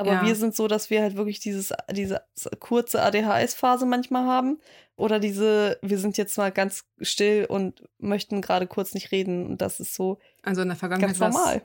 Aber 0.00 0.12
Ja. 0.12 0.26
wir 0.26 0.36
sind 0.36 0.54
so, 0.54 0.68
dass 0.68 0.90
wir 0.90 1.02
halt 1.02 1.16
wirklich 1.16 1.40
dieses, 1.40 1.72
diese 1.90 2.22
kurze 2.60 3.02
ADHS-Phase 3.02 3.84
manchmal 3.84 4.26
haben. 4.26 4.60
Oder 4.94 5.18
diese, 5.18 5.78
wir 5.82 5.98
sind 5.98 6.16
jetzt 6.18 6.36
mal 6.38 6.52
ganz 6.52 6.84
still 7.00 7.46
und 7.48 7.82
möchten 7.98 8.40
gerade 8.40 8.66
kurz 8.68 8.94
nicht 8.94 9.10
reden. 9.10 9.46
Und 9.46 9.60
das 9.60 9.80
ist 9.80 9.94
so 9.94 10.18
also 10.42 10.62
in 10.62 10.68
der 10.68 10.76
Vergangenheit 10.76 11.18
war 11.18 11.28
es- 11.30 11.34
normal. 11.34 11.62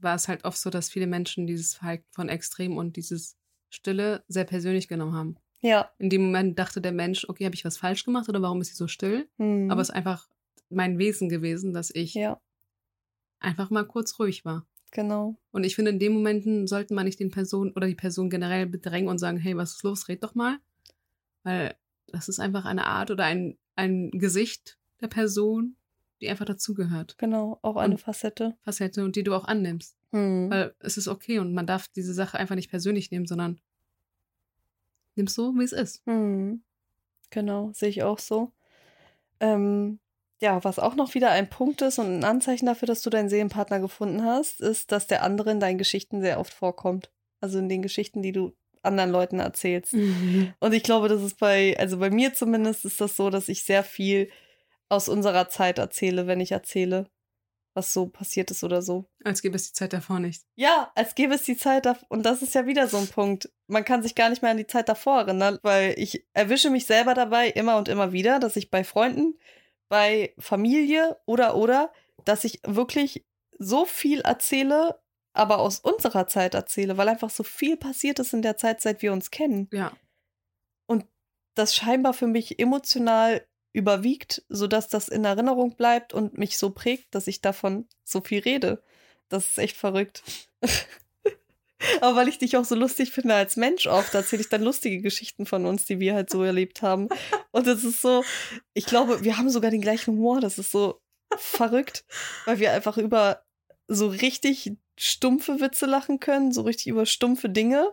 war 0.00 0.14
es 0.14 0.28
halt 0.28 0.44
oft 0.44 0.58
so, 0.58 0.70
dass 0.70 0.88
viele 0.90 1.06
Menschen 1.08 1.46
dieses 1.48 1.74
Verhalten 1.74 2.04
von 2.12 2.28
Extrem 2.28 2.76
und 2.76 2.96
dieses 2.96 3.36
Stille 3.68 4.22
sehr 4.28 4.44
persönlich 4.44 4.86
genommen 4.86 5.14
haben. 5.14 5.36
Ja. 5.66 5.90
In 5.98 6.10
dem 6.10 6.22
Moment 6.22 6.58
dachte 6.58 6.80
der 6.80 6.92
Mensch, 6.92 7.26
okay, 7.28 7.44
habe 7.44 7.54
ich 7.54 7.64
was 7.64 7.76
falsch 7.76 8.04
gemacht 8.04 8.28
oder 8.28 8.40
warum 8.42 8.60
ist 8.60 8.68
sie 8.68 8.74
so 8.76 8.86
still? 8.86 9.28
Mhm. 9.38 9.70
Aber 9.70 9.80
es 9.80 9.88
ist 9.88 9.94
einfach 9.94 10.28
mein 10.70 10.98
Wesen 10.98 11.28
gewesen, 11.28 11.72
dass 11.72 11.90
ich 11.90 12.14
ja, 12.14 12.40
einfach 13.40 13.70
mal 13.70 13.84
kurz 13.84 14.18
ruhig 14.18 14.44
war. 14.44 14.66
Genau. 14.92 15.36
Und 15.50 15.64
ich 15.64 15.74
finde, 15.74 15.90
in 15.90 15.98
den 15.98 16.12
Momenten 16.12 16.66
sollten 16.66 16.94
man 16.94 17.04
nicht 17.04 17.18
den 17.20 17.30
Person 17.30 17.72
oder 17.72 17.86
die 17.86 17.94
Person 17.94 18.30
generell 18.30 18.66
bedrängen 18.66 19.08
und 19.08 19.18
sagen, 19.18 19.38
hey, 19.38 19.56
was 19.56 19.72
ist 19.72 19.82
los, 19.82 20.08
red 20.08 20.22
doch 20.22 20.34
mal. 20.34 20.58
Weil 21.42 21.74
das 22.06 22.28
ist 22.28 22.38
einfach 22.38 22.64
eine 22.64 22.86
Art 22.86 23.10
oder 23.10 23.24
ein, 23.24 23.58
ein 23.74 24.10
Gesicht 24.12 24.78
der 25.00 25.08
Person, 25.08 25.76
die 26.20 26.28
einfach 26.28 26.44
dazugehört. 26.46 27.18
Genau, 27.18 27.58
auch 27.62 27.76
eine 27.76 27.94
Und- 27.94 28.00
Facette. 28.00 28.56
Facette 28.62 29.04
und 29.04 29.16
die 29.16 29.24
du 29.24 29.34
auch 29.34 29.44
annimmst. 29.44 29.96
Hm. 30.12 30.50
Weil 30.50 30.74
es 30.78 30.96
ist 30.96 31.08
okay 31.08 31.40
und 31.40 31.52
man 31.52 31.66
darf 31.66 31.88
diese 31.88 32.14
Sache 32.14 32.38
einfach 32.38 32.54
nicht 32.54 32.70
persönlich 32.70 33.10
nehmen, 33.10 33.26
sondern 33.26 33.60
nimm 35.16 35.26
so, 35.26 35.52
wie 35.54 35.64
es 35.64 35.72
ist. 35.72 36.02
Hm. 36.06 36.62
Genau, 37.30 37.70
sehe 37.72 37.88
ich 37.88 38.02
auch 38.02 38.18
so. 38.18 38.52
Ähm, 39.40 39.98
ja, 40.40 40.62
was 40.64 40.78
auch 40.78 40.94
noch 40.94 41.14
wieder 41.14 41.30
ein 41.30 41.48
Punkt 41.48 41.82
ist 41.82 41.98
und 41.98 42.18
ein 42.18 42.24
Anzeichen 42.24 42.66
dafür, 42.66 42.86
dass 42.86 43.02
du 43.02 43.10
deinen 43.10 43.28
Seelenpartner 43.28 43.80
gefunden 43.80 44.24
hast, 44.24 44.60
ist, 44.60 44.92
dass 44.92 45.06
der 45.06 45.22
andere 45.22 45.50
in 45.50 45.60
deinen 45.60 45.78
Geschichten 45.78 46.20
sehr 46.20 46.38
oft 46.38 46.52
vorkommt. 46.52 47.10
Also 47.40 47.58
in 47.58 47.68
den 47.68 47.82
Geschichten, 47.82 48.22
die 48.22 48.32
du 48.32 48.54
anderen 48.82 49.10
Leuten 49.10 49.40
erzählst. 49.40 49.92
Und 50.60 50.72
ich 50.72 50.82
glaube, 50.82 51.08
das 51.08 51.22
ist 51.22 51.38
bei, 51.38 51.76
also 51.78 51.98
bei 51.98 52.10
mir 52.10 52.34
zumindest 52.34 52.84
ist 52.84 53.00
das 53.00 53.16
so, 53.16 53.30
dass 53.30 53.48
ich 53.48 53.64
sehr 53.64 53.82
viel 53.82 54.30
aus 54.88 55.08
unserer 55.08 55.48
Zeit 55.48 55.78
erzähle, 55.78 56.26
wenn 56.26 56.40
ich 56.40 56.52
erzähle, 56.52 57.08
was 57.76 57.92
so 57.92 58.06
passiert 58.06 58.50
ist 58.50 58.64
oder 58.64 58.82
so. 58.82 59.08
Als 59.22 59.42
gäbe 59.42 59.56
es 59.56 59.68
die 59.68 59.72
Zeit 59.74 59.92
davor 59.92 60.18
nicht. 60.18 60.42
Ja, 60.56 60.90
als 60.94 61.14
gäbe 61.14 61.34
es 61.34 61.42
die 61.44 61.56
Zeit 61.56 61.86
davor. 61.86 62.06
Und 62.08 62.24
das 62.24 62.42
ist 62.42 62.54
ja 62.54 62.66
wieder 62.66 62.88
so 62.88 62.96
ein 62.96 63.08
Punkt. 63.08 63.50
Man 63.66 63.84
kann 63.84 64.02
sich 64.02 64.14
gar 64.14 64.30
nicht 64.30 64.42
mehr 64.42 64.50
an 64.50 64.56
die 64.56 64.66
Zeit 64.66 64.88
davor 64.88 65.20
erinnern, 65.20 65.58
weil 65.62 65.94
ich 65.98 66.26
erwische 66.32 66.70
mich 66.70 66.86
selber 66.86 67.14
dabei 67.14 67.48
immer 67.48 67.76
und 67.76 67.88
immer 67.88 68.12
wieder, 68.12 68.40
dass 68.40 68.56
ich 68.56 68.70
bei 68.70 68.82
Freunden, 68.82 69.38
bei 69.88 70.34
Familie 70.38 71.16
oder 71.26 71.56
oder, 71.56 71.92
dass 72.24 72.44
ich 72.44 72.60
wirklich 72.66 73.24
so 73.58 73.84
viel 73.84 74.20
erzähle, 74.22 74.98
aber 75.32 75.58
aus 75.58 75.78
unserer 75.80 76.26
Zeit 76.26 76.54
erzähle, 76.54 76.96
weil 76.96 77.08
einfach 77.08 77.30
so 77.30 77.42
viel 77.42 77.76
passiert 77.76 78.18
ist 78.18 78.32
in 78.32 78.42
der 78.42 78.56
Zeit, 78.56 78.80
seit 78.80 79.02
wir 79.02 79.12
uns 79.12 79.30
kennen. 79.30 79.68
Ja. 79.72 79.92
Das 81.56 81.74
scheinbar 81.74 82.12
für 82.12 82.26
mich 82.26 82.58
emotional 82.58 83.44
überwiegt, 83.76 84.42
sodass 84.48 84.88
das 84.88 85.08
in 85.08 85.26
Erinnerung 85.26 85.76
bleibt 85.76 86.14
und 86.14 86.38
mich 86.38 86.56
so 86.56 86.70
prägt, 86.70 87.14
dass 87.14 87.26
ich 87.26 87.42
davon 87.42 87.86
so 88.04 88.22
viel 88.22 88.40
rede. 88.40 88.82
Das 89.28 89.44
ist 89.44 89.58
echt 89.58 89.76
verrückt. 89.76 90.22
Aber 92.00 92.16
weil 92.16 92.28
ich 92.28 92.38
dich 92.38 92.56
auch 92.56 92.64
so 92.64 92.74
lustig 92.74 93.12
finde 93.12 93.34
als 93.34 93.56
Mensch 93.56 93.86
oft, 93.86 94.14
erzähle 94.14 94.40
ich 94.40 94.48
dann 94.48 94.62
lustige 94.62 95.02
Geschichten 95.02 95.44
von 95.44 95.66
uns, 95.66 95.84
die 95.84 96.00
wir 96.00 96.14
halt 96.14 96.30
so 96.30 96.42
erlebt 96.42 96.80
haben. 96.80 97.08
Und 97.50 97.66
es 97.66 97.84
ist 97.84 98.00
so, 98.00 98.24
ich 98.72 98.86
glaube, 98.86 99.22
wir 99.22 99.36
haben 99.36 99.50
sogar 99.50 99.70
den 99.70 99.82
gleichen 99.82 100.14
Humor. 100.14 100.40
Das 100.40 100.58
ist 100.58 100.72
so 100.72 101.02
verrückt, 101.36 102.06
weil 102.46 102.60
wir 102.60 102.72
einfach 102.72 102.96
über 102.96 103.44
so 103.88 104.08
richtig 104.08 104.72
stumpfe 104.98 105.60
Witze 105.60 105.84
lachen 105.84 106.18
können, 106.18 106.50
so 106.50 106.62
richtig 106.62 106.86
über 106.86 107.04
stumpfe 107.04 107.50
Dinge. 107.50 107.92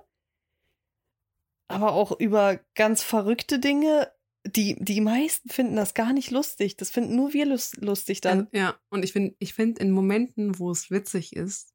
Aber 1.67 1.91
auch 1.91 2.17
über 2.17 2.61
ganz 2.75 3.03
verrückte 3.03 3.59
Dinge. 3.59 4.12
Die, 4.45 4.75
die 4.83 4.99
meisten 5.01 5.49
finden 5.49 5.75
das 5.77 5.93
gar 5.93 6.11
nicht 6.13 6.29
lustig. 6.31 6.75
Das 6.77 6.89
finden 6.91 7.15
nur 7.15 7.33
wir 7.33 7.45
lus 7.45 7.73
lustig 7.77 8.19
dann. 8.21 8.39
Also, 8.39 8.49
ja, 8.53 8.75
und 8.89 9.03
ich 9.03 9.13
finde, 9.13 9.35
ich 9.39 9.53
finde 9.53 9.81
in 9.81 9.91
Momenten, 9.91 10.59
wo 10.59 10.69
es 10.71 10.91
witzig 10.91 11.33
ist 11.35 11.73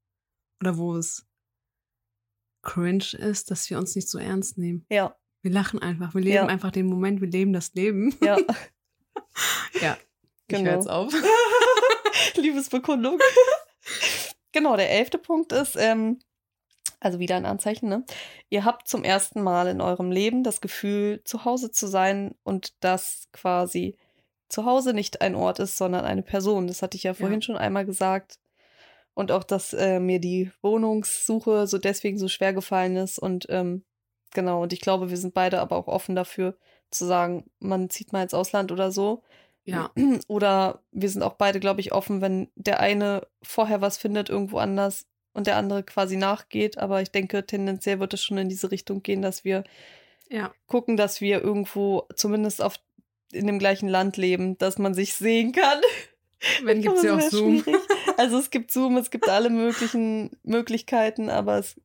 oder 0.60 0.76
wo 0.76 0.94
es 0.96 1.26
cringe 2.62 3.04
ist, 3.18 3.50
dass 3.50 3.70
wir 3.70 3.78
uns 3.78 3.94
nicht 3.96 4.08
so 4.10 4.18
ernst 4.18 4.58
nehmen. 4.58 4.84
Ja, 4.90 5.16
Wir 5.42 5.52
lachen 5.52 5.78
einfach, 5.80 6.14
wir 6.14 6.20
leben 6.20 6.34
Ja. 6.34 6.46
einfach 6.46 6.70
den 6.72 6.86
Moment, 6.86 7.20
wir 7.20 7.28
leben 7.28 7.52
das 7.52 7.72
Leben. 7.74 8.14
ja. 8.22 8.36
Ja, 9.80 9.96
ich 10.48 10.56
Genau. 10.56 10.64
höre 10.70 10.74
jetzt 10.76 10.88
auf. 10.90 11.12
Liebesbekundung. 12.36 13.18
genau, 14.52 14.76
der 14.76 14.90
elfte 14.90 15.18
Punkt 15.18 15.52
ist, 15.52 15.76
ähm, 15.78 16.18
also 17.00 17.18
wieder 17.18 17.36
ein 17.36 17.46
Anzeichen, 17.46 17.88
ne? 17.88 18.04
Ihr 18.50 18.64
habt 18.64 18.88
zum 18.88 19.04
ersten 19.04 19.42
Mal 19.42 19.68
in 19.68 19.80
eurem 19.80 20.10
Leben 20.10 20.42
das 20.42 20.60
Gefühl, 20.60 21.22
zu 21.24 21.44
Hause 21.44 21.70
zu 21.70 21.86
sein 21.86 22.34
und 22.42 22.72
dass 22.82 23.28
quasi 23.32 23.96
zu 24.48 24.64
Hause 24.64 24.94
nicht 24.94 25.20
ein 25.20 25.34
Ort 25.34 25.58
ist, 25.58 25.76
sondern 25.76 26.04
eine 26.04 26.22
Person. 26.22 26.66
Das 26.66 26.82
hatte 26.82 26.96
ich 26.96 27.02
ja 27.02 27.14
vorhin 27.14 27.40
Ja. 27.40 27.44
schon 27.44 27.56
einmal 27.56 27.84
gesagt. 27.84 28.38
Und 29.14 29.32
auch, 29.32 29.44
dass 29.44 29.72
äh, 29.72 29.98
mir 30.00 30.20
die 30.20 30.52
Wohnungssuche 30.62 31.66
so 31.66 31.78
deswegen 31.78 32.18
so 32.18 32.28
schwer 32.28 32.52
gefallen 32.52 32.96
ist. 32.96 33.18
Und 33.18 33.46
ähm, 33.50 33.84
genau, 34.32 34.62
und 34.62 34.72
ich 34.72 34.80
glaube, 34.80 35.10
wir 35.10 35.16
sind 35.16 35.34
beide 35.34 35.60
aber 35.60 35.76
auch 35.76 35.88
offen 35.88 36.14
dafür 36.14 36.56
zu 36.90 37.04
sagen, 37.04 37.50
man 37.58 37.90
zieht 37.90 38.12
mal 38.12 38.22
ins 38.22 38.32
Ausland 38.34 38.72
oder 38.72 38.90
so. 38.90 39.22
Ja, 39.64 39.90
Oder 40.28 40.82
wir 40.92 41.10
sind 41.10 41.22
auch 41.22 41.34
beide, 41.34 41.60
glaube 41.60 41.80
ich, 41.80 41.92
offen, 41.92 42.22
wenn 42.22 42.48
der 42.54 42.80
eine 42.80 43.26
vorher 43.42 43.82
was 43.82 43.98
findet 43.98 44.30
irgendwo 44.30 44.58
anders 44.58 45.06
und 45.32 45.46
der 45.46 45.56
andere 45.56 45.82
quasi 45.82 46.16
nachgeht. 46.16 46.78
Aber 46.78 47.02
ich 47.02 47.10
denke, 47.10 47.46
tendenziell 47.46 48.00
wird 48.00 48.14
es 48.14 48.22
schon 48.22 48.38
in 48.38 48.48
diese 48.48 48.70
Richtung 48.70 49.02
gehen, 49.02 49.22
dass 49.22 49.44
wir 49.44 49.64
ja, 50.30 50.52
gucken, 50.66 50.96
dass 50.96 51.20
wir 51.20 51.42
irgendwo 51.42 52.06
zumindest 52.14 52.62
auf 52.62 52.78
in 53.32 53.46
dem 53.46 53.58
gleichen 53.58 53.88
Land 53.88 54.16
leben, 54.16 54.56
dass 54.58 54.78
man 54.78 54.94
sich 54.94 55.14
sehen 55.14 55.52
kann. 55.52 55.80
wenn 56.64 56.80
gibt 56.82 56.96
es 56.96 57.02
ja 57.02 57.16
auch 57.16 57.20
Zoom. 57.20 57.62
schwierig. 57.62 57.80
Also 58.16 58.38
es 58.38 58.50
gibt 58.50 58.70
Zoom, 58.70 58.96
es 58.96 59.10
gibt 59.10 59.28
alle 59.28 59.50
möglichen 59.50 60.30
Möglichkeiten, 60.42 61.30
aber 61.30 61.58
es, 61.58 61.80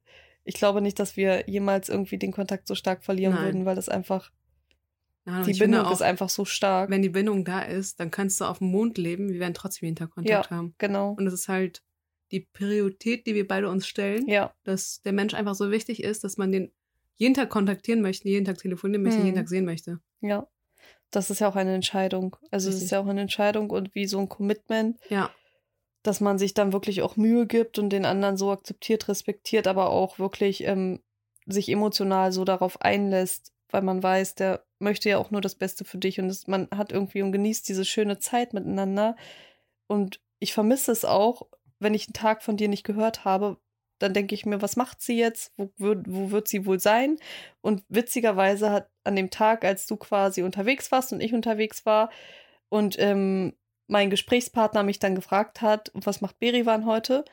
ich 0.45 0.55
glaube 0.55 0.81
nicht, 0.81 0.99
dass 0.99 1.17
wir 1.17 1.49
jemals 1.49 1.89
irgendwie 1.89 2.17
den 2.17 2.31
Kontakt 2.31 2.67
so 2.67 2.75
stark 2.75 3.03
verlieren 3.03 3.35
Nein. 3.35 3.45
würden, 3.45 3.65
weil 3.65 3.75
das 3.75 3.89
einfach, 3.89 4.31
Ja, 5.25 5.39
und 5.39 5.47
die 5.47 5.53
Bindung 5.53 5.81
auch, 5.81 5.91
ist 5.91 6.01
einfach 6.01 6.29
so 6.29 6.45
stark. 6.45 6.89
wenn 6.89 7.01
die 7.01 7.09
Bindung 7.09 7.45
da 7.45 7.61
ist, 7.61 7.99
dann 7.99 8.09
kannst 8.09 8.41
du 8.41 8.45
auf 8.45 8.59
dem 8.59 8.67
Mond 8.67 8.97
leben, 8.97 9.31
wir 9.31 9.39
werden 9.39 9.53
trotzdem 9.53 9.87
jeden 9.87 9.95
Tag 9.95 10.11
Kontakt 10.11 10.49
haben. 10.49 10.73
genau. 10.77 11.11
Und 11.17 11.27
es 11.27 11.33
ist 11.33 11.49
halt 11.49 11.83
die 12.33 12.41
Priorität, 12.41 13.25
die 13.27 13.35
wir 13.35 13.47
beide 13.47 13.69
uns 13.69 13.87
stellen, 13.87 14.27
Ja, 14.27 14.53
dass 14.63 15.01
der 15.03 15.13
Mensch 15.13 15.33
einfach 15.33 15.55
so 15.55 15.71
wichtig 15.71 16.03
ist, 16.03 16.23
dass 16.23 16.35
man 16.37 16.51
den 16.51 16.71
jeden 17.15 17.35
Tag 17.35 17.49
kontaktieren 17.49 18.01
möchte, 18.01 18.27
jeden 18.27 18.43
Tag 18.45 18.57
telefonieren 18.57 19.03
möchte, 19.03 19.19
Hm. 19.19 19.25
jeden 19.25 19.37
Tag 19.37 19.47
sehen 19.47 19.65
möchte. 19.65 19.99
ja. 20.19 20.47
Das 21.11 21.29
ist 21.29 21.39
ja 21.41 21.47
auch 21.47 21.55
eine 21.55 21.75
Entscheidung. 21.75 22.35
Also 22.49 22.69
es 22.71 22.81
ist 22.81 22.89
ja 22.89 22.99
auch 22.99 23.05
eine 23.05 23.21
Entscheidung 23.21 23.69
und 23.69 23.93
wie 23.93 24.07
so 24.07 24.17
ein 24.17 24.29
Commitment, 24.29 24.97
Ja, 25.09 25.29
dass 26.01 26.21
man 26.21 26.39
sich 26.39 26.55
dann 26.55 26.73
wirklich 26.73 27.03
auch 27.03 27.17
Mühe 27.17 27.45
gibt 27.45 27.77
und 27.77 27.91
den 27.91 28.03
anderen 28.05 28.35
so 28.35 28.49
akzeptiert, 28.51 29.07
respektiert, 29.07 29.67
aber 29.67 29.91
auch 29.91 30.17
wirklich 30.17 30.63
ähm, 30.63 31.01
sich 31.45 31.69
emotional 31.69 32.31
so 32.31 32.45
darauf 32.45 32.81
einlässt, 32.81 33.53
weil 33.69 33.83
man 33.83 34.01
weiß, 34.01 34.33
der 34.33 34.65
möchte 34.79 35.07
ja 35.09 35.19
auch 35.19 35.29
nur 35.29 35.39
das 35.41 35.53
Beste 35.53 35.85
für 35.85 35.99
dich 35.99 36.19
und 36.19 36.29
es, 36.31 36.47
man 36.47 36.67
hat 36.71 36.91
irgendwie 36.91 37.21
und 37.21 37.31
genießt 37.31 37.69
diese 37.69 37.85
schöne 37.85 38.17
Zeit 38.17 38.53
miteinander. 38.53 39.15
Und 39.85 40.19
ich 40.39 40.51
vermisse 40.53 40.91
es 40.91 41.05
auch, 41.05 41.47
wenn 41.83 41.93
ich 41.93 42.07
einen 42.07 42.13
Tag 42.13 42.41
von 42.43 42.57
dir 42.57 42.67
nicht 42.69 42.83
gehört 42.83 43.25
habe, 43.25 43.57
dann 43.99 44.13
denke 44.13 44.35
ich 44.35 44.45
mir, 44.45 44.61
was 44.61 44.75
macht 44.75 45.01
sie 45.01 45.17
jetzt? 45.17 45.53
Wo, 45.57 45.71
wird- 45.77 46.05
wo 46.09 46.31
wird 46.31 46.47
sie 46.47 46.65
wohl 46.65 46.79
sein? 46.79 47.17
Und 47.61 47.83
witzigerweise 47.89 48.71
hat 48.71 48.89
an 49.03 49.15
dem 49.15 49.29
Tag, 49.29 49.63
als 49.63 49.85
du 49.87 49.95
quasi 49.97 50.41
unterwegs 50.43 50.91
warst 50.91 51.13
und 51.13 51.21
ich 51.21 51.33
unterwegs 51.33 51.85
war 51.85 52.09
und 52.69 52.97
ähm, 52.99 53.53
mein 53.87 54.09
Gesprächspartner 54.09 54.83
mich 54.83 54.99
dann 54.99 55.15
gefragt 55.15 55.61
hat, 55.61 55.91
was 55.93 56.21
macht 56.21 56.39
Berivan 56.39 56.85
heute, 56.85 57.23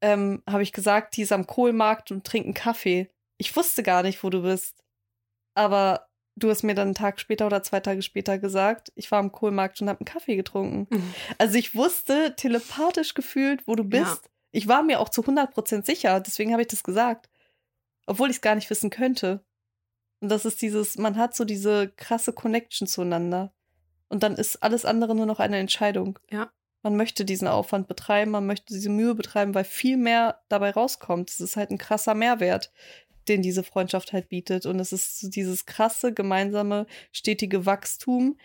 ähm, 0.00 0.42
habe 0.48 0.62
ich 0.62 0.72
gesagt, 0.72 1.16
die 1.16 1.22
ist 1.22 1.32
am 1.32 1.46
Kohlmarkt 1.46 2.10
und 2.10 2.24
trinkt 2.24 2.46
einen 2.46 2.54
Kaffee. 2.54 3.08
Ich 3.38 3.54
wusste 3.54 3.82
gar 3.82 4.02
nicht, 4.02 4.22
wo 4.24 4.30
du 4.30 4.42
bist. 4.42 4.82
Aber 5.54 6.08
du 6.36 6.50
hast 6.50 6.62
mir 6.62 6.74
dann 6.74 6.88
einen 6.88 6.94
Tag 6.94 7.20
später 7.20 7.46
oder 7.46 7.62
zwei 7.62 7.80
Tage 7.80 8.02
später 8.02 8.38
gesagt, 8.38 8.92
ich 8.94 9.10
war 9.10 9.18
am 9.18 9.32
Kohlmarkt 9.32 9.80
und 9.80 9.88
habe 9.88 10.00
einen 10.00 10.06
Kaffee 10.06 10.36
getrunken. 10.36 10.88
Also 11.38 11.56
ich 11.56 11.74
wusste 11.74 12.34
telepathisch 12.36 13.14
gefühlt, 13.14 13.66
wo 13.66 13.74
du 13.74 13.84
bist. 13.84 14.24
Ja. 14.24 14.30
Ich 14.52 14.68
war 14.68 14.82
mir 14.82 15.00
auch 15.00 15.08
zu 15.08 15.22
100% 15.22 15.84
sicher, 15.84 16.20
deswegen 16.20 16.52
habe 16.52 16.62
ich 16.62 16.68
das 16.68 16.82
gesagt. 16.82 17.28
Obwohl 18.06 18.30
ich 18.30 18.36
es 18.36 18.42
gar 18.42 18.54
nicht 18.54 18.68
wissen 18.70 18.90
könnte. 18.90 19.44
Und 20.20 20.28
das 20.30 20.44
ist 20.44 20.60
dieses, 20.60 20.98
man 20.98 21.16
hat 21.16 21.34
so 21.34 21.44
diese 21.44 21.88
krasse 21.96 22.32
Connection 22.32 22.86
zueinander. 22.86 23.52
Und 24.08 24.22
dann 24.22 24.34
ist 24.34 24.62
alles 24.62 24.84
andere 24.84 25.14
nur 25.14 25.26
noch 25.26 25.38
eine 25.38 25.58
Entscheidung. 25.58 26.18
Ja. 26.30 26.50
Man 26.82 26.96
möchte 26.96 27.24
diesen 27.24 27.46
Aufwand 27.46 27.88
betreiben, 27.88 28.30
man 28.30 28.46
möchte 28.46 28.72
diese 28.72 28.88
Mühe 28.88 29.14
betreiben, 29.14 29.54
weil 29.54 29.64
viel 29.64 29.96
mehr 29.96 30.42
dabei 30.48 30.70
rauskommt. 30.70 31.30
Es 31.30 31.40
ist 31.40 31.56
halt 31.56 31.70
ein 31.70 31.78
krasser 31.78 32.14
Mehrwert, 32.14 32.72
den 33.30 33.40
diese 33.40 33.62
Freundschaft 33.62 34.12
halt 34.12 34.28
bietet. 34.28 34.66
Und 34.66 34.78
es 34.78 34.92
ist 34.92 35.20
so 35.20 35.30
dieses 35.30 35.64
krasse, 35.64 36.12
gemeinsame, 36.12 36.86
stetige 37.12 37.64
Wachstum, 37.64 38.36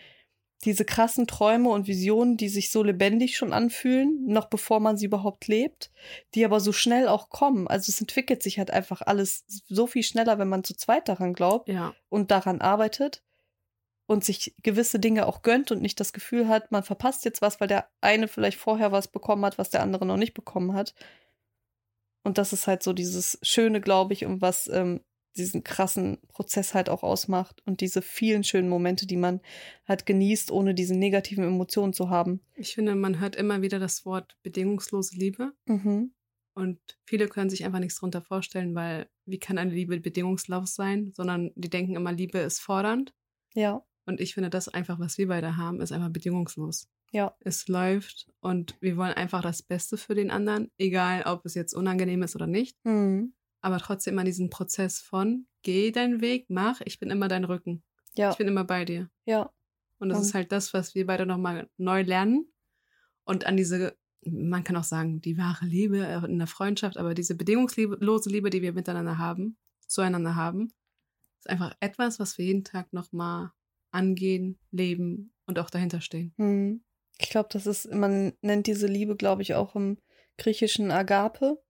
diese 0.64 0.86
krassen 0.86 1.26
Träume 1.26 1.68
und 1.68 1.86
Visionen, 1.86 2.38
die 2.38 2.48
sich 2.48 2.70
so 2.70 2.82
lebendig 2.82 3.36
schon 3.36 3.52
anfühlen, 3.52 4.24
noch 4.26 4.46
bevor 4.46 4.80
man 4.80 4.96
sie 4.96 5.04
überhaupt 5.06 5.48
lebt, 5.48 5.90
die 6.34 6.44
aber 6.44 6.60
so 6.60 6.72
schnell 6.72 7.08
auch 7.08 7.28
kommen. 7.28 7.68
Also 7.68 7.90
es 7.90 8.00
entwickelt 8.00 8.42
sich 8.42 8.58
halt 8.58 8.70
einfach 8.70 9.02
alles 9.02 9.44
so 9.68 9.86
viel 9.86 10.02
schneller, 10.02 10.38
wenn 10.38 10.48
man 10.48 10.64
zu 10.64 10.74
zweit 10.74 11.08
daran 11.08 11.34
glaubt 11.34 11.68
ja, 11.68 11.94
und 12.08 12.30
daran 12.30 12.62
arbeitet 12.62 13.22
und 14.06 14.24
sich 14.24 14.54
gewisse 14.62 14.98
Dinge 14.98 15.26
auch 15.26 15.42
gönnt 15.42 15.72
und 15.72 15.82
nicht 15.82 16.00
das 16.00 16.12
Gefühl 16.12 16.48
hat, 16.48 16.72
man 16.72 16.82
verpasst 16.82 17.24
jetzt 17.24 17.42
was, 17.42 17.60
weil 17.60 17.68
der 17.68 17.88
eine 18.00 18.28
vielleicht 18.28 18.58
vorher 18.58 18.92
was 18.92 19.08
bekommen 19.08 19.44
hat, 19.44 19.58
was 19.58 19.70
der 19.70 19.82
andere 19.82 20.06
noch 20.06 20.16
nicht 20.16 20.34
bekommen 20.34 20.72
hat. 20.72 20.94
Und 22.26 22.38
das 22.38 22.52
ist 22.52 22.66
halt 22.66 22.82
so 22.82 22.92
dieses 22.92 23.38
Schöne, 23.42 23.80
glaube 23.80 24.12
ich, 24.12 24.24
und 24.24 24.40
was 24.40 24.66
ähm, 24.66 25.00
diesen 25.36 25.62
krassen 25.62 26.18
Prozess 26.26 26.74
halt 26.74 26.88
auch 26.88 27.04
ausmacht 27.04 27.62
und 27.66 27.80
diese 27.80 28.02
vielen 28.02 28.42
schönen 28.42 28.68
Momente, 28.68 29.06
die 29.06 29.16
man 29.16 29.40
halt 29.86 30.06
genießt, 30.06 30.50
ohne 30.50 30.74
diese 30.74 30.96
negativen 30.96 31.44
Emotionen 31.44 31.92
zu 31.92 32.10
haben. 32.10 32.40
ich 32.56 32.74
finde, 32.74 32.96
man 32.96 33.20
hört 33.20 33.36
immer 33.36 33.62
wieder 33.62 33.78
das 33.78 34.04
Wort 34.04 34.36
bedingungslose 34.42 35.14
Liebe. 35.14 35.52
Mhm. 35.66 36.14
Und 36.54 36.80
viele 37.04 37.28
können 37.28 37.48
sich 37.48 37.64
einfach 37.64 37.78
nichts 37.78 38.00
drunter 38.00 38.22
vorstellen, 38.22 38.74
weil 38.74 39.08
wie 39.24 39.38
kann 39.38 39.56
eine 39.56 39.70
Liebe 39.70 40.00
bedingungslos 40.00 40.74
sein, 40.74 41.12
sondern 41.14 41.52
die 41.54 41.70
denken 41.70 41.94
immer, 41.94 42.10
Liebe 42.10 42.38
ist 42.38 42.58
fordernd. 42.58 43.14
Ja. 43.54 43.84
Und 44.04 44.20
ich 44.20 44.34
finde, 44.34 44.50
das 44.50 44.66
einfach, 44.66 44.98
was 44.98 45.16
wir 45.16 45.28
beide 45.28 45.56
haben, 45.56 45.80
ist 45.80 45.92
einfach 45.92 46.10
bedingungslos. 46.10 46.88
Ja. 47.12 47.34
Es 47.40 47.68
läuft 47.68 48.30
und 48.40 48.76
wir 48.80 48.96
wollen 48.96 49.12
einfach 49.14 49.42
das 49.42 49.62
Beste 49.62 49.96
für 49.96 50.14
den 50.14 50.30
anderen, 50.30 50.70
egal 50.78 51.22
ob 51.24 51.44
es 51.46 51.54
jetzt 51.54 51.72
unangenehm 51.74 52.22
ist 52.22 52.34
oder 52.36 52.46
nicht. 52.46 52.76
Mhm. 52.84 53.34
Aber 53.60 53.78
trotzdem 53.78 54.14
immer 54.14 54.24
diesen 54.24 54.50
Prozess 54.50 55.00
von, 55.00 55.46
geh 55.62 55.90
deinen 55.92 56.20
Weg, 56.20 56.46
mach, 56.48 56.80
ich 56.84 56.98
bin 57.00 57.10
immer 57.10 57.28
dein 57.28 57.44
Rücken. 57.44 57.82
Ja. 58.16 58.30
Ich 58.30 58.36
bin 58.36 58.48
immer 58.48 58.64
bei 58.64 58.84
dir. 58.84 59.10
Ja. 59.24 59.52
Und 59.98 60.08
das 60.10 60.18
Und- 60.18 60.24
ist 60.24 60.34
halt 60.34 60.52
das, 60.52 60.74
was 60.74 60.94
wir 60.94 61.06
beide 61.06 61.26
nochmal 61.26 61.68
neu 61.76 62.02
lernen. 62.02 62.52
Und 63.24 63.46
an 63.46 63.56
diese, 63.56 63.96
man 64.24 64.62
kann 64.62 64.76
auch 64.76 64.84
sagen, 64.84 65.20
die 65.20 65.38
wahre 65.38 65.64
Liebe 65.66 65.98
in 66.28 66.38
der 66.38 66.46
Freundschaft, 66.46 66.96
aber 66.96 67.14
diese 67.14 67.34
bedingungslose 67.34 68.28
Liebe, 68.30 68.50
die 68.50 68.62
wir 68.62 68.72
miteinander 68.72 69.18
haben, 69.18 69.56
zueinander 69.86 70.34
haben, 70.36 70.68
ist 71.38 71.48
einfach 71.48 71.74
etwas, 71.80 72.18
was 72.20 72.36
wir 72.38 72.44
jeden 72.44 72.64
Tag 72.64 72.92
nochmal 72.92 73.52
angehen, 73.90 74.58
leben 74.70 75.32
und 75.46 75.58
auch 75.58 75.70
dahinter 75.70 76.00
stehen. 76.00 76.34
Mhm. 76.36 76.82
Ich 77.18 77.30
glaube, 77.30 77.48
das 77.52 77.66
ist, 77.66 77.92
man 77.92 78.34
nennt 78.42 78.66
diese 78.66 78.86
Liebe, 78.86 79.16
glaube 79.16 79.42
ich, 79.42 79.54
auch 79.54 79.74
im 79.74 79.98
griechischen 80.36 80.90
Agape. 80.90 81.62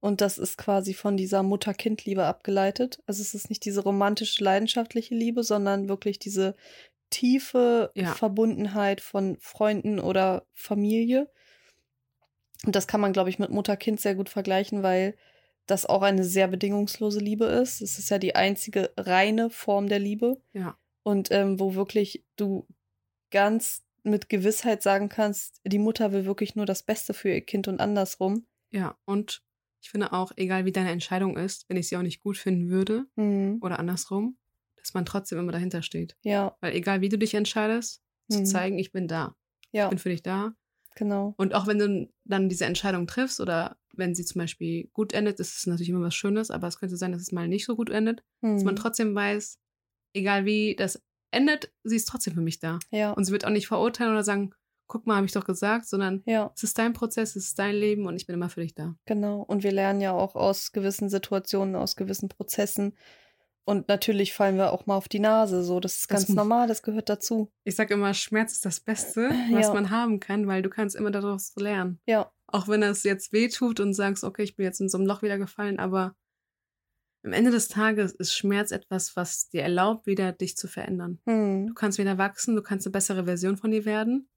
Und 0.00 0.20
das 0.20 0.36
ist 0.38 0.58
quasi 0.58 0.92
von 0.92 1.16
dieser 1.16 1.42
Mutter-Kind-Liebe 1.42 2.24
abgeleitet. 2.24 3.02
Also 3.06 3.22
es 3.22 3.34
ist 3.34 3.48
nicht 3.48 3.64
diese 3.64 3.82
romantische, 3.82 4.44
leidenschaftliche 4.44 5.14
Liebe, 5.14 5.42
sondern 5.42 5.88
wirklich 5.88 6.18
diese 6.18 6.56
tiefe 7.10 7.90
Ja. 7.94 8.12
Verbundenheit 8.12 9.00
von 9.00 9.36
Freunden 9.40 9.98
oder 9.98 10.46
Familie. 10.52 11.30
Und 12.66 12.76
das 12.76 12.86
kann 12.86 13.00
man, 13.00 13.12
glaube 13.12 13.30
ich, 13.30 13.38
mit 13.38 13.50
Mutter-Kind 13.50 14.00
sehr 14.00 14.14
gut 14.14 14.28
vergleichen, 14.28 14.82
weil 14.82 15.16
das 15.66 15.86
auch 15.86 16.02
eine 16.02 16.24
sehr 16.24 16.48
bedingungslose 16.48 17.20
Liebe 17.20 17.46
ist. 17.46 17.80
Es 17.80 17.98
ist 17.98 18.10
ja 18.10 18.18
die 18.18 18.34
einzige 18.34 18.92
reine 18.98 19.48
Form 19.48 19.88
der 19.88 19.98
Liebe 19.98 20.36
Ja. 20.52 20.76
und 21.02 21.30
ähm, 21.30 21.58
wo 21.58 21.74
wirklich 21.74 22.24
du 22.36 22.66
ganz 23.30 23.83
mit 24.04 24.28
Gewissheit 24.28 24.82
sagen 24.82 25.08
kannst, 25.08 25.60
die 25.64 25.78
Mutter 25.78 26.12
will 26.12 26.24
wirklich 26.26 26.54
nur 26.56 26.66
das 26.66 26.82
Beste 26.82 27.14
für 27.14 27.30
ihr 27.30 27.40
Kind 27.40 27.68
und 27.68 27.80
andersrum. 27.80 28.46
Ja, 28.70 28.96
und 29.04 29.42
ich 29.82 29.90
finde 29.90 30.12
auch, 30.12 30.32
egal 30.36 30.64
wie 30.64 30.72
deine 30.72 30.90
Entscheidung 30.90 31.36
ist, 31.36 31.68
wenn 31.68 31.76
ich 31.76 31.88
sie 31.88 31.96
auch 31.96 32.02
nicht 32.02 32.20
gut 32.22 32.36
finden 32.38 32.68
würde 32.70 33.06
Mhm. 33.16 33.58
oder 33.62 33.78
andersrum, 33.78 34.36
dass 34.76 34.94
man 34.94 35.04
trotzdem 35.06 35.38
immer 35.38 35.52
dahinter 35.52 35.82
steht. 35.82 36.16
Ja, 36.22 36.56
Weil 36.60 36.74
egal 36.74 37.00
wie 37.00 37.08
du 37.08 37.18
dich 37.18 37.34
entscheidest, 37.34 38.02
zu 38.28 38.40
Mhm. 38.40 38.46
zeigen, 38.46 38.78
ich 38.78 38.92
bin 38.92 39.08
da. 39.08 39.36
ja, 39.72 39.84
Ich 39.84 39.90
bin 39.90 39.98
für 39.98 40.08
dich 40.10 40.22
da. 40.22 40.54
genau. 40.94 41.34
Und 41.36 41.54
auch 41.54 41.66
wenn 41.66 41.78
du 41.78 42.10
dann 42.24 42.48
diese 42.48 42.64
Entscheidung 42.66 43.06
triffst 43.06 43.40
oder 43.40 43.78
wenn 43.92 44.14
sie 44.14 44.24
zum 44.24 44.40
Beispiel 44.40 44.88
gut 44.92 45.12
endet, 45.12 45.38
ist 45.40 45.56
es 45.58 45.66
natürlich 45.66 45.88
immer 45.90 46.00
was 46.02 46.14
Schönes, 46.14 46.50
aber 46.50 46.66
es 46.68 46.78
könnte 46.78 46.96
sein, 46.96 47.12
dass 47.12 47.22
es 47.22 47.32
mal 47.32 47.48
nicht 47.48 47.64
so 47.64 47.76
gut 47.76 47.90
endet, 47.90 48.22
dass 48.42 48.64
man 48.64 48.74
Mhm. 48.74 48.78
trotzdem 48.78 49.14
weiß, 49.14 49.58
egal 50.14 50.44
wie 50.46 50.74
das 50.76 51.02
endet, 51.34 51.72
sie 51.82 51.96
ist 51.96 52.06
trotzdem 52.08 52.34
für 52.34 52.40
mich 52.40 52.58
da. 52.60 52.78
Ja, 52.90 53.12
Und 53.12 53.24
sie 53.24 53.32
wird 53.32 53.44
auch 53.44 53.50
nicht 53.50 53.66
verurteilen 53.68 54.12
oder 54.12 54.24
sagen, 54.24 54.52
guck 54.86 55.06
mal, 55.06 55.16
habe 55.16 55.26
ich 55.26 55.32
doch 55.32 55.44
gesagt, 55.46 55.86
sondern 55.86 56.22
ja, 56.26 56.52
es 56.54 56.62
ist 56.62 56.78
dein 56.78 56.92
Prozess, 56.92 57.36
es 57.36 57.46
ist 57.46 57.58
dein 57.58 57.74
Leben 57.74 58.06
und 58.06 58.16
ich 58.16 58.26
bin 58.26 58.34
immer 58.34 58.48
für 58.50 58.60
dich 58.60 58.74
da. 58.74 58.94
genau. 59.06 59.40
Und 59.42 59.62
wir 59.62 59.72
lernen 59.72 60.00
ja 60.00 60.12
auch 60.12 60.34
aus 60.36 60.72
gewissen 60.72 61.08
Situationen, 61.08 61.74
aus 61.76 61.96
gewissen 61.96 62.28
Prozessen. 62.28 62.94
Und 63.66 63.88
natürlich 63.88 64.34
fallen 64.34 64.56
wir 64.56 64.72
auch 64.72 64.84
mal 64.84 64.94
auf 64.96 65.08
die 65.08 65.20
Nase. 65.20 65.64
So, 65.64 65.80
das 65.80 65.94
ist 65.94 66.10
Das 66.10 66.18
ganz 66.18 66.28
mu- 66.28 66.34
normal, 66.34 66.68
das 66.68 66.82
gehört 66.82 67.08
dazu. 67.08 67.50
Ich 67.64 67.76
sage 67.76 67.94
immer, 67.94 68.12
Schmerz 68.12 68.52
ist 68.52 68.66
das 68.66 68.78
Beste, 68.80 69.30
was 69.52 69.68
Ja. 69.68 69.72
man 69.74 69.88
haben 69.88 70.20
kann, 70.20 70.46
weil 70.46 70.60
du 70.60 70.68
kannst 70.68 70.94
immer 70.96 71.10
daraus 71.10 71.54
lernen. 71.56 71.98
Ja, 72.06 72.30
Auch 72.46 72.68
wenn 72.68 72.82
es 72.82 73.04
jetzt 73.04 73.32
weh 73.32 73.48
tut 73.48 73.80
und 73.80 73.94
sagst, 73.94 74.22
okay, 74.22 74.42
ich 74.42 74.54
bin 74.54 74.64
jetzt 74.66 74.80
in 74.82 74.90
so 74.90 74.98
einem 74.98 75.06
Loch 75.06 75.22
wieder 75.22 75.38
gefallen, 75.38 75.78
aber 75.78 76.14
am 77.24 77.32
Ende 77.32 77.50
des 77.50 77.68
Tages 77.68 78.12
ist 78.12 78.36
Schmerz 78.36 78.70
etwas, 78.70 79.16
was 79.16 79.48
dir 79.48 79.62
erlaubt, 79.62 80.06
wieder 80.06 80.32
dich 80.32 80.56
zu 80.56 80.68
verändern. 80.68 81.20
hm. 81.24 81.66
Du 81.68 81.74
kannst 81.74 81.98
wieder 81.98 82.18
wachsen, 82.18 82.54
du 82.54 82.62
kannst 82.62 82.86
eine 82.86 82.92
bessere 82.92 83.24
Version 83.24 83.56
von 83.56 83.70
dir 83.70 83.84
werden. 83.84 84.28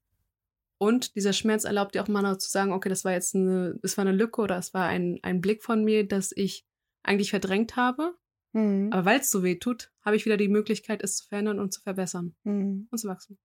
Und 0.78 1.16
dieser 1.16 1.32
Schmerz 1.32 1.64
erlaubt 1.64 1.94
dir 1.94 2.02
auch 2.02 2.08
mal 2.08 2.22
noch 2.22 2.38
zu 2.38 2.48
sagen, 2.48 2.72
okay, 2.72 2.88
das 2.88 3.04
war 3.04 3.12
jetzt 3.12 3.34
eine, 3.34 3.78
das 3.82 3.96
war 3.96 4.06
eine 4.06 4.16
Lücke 4.16 4.40
oder 4.40 4.56
es 4.58 4.72
war 4.74 4.86
ein, 4.86 5.18
ein 5.22 5.40
Blick 5.40 5.62
von 5.62 5.84
mir, 5.84 6.06
das 6.06 6.32
ich 6.34 6.64
eigentlich 7.02 7.30
verdrängt 7.30 7.76
habe. 7.76 8.14
Hm. 8.54 8.90
Aber 8.92 9.04
weil 9.04 9.20
es 9.20 9.30
so 9.30 9.42
weh 9.42 9.56
tut, 9.56 9.92
habe 10.04 10.16
ich 10.16 10.24
wieder 10.24 10.36
die 10.36 10.48
Möglichkeit, 10.48 11.02
es 11.02 11.16
zu 11.16 11.28
verändern 11.28 11.58
und 11.58 11.74
zu 11.74 11.82
verbessern 11.82 12.34
Hm. 12.44 12.88
und 12.90 12.98
zu 12.98 13.08
wachsen. 13.08 13.38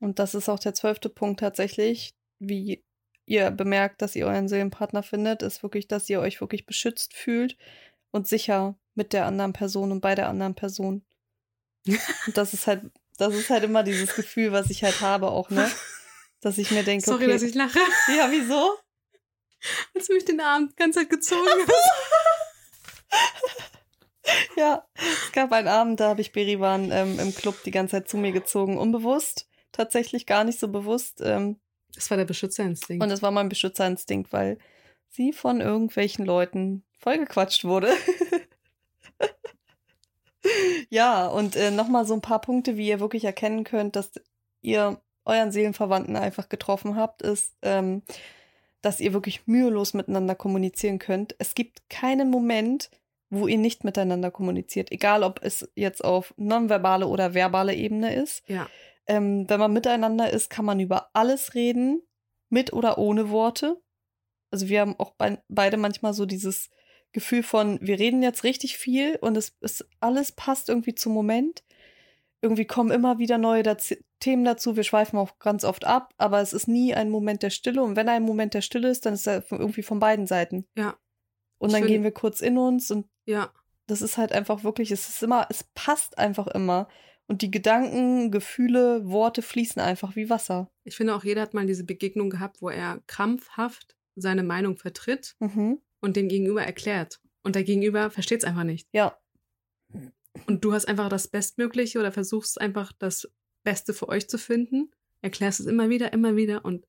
Und 0.00 0.18
das 0.18 0.34
ist 0.34 0.48
auch 0.48 0.58
der 0.58 0.74
zwölfte 0.74 1.08
Punkt 1.08 1.40
tatsächlich, 1.40 2.14
wie 2.40 2.82
ihr 3.24 3.50
bemerkt, 3.50 4.02
dass 4.02 4.16
ihr 4.16 4.26
euren 4.26 4.48
Seelenpartner 4.48 5.02
findet, 5.04 5.42
ist 5.42 5.62
wirklich, 5.62 5.86
dass 5.86 6.10
ihr 6.10 6.20
euch 6.20 6.40
wirklich 6.40 6.66
beschützt 6.66 7.14
fühlt 7.14 7.56
und 8.12 8.28
sicher 8.28 8.76
mit 8.94 9.12
der 9.12 9.26
anderen 9.26 9.52
Person 9.52 9.90
und 9.90 10.00
bei 10.00 10.14
der 10.14 10.28
anderen 10.28 10.54
Person. 10.54 11.04
Und 11.86 12.36
das 12.36 12.52
ist 12.54 12.66
halt, 12.68 12.84
das 13.18 13.34
ist 13.34 13.50
halt 13.50 13.64
immer 13.64 13.82
dieses 13.82 14.14
Gefühl, 14.14 14.52
was 14.52 14.70
ich 14.70 14.84
halt 14.84 15.00
habe 15.00 15.28
auch, 15.30 15.50
ne? 15.50 15.68
Dass 16.40 16.58
ich 16.58 16.70
mir 16.70 16.84
denke, 16.84 17.04
Sorry, 17.04 17.24
okay, 17.24 17.32
dass 17.32 17.42
ich 17.42 17.54
lache. 17.54 17.78
ja, 18.16 18.30
wieso? 18.30 18.76
Als 19.94 20.06
du 20.06 20.14
mich 20.14 20.24
den 20.24 20.40
Arm 20.40 20.68
die 20.70 20.76
ganze 20.76 21.00
Zeit 21.00 21.10
gezogen 21.10 21.46
hast. 21.66 21.72
Ja, 24.56 24.86
es 24.94 25.32
gab 25.32 25.50
einen 25.52 25.66
Abend, 25.68 25.98
da 25.98 26.08
habe 26.08 26.20
ich 26.20 26.30
Berivan 26.32 26.90
ähm, 26.92 27.18
im 27.18 27.34
Club 27.34 27.56
die 27.64 27.72
ganze 27.72 27.96
Zeit 27.96 28.08
zu 28.08 28.16
mir 28.16 28.30
gezogen, 28.32 28.78
unbewusst, 28.78 29.48
tatsächlich 29.72 30.26
gar 30.26 30.44
nicht 30.44 30.60
so 30.60 30.68
bewusst. 30.68 31.20
Ähm, 31.22 31.58
Das 31.94 32.08
war 32.10 32.16
der 32.16 32.24
Beschützerinstinkt. 32.24 33.02
Und 33.02 33.10
es 33.10 33.20
war 33.20 33.32
mein 33.32 33.48
Beschützerinstinkt, 33.48 34.32
weil 34.32 34.58
sie 35.08 35.32
von 35.32 35.60
irgendwelchen 35.60 36.24
Leuten 36.24 36.84
vollgequatscht 37.02 37.64
wurde. 37.64 37.92
ja, 40.90 41.26
und 41.26 41.56
äh, 41.56 41.70
nochmal 41.70 42.06
so 42.06 42.14
ein 42.14 42.20
paar 42.20 42.40
Punkte, 42.40 42.76
wie 42.76 42.88
ihr 42.88 43.00
wirklich 43.00 43.24
erkennen 43.24 43.64
könnt, 43.64 43.96
dass 43.96 44.12
ihr 44.60 45.00
euren 45.24 45.52
Seelenverwandten 45.52 46.16
einfach 46.16 46.48
getroffen 46.48 46.96
habt, 46.96 47.22
ist, 47.22 47.54
ähm, 47.62 48.02
dass 48.80 49.00
ihr 49.00 49.12
wirklich 49.12 49.46
mühelos 49.46 49.94
miteinander 49.94 50.34
kommunizieren 50.34 50.98
könnt. 50.98 51.34
Es 51.38 51.54
gibt 51.54 51.88
keinen 51.88 52.30
Moment, 52.30 52.90
wo 53.30 53.46
ihr 53.46 53.58
nicht 53.58 53.84
miteinander 53.84 54.30
kommuniziert, 54.30 54.92
egal 54.92 55.22
ob 55.22 55.42
es 55.42 55.68
jetzt 55.74 56.04
auf 56.04 56.34
nonverbale 56.36 57.06
oder 57.06 57.34
verbale 57.34 57.74
Ebene 57.74 58.14
ist. 58.14 58.48
ja, 58.48 58.68
Ähm, 59.06 59.48
wenn 59.48 59.58
man 59.58 59.72
miteinander 59.72 60.30
ist, 60.30 60.50
kann 60.50 60.64
man 60.64 60.78
über 60.80 61.10
alles 61.12 61.54
reden, 61.54 62.02
mit 62.50 62.72
oder 62.72 62.98
ohne 62.98 63.30
Worte. 63.30 63.80
Also 64.50 64.68
wir 64.68 64.82
haben 64.82 64.94
auch 64.98 65.12
bei, 65.12 65.42
beide 65.48 65.78
manchmal 65.78 66.12
so 66.12 66.26
dieses 66.26 66.68
Gefühl 67.12 67.42
von, 67.42 67.78
wir 67.80 67.98
reden 67.98 68.22
jetzt 68.22 68.44
richtig 68.44 68.76
viel 68.76 69.16
und 69.20 69.36
es 69.36 69.50
ist 69.60 69.86
alles 70.00 70.32
passt 70.32 70.68
irgendwie 70.68 70.94
zum 70.94 71.12
Moment. 71.12 71.62
Irgendwie 72.40 72.64
kommen 72.64 72.90
immer 72.90 73.18
wieder 73.18 73.38
neue 73.38 73.62
Daz 73.62 73.94
Themen 74.18 74.44
dazu. 74.44 74.76
Wir 74.76 74.84
schweifen 74.84 75.18
auch 75.18 75.38
ganz 75.40 75.64
oft 75.64 75.84
ab, 75.84 76.14
aber 76.16 76.40
es 76.40 76.52
ist 76.52 76.68
nie 76.68 76.94
ein 76.94 77.10
Moment 77.10 77.42
der 77.42 77.50
Stille. 77.50 77.82
Und 77.82 77.96
wenn 77.96 78.08
ein 78.08 78.22
Moment 78.22 78.54
der 78.54 78.60
Stille 78.60 78.88
ist, 78.88 79.04
dann 79.04 79.14
ist 79.14 79.26
er 79.26 79.44
irgendwie 79.50 79.82
von 79.82 79.98
beiden 79.98 80.26
Seiten. 80.28 80.64
ja, 80.76 80.96
Und 81.58 81.72
dann 81.72 81.86
gehen 81.86 82.04
wir 82.04 82.12
kurz 82.12 82.40
in 82.40 82.56
uns 82.56 82.90
und 82.90 83.08
ja. 83.26 83.52
das 83.88 84.00
ist 84.00 84.18
halt 84.18 84.32
einfach 84.32 84.62
wirklich, 84.62 84.92
es 84.92 85.08
ist 85.08 85.22
immer, 85.24 85.46
es 85.50 85.64
passt 85.74 86.18
einfach 86.18 86.46
immer. 86.46 86.88
Und 87.26 87.42
die 87.42 87.50
Gedanken, 87.50 88.30
Gefühle, 88.30 89.08
Worte 89.08 89.42
fließen 89.42 89.80
einfach 89.82 90.14
wie 90.16 90.30
Wasser. 90.30 90.70
Ich 90.84 90.96
finde 90.96 91.14
auch, 91.14 91.24
jeder 91.24 91.42
hat 91.42 91.54
mal 91.54 91.66
diese 91.66 91.84
Begegnung 91.84 92.30
gehabt, 92.30 92.62
wo 92.62 92.68
er 92.68 93.00
krampfhaft 93.06 93.96
seine 94.14 94.42
Meinung 94.42 94.76
vertritt 94.76 95.34
Mhm. 95.40 95.80
Und 96.02 96.16
dem 96.16 96.28
Gegenüber 96.28 96.62
erklärt. 96.62 97.20
Und 97.42 97.54
der 97.56 97.64
Gegenüber 97.64 98.10
versteht 98.10 98.40
es 98.42 98.44
einfach 98.44 98.64
nicht. 98.64 98.86
Ja, 98.92 99.18
Und 100.46 100.64
du 100.64 100.72
hast 100.72 100.86
einfach 100.88 101.08
das 101.08 101.28
Bestmögliche 101.28 101.98
oder 101.98 102.10
versuchst 102.12 102.60
einfach 102.60 102.92
das 102.98 103.30
Beste 103.64 103.92
für 103.94 104.08
euch 104.08 104.28
zu 104.28 104.38
finden, 104.38 104.90
erklärst 105.20 105.60
es 105.60 105.66
immer 105.66 105.88
wieder, 105.90 106.12
immer 106.12 106.36
wieder 106.36 106.64
und 106.64 106.86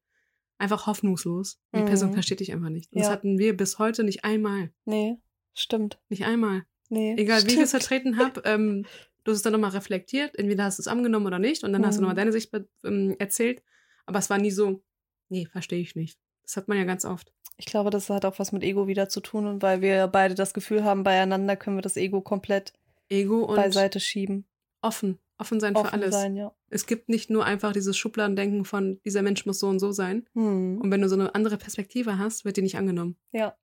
einfach 0.57 0.87
hoffnungslos. 0.87 1.59
Die 1.75 1.79
Mhm. 1.81 1.85
Person 1.85 2.13
versteht 2.13 2.39
dich 2.39 2.53
einfach 2.53 2.69
nicht. 2.69 2.91
Und 2.93 2.99
das 2.99 3.07
Ja. 3.07 3.13
hatten 3.13 3.37
wir 3.37 3.55
bis 3.57 3.79
heute 3.79 4.03
nicht 4.03 4.23
einmal. 4.23 4.71
nee, 4.85 5.17
stimmt. 5.53 5.99
Nicht 6.09 6.25
einmal. 6.25 6.63
Nee. 6.89 7.15
Egal 7.17 7.43
wie 7.43 7.47
ich 7.47 7.57
es 7.59 7.69
stimmt. 7.69 7.83
vertreten 7.83 8.17
habe, 8.17 8.41
ähm, 8.45 8.85
du 9.23 9.31
hast 9.31 9.37
es 9.37 9.43
dann 9.43 9.53
nochmal 9.53 9.71
reflektiert, 9.71 10.35
entweder 10.37 10.63
hast 10.63 10.79
du 10.79 10.81
es 10.81 10.87
angenommen 10.87 11.25
oder 11.27 11.39
nicht, 11.39 11.63
und 11.63 11.73
dann 11.73 11.85
hast 11.85 11.95
du 11.95 12.01
Mhm. 12.01 12.03
nochmal 12.03 12.15
deine 12.15 12.31
Sicht 12.31 12.51
ähm, 12.83 13.15
erzählt. 13.19 13.61
Aber 14.05 14.19
es 14.19 14.29
war 14.29 14.37
nie 14.37 14.51
so, 14.51 14.83
nee, 15.29 15.45
verstehe 15.45 15.81
ich 15.81 15.95
nicht. 15.95 16.17
Das 16.43 16.55
hat 16.57 16.67
man 16.67 16.77
ja 16.77 16.83
ganz 16.85 17.03
oft. 17.05 17.31
Ich 17.57 17.65
glaube, 17.65 17.89
das 17.91 18.09
hat 18.09 18.25
auch 18.25 18.39
was 18.39 18.51
mit 18.51 18.63
Ego 18.63 18.87
wieder 18.87 19.09
zu 19.09 19.21
tun 19.21 19.45
und 19.45 19.61
weil 19.61 19.81
wir 19.81 20.07
beide 20.07 20.35
das 20.35 20.53
Gefühl 20.53 20.83
haben, 20.83 21.03
beieinander 21.03 21.55
können 21.55 21.77
wir 21.77 21.81
das 21.81 21.97
Ego 21.97 22.21
komplett 22.21 22.73
Ego 23.09 23.43
und 23.45 23.55
beiseite 23.55 23.99
schieben. 23.99 24.45
offen. 24.81 25.19
Offen 25.39 25.59
sein 25.59 25.73
für 25.73 25.81
Offen 25.81 25.93
alles. 25.93 26.13
sein, 26.13 26.35
ja. 26.35 26.53
Es 26.69 26.85
gibt 26.85 27.09
nicht 27.09 27.29
nur 27.29 27.43
einfach 27.45 27.73
dieses 27.73 27.97
Schubladendenken 27.97 28.65
von, 28.65 28.99
dieser 29.03 29.21
Mensch 29.23 29.45
muss 29.45 29.59
so 29.59 29.67
und 29.67 29.79
so 29.79 29.91
sein. 29.91 30.27
Hm. 30.33 30.79
Und 30.79 30.91
wenn 30.91 31.01
du 31.01 31.09
so 31.09 31.15
eine 31.15 31.33
andere 31.35 31.57
Perspektive 31.57 32.17
hast, 32.19 32.45
wird 32.45 32.57
die 32.57 32.61
nicht 32.61 32.77
angenommen. 32.77 33.17
Ja, 33.31 33.55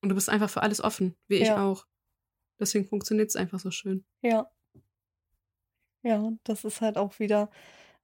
Und 0.00 0.08
du 0.10 0.14
bist 0.14 0.28
einfach 0.28 0.48
für 0.48 0.62
alles 0.62 0.80
offen, 0.80 1.16
wie 1.26 1.36
ich 1.36 1.48
Ja. 1.48 1.64
auch. 1.64 1.86
Deswegen 2.60 2.86
funktioniert 2.88 3.28
es 3.28 3.36
einfach 3.36 3.58
so 3.60 3.70
schön. 3.70 4.04
ja. 4.22 4.50
Ja, 6.02 6.30
das 6.44 6.64
ist 6.64 6.80
halt 6.80 6.96
auch 6.96 7.18
wieder, 7.18 7.50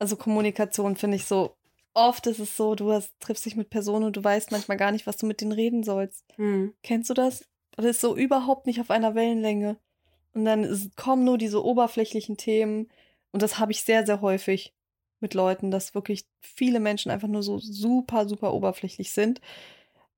also 0.01 0.17
Kommunikation 0.17 0.97
finde 0.97 1.17
ich 1.17 1.27
so 1.27 1.57
oft 1.95 2.27
ist 2.27 2.41
es 2.41 2.57
so, 2.57 2.75
du 2.75 2.93
hast, 2.93 3.13
triffst 3.21 3.47
dich 3.47 3.57
mit 3.57 3.71
Personen 3.71 4.05
und 4.05 4.17
du 4.17 4.23
weißt 4.23 4.51
manchmal 4.51 4.77
gar 4.77 4.93
nicht, 4.93 5.07
was 5.07 5.17
du 5.17 5.27
mit 5.27 5.41
denen 5.41 5.53
reden 5.53 5.83
sollst. 5.83 6.25
Hm. 6.37 6.75
Kennst 6.83 7.09
du 7.11 7.15
das? 7.15 7.47
Das 7.77 7.87
ist 7.87 8.01
so 8.01 8.17
überhaupt 8.17 8.67
nicht 8.67 8.81
auf 8.81 8.91
einer 8.91 9.15
Wellenlänge. 9.15 9.77
Und 10.35 10.45
dann 10.45 10.65
ist, 10.65 10.97
kommen 10.97 11.25
nur 11.25 11.39
diese 11.39 11.65
oberflächlichen 11.65 12.37
Themen. 12.37 12.89
Und 13.33 13.43
das 13.43 13.59
habe 13.59 13.73
ich 13.73 13.83
sehr, 13.83 14.05
sehr 14.05 14.21
häufig 14.21 14.75
mit 15.21 15.35
Leuten, 15.35 15.71
dass 15.71 15.95
wirklich 15.95 16.27
viele 16.41 16.81
Menschen 16.81 17.11
einfach 17.11 17.29
nur 17.29 17.43
so 17.43 17.59
super, 17.59 18.29
super 18.29 18.53
oberflächlich 18.53 19.13
sind. 19.13 19.41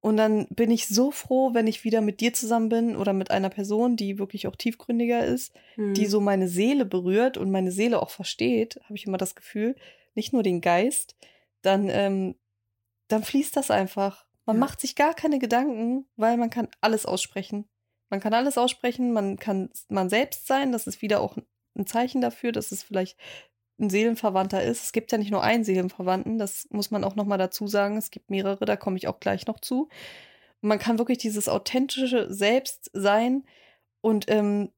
Und 0.00 0.16
dann 0.16 0.46
bin 0.50 0.70
ich 0.70 0.86
so 0.88 1.10
froh, 1.10 1.52
wenn 1.52 1.66
ich 1.66 1.84
wieder 1.84 2.00
mit 2.00 2.20
dir 2.20 2.32
zusammen 2.32 2.68
bin 2.68 2.96
oder 2.96 3.12
mit 3.12 3.30
einer 3.30 3.48
Person, 3.50 3.96
die 3.96 4.18
wirklich 4.18 4.46
auch 4.46 4.56
tiefgründiger 4.56 5.24
ist, 5.24 5.52
Hm. 5.74 5.94
die 5.94 6.06
so 6.06 6.20
meine 6.20 6.48
Seele 6.48 6.84
berührt 6.84 7.36
und 7.36 7.50
meine 7.50 7.72
Seele 7.72 8.00
auch 8.00 8.10
versteht, 8.10 8.80
habe 8.84 8.94
ich 8.94 9.06
immer 9.06 9.18
das 9.18 9.34
Gefühl, 9.34 9.74
nicht 10.14 10.32
nur 10.32 10.42
den 10.42 10.60
Geist, 10.60 11.16
dann, 11.66 11.88
ähm, 11.90 12.36
dann 13.08 13.22
fließt 13.22 13.56
das 13.56 13.70
einfach. 13.70 14.26
Man 14.46 14.56
Ja. 14.56 14.60
macht 14.60 14.80
sich 14.80 14.94
gar 14.96 15.14
keine 15.14 15.38
Gedanken, 15.38 16.06
weil 16.16 16.36
man 16.36 16.50
kann 16.50 16.68
alles 16.80 17.06
aussprechen. 17.06 17.68
Man 18.08 18.20
kann 18.20 18.34
alles 18.34 18.56
aussprechen, 18.56 19.12
man 19.12 19.36
kann 19.36 19.70
man 19.88 20.08
selbst 20.08 20.46
sein, 20.46 20.70
das 20.72 20.86
ist 20.86 21.02
wieder 21.02 21.20
auch 21.20 21.36
ein 21.76 21.86
Zeichen 21.86 22.20
dafür, 22.20 22.52
dass 22.52 22.70
es 22.70 22.84
vielleicht 22.84 23.18
ein 23.78 23.90
Seelenverwandter 23.90 24.62
ist. 24.62 24.84
Es 24.84 24.92
gibt 24.92 25.10
ja 25.12 25.18
nicht 25.18 25.32
nur 25.32 25.42
einen 25.42 25.64
Seelenverwandten, 25.64 26.38
das 26.38 26.68
muss 26.70 26.90
man 26.92 27.04
auch 27.04 27.16
nochmal 27.16 27.38
dazu 27.38 27.66
sagen. 27.66 27.96
Es 27.96 28.10
gibt 28.10 28.30
mehrere, 28.30 28.64
da 28.64 28.76
komme 28.76 28.96
ich 28.96 29.08
auch 29.08 29.18
gleich 29.20 29.46
noch 29.46 29.60
zu. 29.60 29.88
Und 30.62 30.68
man 30.68 30.78
kann 30.78 30.98
wirklich 30.98 31.18
dieses 31.18 31.48
authentische 31.48 32.32
Selbst 32.32 32.90
sein 32.94 33.44
und 34.00 34.30
ähm, 34.30 34.72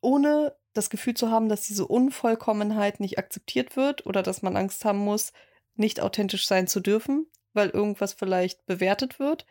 ohne 0.00 0.56
das 0.72 0.88
Gefühl 0.88 1.14
zu 1.14 1.30
haben, 1.30 1.48
dass 1.48 1.62
diese 1.62 1.86
Unvollkommenheit 1.86 3.00
nicht 3.00 3.18
akzeptiert 3.18 3.76
wird 3.76 4.06
oder 4.06 4.22
dass 4.22 4.40
man 4.42 4.56
Angst 4.56 4.84
haben 4.84 4.98
muss, 5.00 5.32
nicht 5.74 6.00
authentisch 6.00 6.46
sein 6.46 6.66
zu 6.66 6.80
dürfen, 6.80 7.26
weil 7.52 7.70
irgendwas 7.70 8.12
vielleicht 8.14 8.64
bewertet 8.66 9.18
wird, 9.18 9.46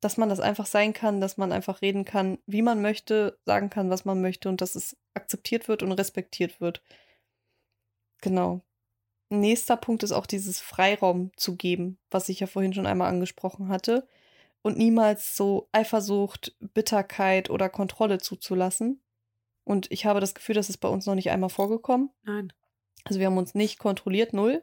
dass 0.00 0.16
man 0.16 0.28
das 0.28 0.40
einfach 0.40 0.66
sein 0.66 0.92
kann, 0.92 1.20
dass 1.20 1.36
man 1.36 1.52
einfach 1.52 1.82
reden 1.82 2.04
kann, 2.04 2.38
wie 2.46 2.62
man 2.62 2.80
möchte, 2.80 3.38
sagen 3.44 3.70
kann, 3.70 3.90
was 3.90 4.04
man 4.04 4.20
möchte 4.20 4.48
und 4.48 4.60
dass 4.60 4.74
es 4.74 4.96
akzeptiert 5.14 5.68
wird 5.68 5.82
und 5.82 5.92
respektiert 5.92 6.60
wird. 6.60 6.82
Genau. 8.20 8.62
Nächster 9.28 9.76
Punkt 9.76 10.02
ist 10.02 10.12
auch 10.12 10.26
dieses 10.26 10.60
Freiraum 10.60 11.30
zu 11.36 11.56
geben, 11.56 11.98
was 12.10 12.28
ich 12.28 12.40
ja 12.40 12.46
vorhin 12.46 12.72
schon 12.72 12.86
einmal 12.86 13.08
angesprochen 13.08 13.68
hatte. 13.68 14.06
Und 14.62 14.76
niemals 14.76 15.36
so 15.36 15.68
Eifersucht, 15.72 16.54
Bitterkeit 16.58 17.48
oder 17.48 17.68
Kontrolle 17.68 18.18
zuzulassen. 18.18 19.00
Und 19.64 19.90
ich 19.90 20.04
habe 20.04 20.20
das 20.20 20.34
Gefühl, 20.34 20.54
das 20.54 20.68
ist 20.68 20.78
bei 20.78 20.88
uns 20.88 21.06
noch 21.06 21.14
nicht 21.14 21.30
einmal 21.30 21.48
vorgekommen. 21.48 22.10
Nein, 22.24 22.52
Also 23.04 23.20
wir 23.20 23.26
haben 23.26 23.38
uns 23.38 23.54
nicht 23.54 23.78
kontrolliert, 23.78 24.32
null. 24.32 24.62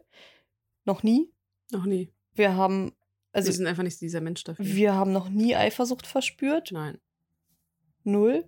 Noch 0.87 1.03
nie. 1.03 1.31
noch 1.71 1.85
nie. 1.85 2.11
Wir 2.33 2.55
haben, 2.55 2.93
also 3.33 3.47
wir 3.47 3.53
sind 3.53 3.67
einfach 3.67 3.83
nicht 3.83 4.01
dieser 4.01 4.21
Mensch 4.21 4.43
dafür. 4.43 4.65
wir 4.65 4.93
haben 4.95 5.11
noch 5.11 5.29
nie 5.29 5.55
Eifersucht 5.55 6.07
verspürt. 6.07 6.71
Nein, 6.71 6.97
Null. 8.03 8.45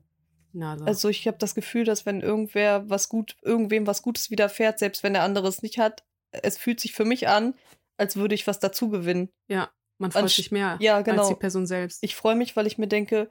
nada. 0.54 0.86
Also 0.86 1.10
ich 1.10 1.28
habe 1.28 1.38
das 1.38 1.54
Gefühl, 1.54 1.84
dass 1.84 2.06
wenn 2.06 2.22
irgendwer 2.22 2.90
was 2.90 3.10
gut, 3.10 3.36
irgendwem 3.44 3.86
was 3.88 4.02
Gutes 4.02 4.32
widerfährt, 4.32 4.80
selbst 4.80 5.04
wenn 5.04 5.14
der 5.14 5.24
andere 5.24 5.48
es 5.48 5.62
nicht 5.62 5.78
hat, 5.78 6.04
es 6.32 6.58
fühlt 6.58 6.80
sich 6.80 6.94
für 6.94 7.06
mich 7.06 7.28
an, 7.28 7.56
als 7.98 8.16
würde 8.16 8.36
ich 8.36 8.48
was 8.48 8.60
dazu 8.60 8.90
gewinnen. 8.90 9.30
ja, 9.48 9.70
man 9.98 10.12
freut 10.12 10.24
Anst- 10.24 10.38
sich 10.38 10.50
mehr 10.52 10.78
Ja, 10.80 11.02
genau. 11.02 11.22
als 11.24 11.30
die 11.30 11.36
Person 11.36 11.68
selbst. 11.68 12.02
Ich 12.04 12.16
freue 12.16 12.36
mich, 12.36 12.56
weil 12.56 12.68
ich 12.68 12.78
mir 12.78 12.88
denke, 12.88 13.30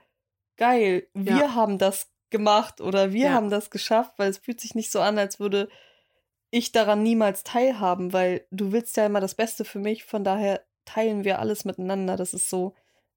geil, 0.59 1.07
wir 1.15 1.37
Ja. 1.37 1.55
haben 1.55 1.79
das 1.79 2.11
gemacht 2.29 2.83
oder 2.83 3.13
wir 3.15 3.27
Ja. 3.29 3.33
haben 3.33 3.49
das 3.49 3.71
geschafft, 3.71 4.13
weil 4.19 4.29
es 4.29 4.37
fühlt 4.37 4.61
sich 4.61 4.75
nicht 4.75 4.91
so 4.93 5.01
an, 5.01 5.17
als 5.19 5.41
würde 5.41 5.71
ich 6.51 6.73
daran 6.73 7.03
niemals 7.03 7.45
teilhaben, 7.45 8.13
weil 8.13 8.47
du 8.51 8.73
willst 8.73 8.97
ja 8.97 9.07
immer 9.07 9.21
das 9.21 9.35
Beste 9.35 9.65
für 9.65 9.79
mich, 9.79 10.05
von 10.05 10.25
daher 10.25 10.63
teilen 10.85 11.25
wir 11.25 11.39
alles 11.39 11.65
miteinander. 11.65 12.17
Das 12.17 12.33
ist 12.33 12.49
so, 12.49 12.75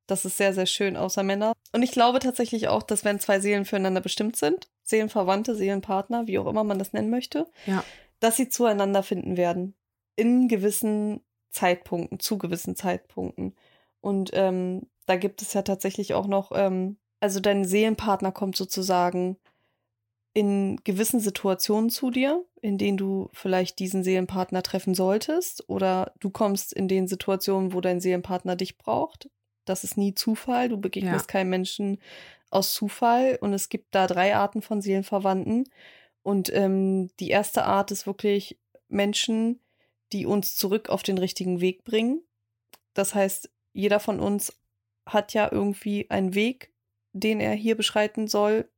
das 0.08 0.26
ist 0.26 0.38
sehr, 0.38 0.54
sehr 0.54 0.66
schön, 0.66 0.98
außer 0.98 1.24
Männer. 1.24 1.54
Und 1.72 1.84
ich 1.84 1.92
glaube 1.92 2.20
tatsächlich 2.20 2.68
auch, 2.68 2.84
dass 2.84 3.06
wenn 3.06 3.20
zwei 3.20 3.40
Seelen 3.40 3.66
füreinander 3.66 4.02
bestimmt 4.02 4.36
sind, 4.36 4.70
Seelenverwandte, 4.84 5.56
Seelenpartner, 5.56 6.28
wie 6.28 6.38
auch 6.40 6.48
immer 6.48 6.64
man 6.66 6.80
das 6.80 6.92
nennen 6.92 7.10
möchte, 7.10 7.48
Ja. 7.66 7.84
dass 8.20 8.36
sie 8.36 8.50
zueinander 8.50 9.04
finden 9.04 9.38
werden. 9.38 9.76
In 10.18 10.50
gewissen 10.50 11.22
Zeitpunkten, 11.50 12.20
zu 12.20 12.38
gewissen 12.38 12.76
Zeitpunkten. 12.76 13.56
Und 14.02 14.32
ähm, 14.34 14.88
da 15.06 15.16
gibt 15.16 15.42
es 15.42 15.54
ja 15.54 15.62
tatsächlich 15.62 16.14
auch 16.14 16.28
noch, 16.28 16.52
ähm, 16.54 16.98
also 17.22 17.40
dein 17.40 17.64
Seelenpartner 17.66 18.32
kommt 18.32 18.56
sozusagen 18.58 19.38
in 20.34 20.80
gewissen 20.84 21.20
Situationen 21.20 21.90
zu 21.90 22.10
dir, 22.10 22.46
in 22.62 22.78
denen 22.78 22.98
du 22.98 23.30
vielleicht 23.34 23.80
diesen 23.80 24.04
Seelenpartner 24.04 24.64
treffen 24.64 24.96
solltest, 24.96 25.68
oder 25.70 26.14
du 26.20 26.30
kommst 26.30 26.74
in 26.74 26.88
den 26.88 27.08
Situationen, 27.08 27.74
wo 27.74 27.82
dein 27.82 28.00
Seelenpartner 28.00 28.56
dich 28.56 28.78
braucht. 28.78 29.30
Das 29.66 29.84
ist 29.84 29.98
nie 29.98 30.14
Zufall. 30.16 30.70
Du 30.70 30.78
begegnest 30.78 31.26
Ja. 31.28 31.32
keinem 31.32 31.50
Menschen 31.50 32.00
aus 32.50 32.74
Zufall. 32.74 33.38
Und 33.42 33.54
es 33.54 33.70
gibt 33.70 33.94
da 33.94 34.08
drei 34.08 34.36
Arten 34.36 34.62
von 34.62 34.82
Seelenverwandten. 34.82 35.70
Und 36.24 36.54
ähm, 36.54 37.10
die 37.20 37.30
erste 37.30 37.66
Art 37.66 37.92
ist 37.92 38.08
wirklich 38.08 38.58
Menschen, 38.88 39.60
die 40.14 40.26
uns 40.26 40.56
zurück 40.56 40.90
auf 40.90 41.04
den 41.04 41.18
richtigen 41.18 41.62
Weg 41.62 41.84
bringen. 41.84 42.24
Das 42.94 43.16
heißt, 43.16 43.50
jeder 43.74 44.00
von 44.00 44.20
uns 44.20 44.58
hat 45.06 45.34
ja 45.34 45.50
irgendwie 45.52 46.10
einen 46.10 46.36
Weg, 46.36 46.74
den 47.14 47.40
er 47.40 47.54
hier 47.54 47.76
beschreiten 47.76 48.28
soll, 48.28 48.70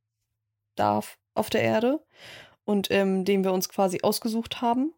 darf 0.76 1.18
auf 1.36 1.50
der 1.50 1.62
Erde 1.62 2.04
und 2.66 2.90
ähm, 2.92 3.26
den 3.26 3.44
wir 3.44 3.54
uns 3.54 3.70
quasi 3.70 4.00
ausgesucht 4.02 4.62
haben. 4.62 4.94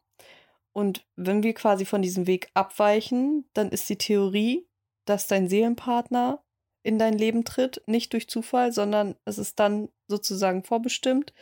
Und 0.74 1.06
wenn 1.16 1.44
wir 1.44 1.54
quasi 1.54 1.86
von 1.86 2.02
diesem 2.02 2.28
Weg 2.28 2.50
abweichen, 2.54 3.46
dann 3.54 3.70
ist 3.70 3.90
die 3.90 3.98
Theorie, 3.98 4.68
dass 5.06 5.28
dein 5.28 5.48
Seelenpartner 5.48 6.44
in 6.84 7.00
dein 7.00 7.18
Leben 7.18 7.46
tritt, 7.46 7.82
nicht 7.88 8.14
durch 8.14 8.28
Zufall, 8.28 8.72
sondern 8.72 9.16
es 9.26 9.38
ist 9.38 9.60
dann 9.60 9.90
sozusagen 10.08 10.64
vorbestimmt. 10.64 11.34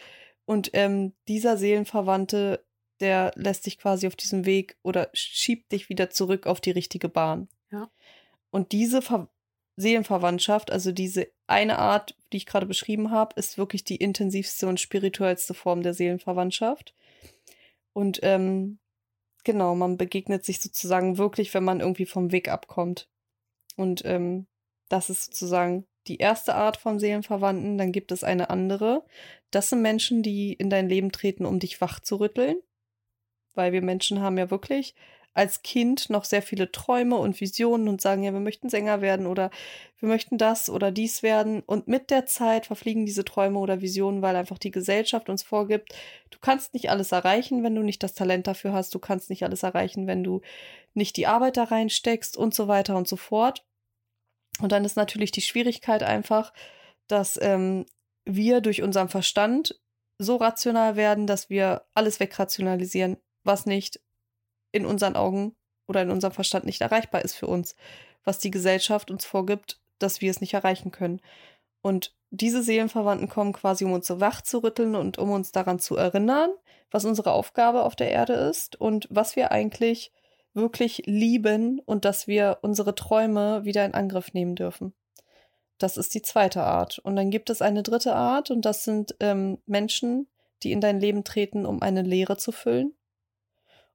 Und 0.45 0.69
ähm, 0.73 1.13
dieser 1.27 1.57
Seelenverwandte, 1.57 2.63
der 2.99 3.31
lässt 3.35 3.65
dich 3.65 3.77
quasi 3.77 4.07
auf 4.07 4.15
diesem 4.15 4.45
Weg 4.45 4.77
oder 4.83 5.09
schiebt 5.13 5.71
dich 5.71 5.89
wieder 5.89 6.09
zurück 6.09 6.47
auf 6.47 6.61
die 6.61 6.71
richtige 6.71 7.09
Bahn. 7.09 7.49
Ja. 7.71 7.89
Und 8.51 8.71
diese 8.71 9.01
Ver 9.01 9.29
Seelenverwandtschaft, 9.76 10.71
also 10.71 10.91
diese 10.91 11.28
eine 11.47 11.80
Art, 11.80 12.15
die 12.32 12.38
ich 12.38 12.45
gerade 12.45 12.65
beschrieben 12.65 13.11
habe, 13.11 13.39
ist 13.39 13.57
wirklich 13.57 13.84
die 13.84 13.95
intensivste 13.95 14.67
und 14.67 14.80
spirituellste 14.80 15.53
Form 15.53 15.82
der 15.82 15.93
Seelenverwandtschaft. 15.93 16.93
Und 17.93 18.19
ähm, 18.24 18.80
genau, 19.43 19.76
man 19.76 19.97
begegnet 19.97 20.45
sich 20.45 20.61
sozusagen 20.61 21.17
wirklich, 21.17 21.53
wenn 21.53 21.63
man 21.63 21.80
irgendwie 21.80 22.05
vom 22.05 22.32
Weg 22.32 22.49
abkommt. 22.49 23.07
Und 23.76 24.03
ähm, 24.05 24.47
das 24.89 25.09
ist 25.09 25.26
sozusagen 25.26 25.86
die 26.07 26.17
erste 26.17 26.55
Art 26.55 26.78
von 26.78 26.99
Seelenverwandten. 26.99 27.78
Dann 27.78 27.91
gibt 27.91 28.11
es 28.11 28.24
eine 28.24 28.49
andere. 28.49 29.03
Das 29.51 29.69
sind 29.69 29.82
Menschen, 29.82 30.21
die 30.21 30.53
in 30.53 30.69
dein 30.69 30.89
Leben 30.89 31.11
treten, 31.11 31.45
um 31.45 31.59
dich 31.59 31.82
wach 31.82 31.99
zu 31.99 32.17
rütteln. 32.17 32.57
Weil 33.55 33.71
wir 33.71 33.82
Menschen 33.82 34.21
haben 34.21 34.38
ja 34.38 34.51
wirklich 34.51 34.95
als 35.34 35.63
Kind 35.63 36.09
noch 36.09 36.25
sehr 36.25 36.41
viele 36.41 36.71
Träume 36.71 37.17
und 37.17 37.41
Visionen 37.41 37.88
und 37.88 38.01
sagen, 38.01 38.23
ja, 38.23 38.34
wir 38.34 38.39
möchten 38.39 38.69
Sänger 38.69 39.01
werden 39.01 39.25
oder 39.25 39.49
wir 39.99 40.07
möchten 40.07 40.38
das 40.38 40.69
oder 40.69 40.91
dies 40.91 41.23
werden. 41.23 41.61
Und 41.61 41.88
mit 41.88 42.11
der 42.11 42.25
Zeit 42.25 42.67
verfliegen 42.67 43.05
diese 43.05 43.25
Träume 43.25 43.59
oder 43.59 43.81
Visionen, 43.81 44.21
weil 44.21 44.36
einfach 44.36 44.59
die 44.59 44.71
Gesellschaft 44.71 45.29
uns 45.29 45.41
vorgibt, 45.41 45.93
du 46.29 46.38
kannst 46.39 46.73
nicht 46.73 46.89
alles 46.91 47.11
erreichen, 47.11 47.63
wenn 47.63 47.75
du 47.75 47.81
nicht 47.81 48.03
das 48.03 48.13
Talent 48.13 48.47
dafür 48.47 48.73
hast, 48.73 48.93
du 48.93 48.99
kannst 48.99 49.29
nicht 49.29 49.43
alles 49.43 49.63
erreichen, 49.63 50.05
wenn 50.05 50.23
du 50.23 50.41
nicht 50.93 51.17
die 51.17 51.27
Arbeit 51.27 51.57
da 51.57 51.63
reinsteckst 51.63 52.38
und 52.38 52.53
so 52.53 52.67
weiter 52.67 52.95
und 52.95 53.07
so 53.07 53.15
fort. 53.15 53.65
Und 54.59 54.71
dann 54.71 54.86
ist 54.86 54.97
natürlich 54.97 55.31
die 55.31 55.41
Schwierigkeit 55.41 56.03
einfach, 56.03 56.53
dass 57.07 57.39
ähm, 57.41 57.86
wir 58.25 58.61
durch 58.61 58.84
unseren 58.84 59.09
Verstand 59.09 59.79
so 60.19 60.36
rational 60.36 60.95
werden, 60.95 61.25
dass 61.25 61.49
wir 61.49 61.86
alles 61.95 62.19
wegrationalisieren, 62.19 63.17
was 63.43 63.65
nicht 63.65 63.99
in 64.74 64.86
unseren 64.86 65.15
Augen 65.15 65.55
oder 65.88 66.01
in 66.01 66.11
unserem 66.11 66.34
Verstand 66.34 66.65
nicht 66.65 66.82
erreichbar 66.82 67.21
ist 67.21 67.36
für 67.36 67.47
uns, 67.47 67.76
was 68.26 68.39
die 68.39 68.51
Gesellschaft 68.51 69.09
uns 69.09 69.24
vorgibt, 69.24 69.80
dass 69.99 70.19
wir 70.19 70.30
es 70.32 70.41
nicht 70.41 70.53
erreichen 70.53 70.91
können. 70.91 71.21
Und 71.82 72.13
diese 72.32 72.63
Seelenverwandten 72.63 73.30
kommen 73.30 73.53
quasi, 73.53 73.86
um 73.86 73.93
uns 73.93 74.07
so 74.07 74.19
wach 74.19 74.41
zu 74.41 74.63
rütteln 74.63 74.95
und 74.95 75.17
um 75.17 75.32
uns 75.32 75.51
daran 75.51 75.80
zu 75.80 75.95
erinnern, 75.95 76.49
was 76.91 77.05
unsere 77.05 77.32
Aufgabe 77.32 77.84
auf 77.84 77.95
der 77.95 78.11
Erde 78.11 78.34
ist 78.34 78.76
und 78.80 79.07
was 79.09 79.36
wir 79.36 79.51
eigentlich 79.51 80.11
wirklich 80.53 81.03
lieben 81.05 81.80
und 81.80 82.05
dass 82.05 82.28
wir 82.28 82.59
unsere 82.61 82.95
Träume 82.95 83.65
wieder 83.65 83.86
in 83.86 83.93
Angriff 83.93 84.34
nehmen 84.34 84.55
dürfen. 84.55 84.93
Das 85.78 85.97
ist 85.97 86.13
die 86.13 86.21
zweite 86.21 86.63
Art. 86.63 86.99
Und 86.99 87.15
dann 87.15 87.30
gibt 87.30 87.49
es 87.49 87.61
eine 87.61 87.84
dritte 87.84 88.15
Art 88.15 88.51
und 88.51 88.63
das 88.63 88.84
sind 88.84 89.15
ähm, 89.19 89.59
Menschen, 89.65 90.28
die 90.61 90.71
in 90.71 90.82
dein 90.82 90.99
Leben 90.99 91.24
treten, 91.24 91.65
um 91.65 91.82
eine 91.82 92.03
Leere 92.03 92.38
zu 92.38 92.51
füllen. 92.51 92.93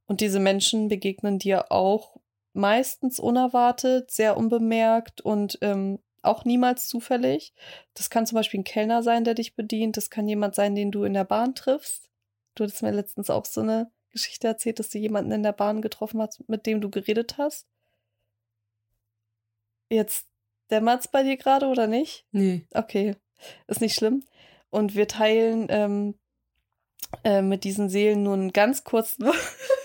Und 0.08 0.20
diese 0.20 0.40
Menschen 0.40 0.88
begegnen 0.88 1.38
dir 1.38 1.70
auch 1.70 2.16
meistens 2.54 3.20
unerwartet, 3.20 4.10
sehr 4.10 4.36
unbemerkt 4.36 5.20
und 5.20 5.58
ähm, 5.60 6.00
auch 6.22 6.44
niemals 6.44 6.88
zufällig. 6.88 7.54
Das 7.94 8.10
kann 8.10 8.26
zum 8.26 8.36
Beispiel 8.36 8.60
ein 8.60 8.64
Kellner 8.64 9.02
sein, 9.02 9.22
der 9.22 9.34
dich 9.34 9.54
bedient. 9.54 9.96
Das 9.96 10.10
kann 10.10 10.26
jemand 10.26 10.56
sein, 10.56 10.74
den 10.74 10.90
du 10.90 11.04
in 11.04 11.14
der 11.14 11.24
Bahn 11.24 11.54
triffst. 11.54 12.10
Du 12.54 12.64
hattest 12.64 12.82
mir 12.82 12.90
letztens 12.90 13.30
auch 13.30 13.44
so 13.44 13.60
eine 13.60 13.92
Geschichte 14.10 14.48
erzählt, 14.48 14.78
dass 14.78 14.88
du 14.88 14.98
jemanden 14.98 15.30
in 15.30 15.42
der 15.42 15.52
Bahn 15.52 15.82
getroffen 15.82 16.20
hast, 16.20 16.48
mit 16.48 16.66
dem 16.66 16.80
du 16.80 16.90
geredet 16.90 17.38
hast? 17.38 17.68
Jetzt 19.90 20.26
dämmert's 20.70 21.08
bei 21.08 21.22
dir 21.22 21.36
gerade 21.36 21.66
oder 21.66 21.86
nicht? 21.86 22.26
Nee. 22.32 22.66
Okay, 22.74 23.14
ist 23.68 23.80
nicht 23.80 23.94
schlimm. 23.94 24.24
Und 24.70 24.94
wir 24.96 25.06
teilen 25.06 25.66
ähm, 25.70 26.14
äh, 27.24 27.42
mit 27.42 27.64
diesen 27.64 27.88
Seelen 27.88 28.22
nur 28.22 28.34
einen 28.34 28.52
ganz 28.52 28.84
kurzen, 28.84 29.26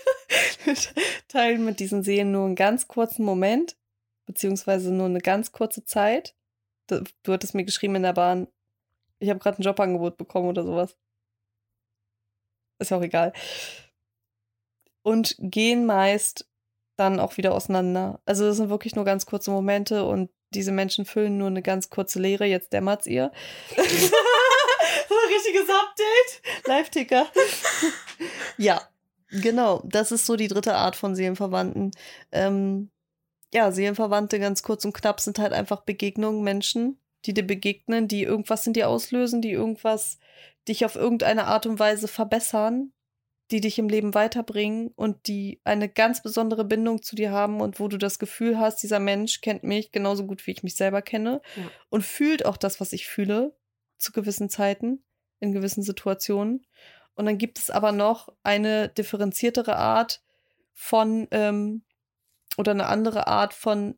teilen 1.28 1.64
mit 1.64 1.80
diesen 1.80 2.02
Seelen 2.02 2.32
nur 2.32 2.46
einen 2.46 2.56
ganz 2.56 2.88
kurzen 2.88 3.24
Moment, 3.24 3.76
beziehungsweise 4.26 4.92
nur 4.92 5.06
eine 5.06 5.20
ganz 5.20 5.52
kurze 5.52 5.84
Zeit. 5.84 6.34
Du, 6.88 7.02
du 7.22 7.32
hattest 7.32 7.54
mir 7.54 7.64
geschrieben 7.64 7.96
in 7.96 8.02
der 8.02 8.12
Bahn, 8.12 8.48
ich 9.18 9.30
habe 9.30 9.40
gerade 9.40 9.60
ein 9.60 9.62
Jobangebot 9.62 10.16
bekommen 10.16 10.48
oder 10.48 10.64
sowas. 10.64 10.96
Ist 12.78 12.90
ja 12.90 12.98
auch 12.98 13.02
egal. 13.02 13.32
Und 15.02 15.36
gehen 15.38 15.86
meist 15.86 16.48
dann 16.96 17.20
auch 17.20 17.36
wieder 17.36 17.54
auseinander. 17.54 18.20
Also 18.24 18.46
das 18.46 18.56
sind 18.56 18.70
wirklich 18.70 18.94
nur 18.94 19.04
ganz 19.04 19.26
kurze 19.26 19.50
Momente 19.50 20.04
und 20.04 20.30
diese 20.54 20.72
Menschen 20.72 21.04
füllen 21.04 21.38
nur 21.38 21.48
eine 21.48 21.62
ganz 21.62 21.90
kurze 21.90 22.20
Leere. 22.20 22.44
Jetzt 22.44 22.72
dämmert's 22.72 23.06
ihr. 23.06 23.32
so 23.76 23.82
ein 23.82 25.32
richtiges 25.34 25.68
Update. 25.68 26.66
Live-Ticker. 26.66 27.26
ja, 28.58 28.80
genau. 29.40 29.82
Das 29.84 30.12
ist 30.12 30.26
so 30.26 30.36
die 30.36 30.48
dritte 30.48 30.74
Art 30.74 30.96
von 30.96 31.14
Seelenverwandten. 31.14 31.90
Ähm, 32.32 32.90
ja, 33.52 33.70
Seelenverwandte 33.70 34.40
ganz 34.40 34.62
kurz 34.62 34.84
und 34.84 34.94
knapp 34.94 35.20
sind 35.20 35.38
halt 35.38 35.52
einfach 35.52 35.82
Begegnungen, 35.82 36.42
Menschen, 36.42 36.98
die 37.24 37.34
dir 37.34 37.46
begegnen, 37.46 38.08
die 38.08 38.22
irgendwas 38.22 38.66
in 38.66 38.72
dir 38.72 38.88
auslösen, 38.88 39.40
die 39.40 39.52
irgendwas 39.52 40.18
dich 40.68 40.84
auf 40.84 40.96
irgendeine 40.96 41.46
Art 41.46 41.66
und 41.66 41.78
Weise 41.78 42.08
verbessern, 42.08 42.92
die 43.50 43.60
dich 43.60 43.78
im 43.78 43.88
Leben 43.88 44.14
weiterbringen 44.14 44.88
und 44.96 45.28
die 45.28 45.60
eine 45.64 45.88
ganz 45.88 46.22
besondere 46.22 46.64
Bindung 46.64 47.02
zu 47.02 47.14
dir 47.14 47.30
haben 47.30 47.60
und 47.60 47.78
wo 47.78 47.88
du 47.88 47.98
das 47.98 48.18
Gefühl 48.18 48.58
hast, 48.58 48.82
dieser 48.82 48.98
Mensch 48.98 49.40
kennt 49.40 49.62
mich 49.62 49.92
genauso 49.92 50.26
gut, 50.26 50.46
wie 50.46 50.52
ich 50.52 50.62
mich 50.62 50.76
selber 50.76 51.02
kenne 51.02 51.42
Ja. 51.54 51.70
und 51.90 52.04
fühlt 52.04 52.46
auch 52.46 52.56
das, 52.56 52.80
was 52.80 52.92
ich 52.92 53.06
fühle, 53.06 53.54
zu 53.98 54.12
gewissen 54.12 54.48
Zeiten, 54.48 55.04
in 55.40 55.52
gewissen 55.52 55.82
Situationen. 55.82 56.66
Und 57.14 57.26
dann 57.26 57.38
gibt 57.38 57.58
es 57.58 57.70
aber 57.70 57.92
noch 57.92 58.28
eine 58.42 58.88
differenziertere 58.88 59.76
Art 59.76 60.22
von 60.72 61.28
ähm, 61.30 61.84
oder 62.56 62.72
eine 62.72 62.86
andere 62.86 63.26
Art 63.26 63.54
von 63.54 63.96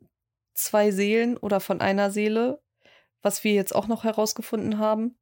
zwei 0.53 0.91
Seelen 0.91 1.37
oder 1.37 1.59
von 1.59 1.81
einer 1.81 2.11
Seele, 2.11 2.61
was 3.21 3.43
wir 3.43 3.53
jetzt 3.53 3.75
auch 3.75 3.87
noch 3.87 4.03
herausgefunden 4.03 4.77
haben 4.77 5.17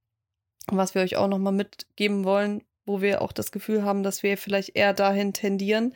und 0.70 0.78
was 0.78 0.96
wir 0.96 1.02
euch 1.02 1.16
auch 1.16 1.28
noch 1.28 1.40
mal 1.40 1.52
mitgeben 1.52 2.24
wollen, 2.24 2.64
wo 2.86 3.02
wir 3.02 3.22
auch 3.22 3.32
das 3.32 3.52
Gefühl 3.52 3.84
haben, 3.84 4.04
dass 4.04 4.24
wir 4.24 4.38
vielleicht 4.38 4.76
eher 4.76 4.94
dahin 4.94 5.34
tendieren, 5.34 5.96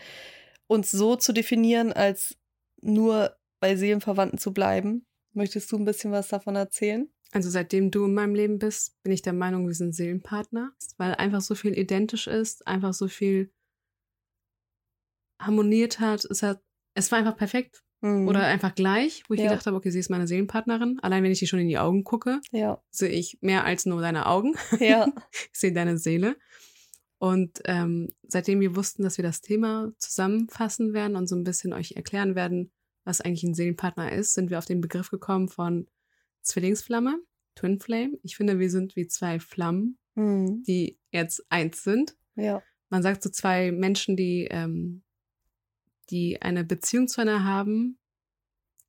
uns 0.67 0.91
so 0.91 1.15
zu 1.15 1.33
definieren, 1.33 1.93
als 1.93 2.37
nur 2.81 3.35
bei 3.59 3.75
Seelenverwandten 3.75 4.39
zu 4.39 4.53
bleiben. 4.53 5.05
Möchtest 5.33 5.71
du 5.71 5.77
ein 5.77 5.85
bisschen 5.85 6.11
was 6.11 6.29
davon 6.29 6.55
erzählen? 6.55 7.09
Also 7.31 7.49
seitdem 7.49 7.91
du 7.91 8.05
in 8.05 8.13
meinem 8.13 8.33
Leben 8.35 8.57
bist, 8.59 9.01
bin 9.03 9.11
ich 9.13 9.21
der 9.21 9.33
Meinung, 9.33 9.67
wir 9.67 9.75
sind 9.75 9.93
Seelenpartner, 9.93 10.73
weil 10.97 11.13
einfach 11.15 11.41
so 11.41 11.53
viel 11.55 11.77
identisch 11.77 12.25
ist, 12.27 12.65
einfach 12.67 12.93
so 12.93 13.07
viel 13.07 13.51
harmoniert 15.39 15.99
hat. 15.99 16.25
Es 16.25 16.43
hat, 16.43 16.61
es 16.95 17.11
war 17.11 17.19
einfach 17.19 17.37
perfekt 17.37 17.83
Mhm. 18.01 18.29
oder 18.29 18.45
einfach 18.45 18.73
gleich, 18.75 19.23
wo 19.27 19.33
ich 19.33 19.41
Ja. 19.41 19.49
gedacht 19.49 19.65
habe, 19.65 19.75
okay, 19.75 19.89
sie 19.91 19.99
ist 19.99 20.09
meine 20.09 20.25
Seelenpartnerin. 20.25 20.99
Allein 21.01 21.21
wenn 21.23 21.31
ich 21.31 21.39
dir 21.39 21.47
schon 21.47 21.59
in 21.59 21.67
die 21.67 21.77
Augen 21.77 22.03
gucke, 22.05 22.39
ja, 22.51 22.81
sehe 22.89 23.09
ich 23.09 23.37
mehr 23.41 23.65
als 23.65 23.85
nur 23.85 24.01
deine 24.01 24.25
Augen. 24.25 24.55
ja, 24.79 25.05
ich 25.31 25.59
sehe 25.59 25.73
deine 25.73 25.97
Seele. 25.97 26.37
Und 27.17 27.59
ähm, 27.65 28.07
seitdem 28.23 28.61
wir 28.61 28.77
wussten, 28.77 29.03
dass 29.03 29.17
wir 29.17 29.23
das 29.23 29.41
Thema 29.41 29.91
zusammenfassen 29.97 30.93
werden 30.93 31.17
und 31.17 31.27
so 31.27 31.35
ein 31.35 31.43
bisschen 31.43 31.73
euch 31.73 31.91
erklären 31.97 32.35
werden, 32.35 32.71
was 33.03 33.19
eigentlich 33.19 33.43
ein 33.43 33.53
Seelenpartner 33.53 34.13
ist, 34.13 34.33
sind 34.33 34.49
wir 34.49 34.57
auf 34.57 34.65
den 34.65 34.79
Begriff 34.79 35.09
gekommen 35.11 35.49
von 35.49 35.87
Zwillingsflamme, 36.41 37.19
Twin 37.55 37.79
Flame. 37.79 38.17
Ich 38.23 38.35
finde, 38.37 38.59
wir 38.59 38.69
sind 38.69 38.95
wie 38.95 39.07
zwei 39.07 39.39
Flammen, 39.39 39.97
mhm. 40.15 40.63
die 40.63 40.97
jetzt 41.11 41.45
eins 41.49 41.83
sind. 41.83 42.15
ja, 42.35 42.61
Man 42.89 43.03
sagt 43.03 43.21
so 43.23 43.29
zwei 43.29 43.71
Menschen, 43.71 44.15
die, 44.15 44.47
ähm, 44.49 45.03
die 46.09 46.41
eine 46.41 46.63
Beziehung 46.63 47.07
zueinander 47.07 47.43
haben 47.43 47.97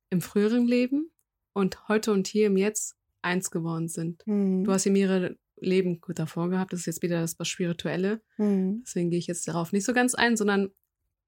im 0.09 0.21
früheren 0.21 0.65
Leben 0.67 1.11
und 1.53 1.87
heute 1.87 2.11
und 2.11 2.27
hier 2.27 2.47
im 2.47 2.57
Jetzt 2.57 2.95
eins 3.21 3.51
geworden 3.51 3.87
sind. 3.87 4.25
mhm. 4.25 4.63
Du 4.63 4.71
hast 4.71 4.85
ja 4.85 4.91
mehrere 4.91 5.37
Leben 5.57 6.01
gut 6.01 6.17
davor 6.17 6.49
gehabt. 6.49 6.73
Das 6.73 6.79
ist 6.81 6.85
jetzt 6.87 7.01
wieder 7.03 7.21
das 7.21 7.37
was 7.39 7.47
Spirituelle. 7.47 8.21
mhm. 8.37 8.81
Deswegen 8.85 9.09
gehe 9.11 9.19
ich 9.19 9.27
jetzt 9.27 9.47
darauf 9.47 9.71
nicht 9.71 9.85
so 9.85 9.93
ganz 9.93 10.15
ein, 10.15 10.35
sondern 10.37 10.71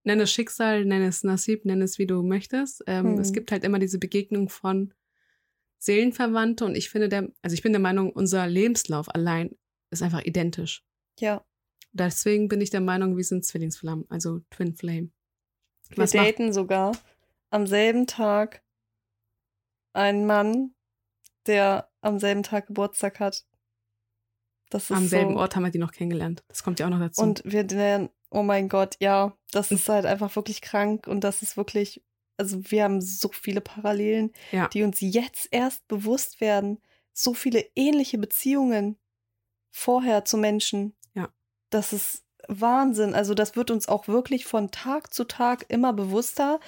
nenne 0.03 0.23
es 0.23 0.31
Schicksal, 0.31 0.85
nenne 0.85 1.07
es 1.07 1.23
Nasib, 1.23 1.65
nenne 1.65 1.83
es 1.83 1.99
wie 1.99 2.07
du 2.07 2.23
möchtest. 2.23 2.83
Ähm, 2.87 3.13
Mhm. 3.13 3.19
Es 3.19 3.31
gibt 3.31 3.51
halt 3.51 3.63
immer 3.63 3.79
diese 3.79 3.99
Begegnung 3.99 4.49
von 4.49 4.93
Seelenverwandte 5.83 6.63
und 6.65 6.75
ich 6.75 6.89
finde 6.89 7.09
der, 7.09 7.29
also 7.41 7.53
ich 7.53 7.61
bin 7.61 7.73
der 7.73 7.81
Meinung, 7.81 8.11
unser 8.11 8.47
Lebenslauf 8.47 9.13
allein 9.13 9.55
ist 9.91 10.01
einfach 10.01 10.23
identisch. 10.23 10.83
ja. 11.19 11.43
Deswegen 11.95 12.47
bin 12.47 12.59
ich 12.59 12.71
der 12.71 12.81
Meinung, 12.81 13.17
wir 13.17 13.23
sind 13.23 13.45
Zwillingsflammen, 13.45 14.05
also 14.09 14.39
Twin 14.49 14.75
Flame. 14.75 15.11
Wir 15.89 15.97
Was 15.97 16.15
macht, 16.15 16.25
daten 16.25 16.51
sogar 16.51 16.97
am 17.51 17.67
selben 17.67 18.07
Tag 18.07 18.63
einen 19.93 20.25
Mann, 20.25 20.73
der 21.45 21.91
am 22.01 22.17
selben 22.17 22.41
Tag 22.41 22.65
Geburtstag 22.65 23.19
hat. 23.19 23.45
Das 24.71 24.89
ist 24.89 24.97
am 24.97 25.07
selben 25.07 25.33
so. 25.33 25.39
Ort 25.39 25.55
haben 25.55 25.65
wir 25.65 25.69
die 25.69 25.77
noch 25.77 25.91
kennengelernt. 25.91 26.43
Das 26.47 26.63
kommt 26.63 26.79
ja 26.79 26.87
auch 26.87 26.89
noch 26.89 26.99
dazu. 26.99 27.21
Und 27.21 27.43
wir 27.45 27.63
nennen, 27.63 28.09
oh 28.31 28.41
mein 28.41 28.69
Gott, 28.69 28.95
ja, 28.99 29.37
das 29.51 29.69
ist 29.69 29.87
halt 29.87 30.07
einfach 30.07 30.35
wirklich 30.35 30.61
krank 30.61 31.05
und 31.05 31.23
das 31.23 31.43
ist 31.43 31.57
wirklich, 31.57 32.03
also 32.37 32.59
wir 32.71 32.83
haben 32.83 33.01
so 33.01 33.29
viele 33.29 33.61
Parallelen, 33.61 34.31
Ja. 34.51 34.67
die 34.67 34.83
uns 34.83 34.99
jetzt 35.01 35.47
erst 35.51 35.87
bewusst 35.87 36.41
werden. 36.41 36.79
So 37.13 37.33
viele 37.33 37.65
ähnliche 37.75 38.17
Beziehungen 38.17 38.97
vorher 39.69 40.25
zu 40.25 40.37
Menschen. 40.37 40.95
Ja. 41.13 41.29
Das 41.69 41.93
ist 41.93 42.23
Wahnsinn. 42.47 43.13
Also 43.13 43.33
das 43.33 43.55
wird 43.55 43.71
uns 43.71 43.87
auch 43.87 44.07
wirklich 44.07 44.45
von 44.45 44.71
Tag 44.71 45.13
zu 45.13 45.23
Tag 45.23 45.65
immer 45.69 45.93
bewusster, 45.93 46.59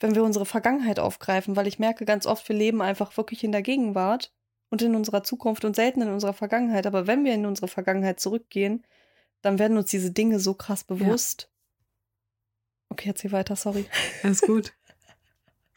wenn 0.00 0.14
wir 0.14 0.24
unsere 0.24 0.46
Vergangenheit 0.46 0.98
aufgreifen, 0.98 1.56
weil 1.56 1.66
ich 1.66 1.78
merke 1.78 2.04
ganz 2.04 2.26
oft, 2.26 2.48
wir 2.48 2.56
leben 2.56 2.80
einfach 2.82 3.16
wirklich 3.16 3.44
in 3.44 3.52
der 3.52 3.62
Gegenwart 3.62 4.32
und 4.70 4.82
in 4.82 4.94
unserer 4.94 5.22
Zukunft 5.22 5.64
und 5.64 5.76
selten 5.76 6.02
in 6.02 6.08
unserer 6.08 6.34
Vergangenheit. 6.34 6.86
Aber 6.86 7.06
wenn 7.06 7.24
wir 7.24 7.34
in 7.34 7.46
unsere 7.46 7.68
Vergangenheit 7.68 8.20
zurückgehen, 8.20 8.86
dann 9.42 9.58
werden 9.58 9.76
uns 9.76 9.90
diese 9.90 10.10
Dinge 10.10 10.40
so 10.40 10.54
krass 10.54 10.84
bewusst. 10.84 11.50
Okay, 12.90 13.08
erzähl 13.10 13.32
weiter, 13.32 13.54
sorry. 13.56 13.86
Alles 14.22 14.40
gut. 14.40 14.72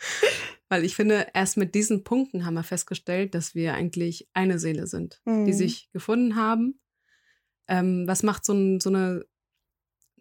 Weil 0.70 0.86
ich 0.86 0.96
finde, 0.96 1.28
erst 1.34 1.58
mit 1.58 1.76
diesen 1.76 2.04
Punkten 2.04 2.46
haben 2.46 2.54
wir 2.54 2.64
festgestellt, 2.64 3.36
dass 3.36 3.56
wir 3.56 3.74
eigentlich 3.74 4.30
eine 4.34 4.58
Seele 4.58 4.88
sind, 4.88 5.22
die 5.26 5.32
Mhm. 5.32 5.54
sich 5.54 5.90
gefunden 5.92 6.36
haben. 6.36 6.80
Ähm, 7.68 8.06
was 8.08 8.24
macht 8.24 8.46
so, 8.46 8.54
ein, 8.54 8.80
so 8.80 8.90
eine 8.90 9.26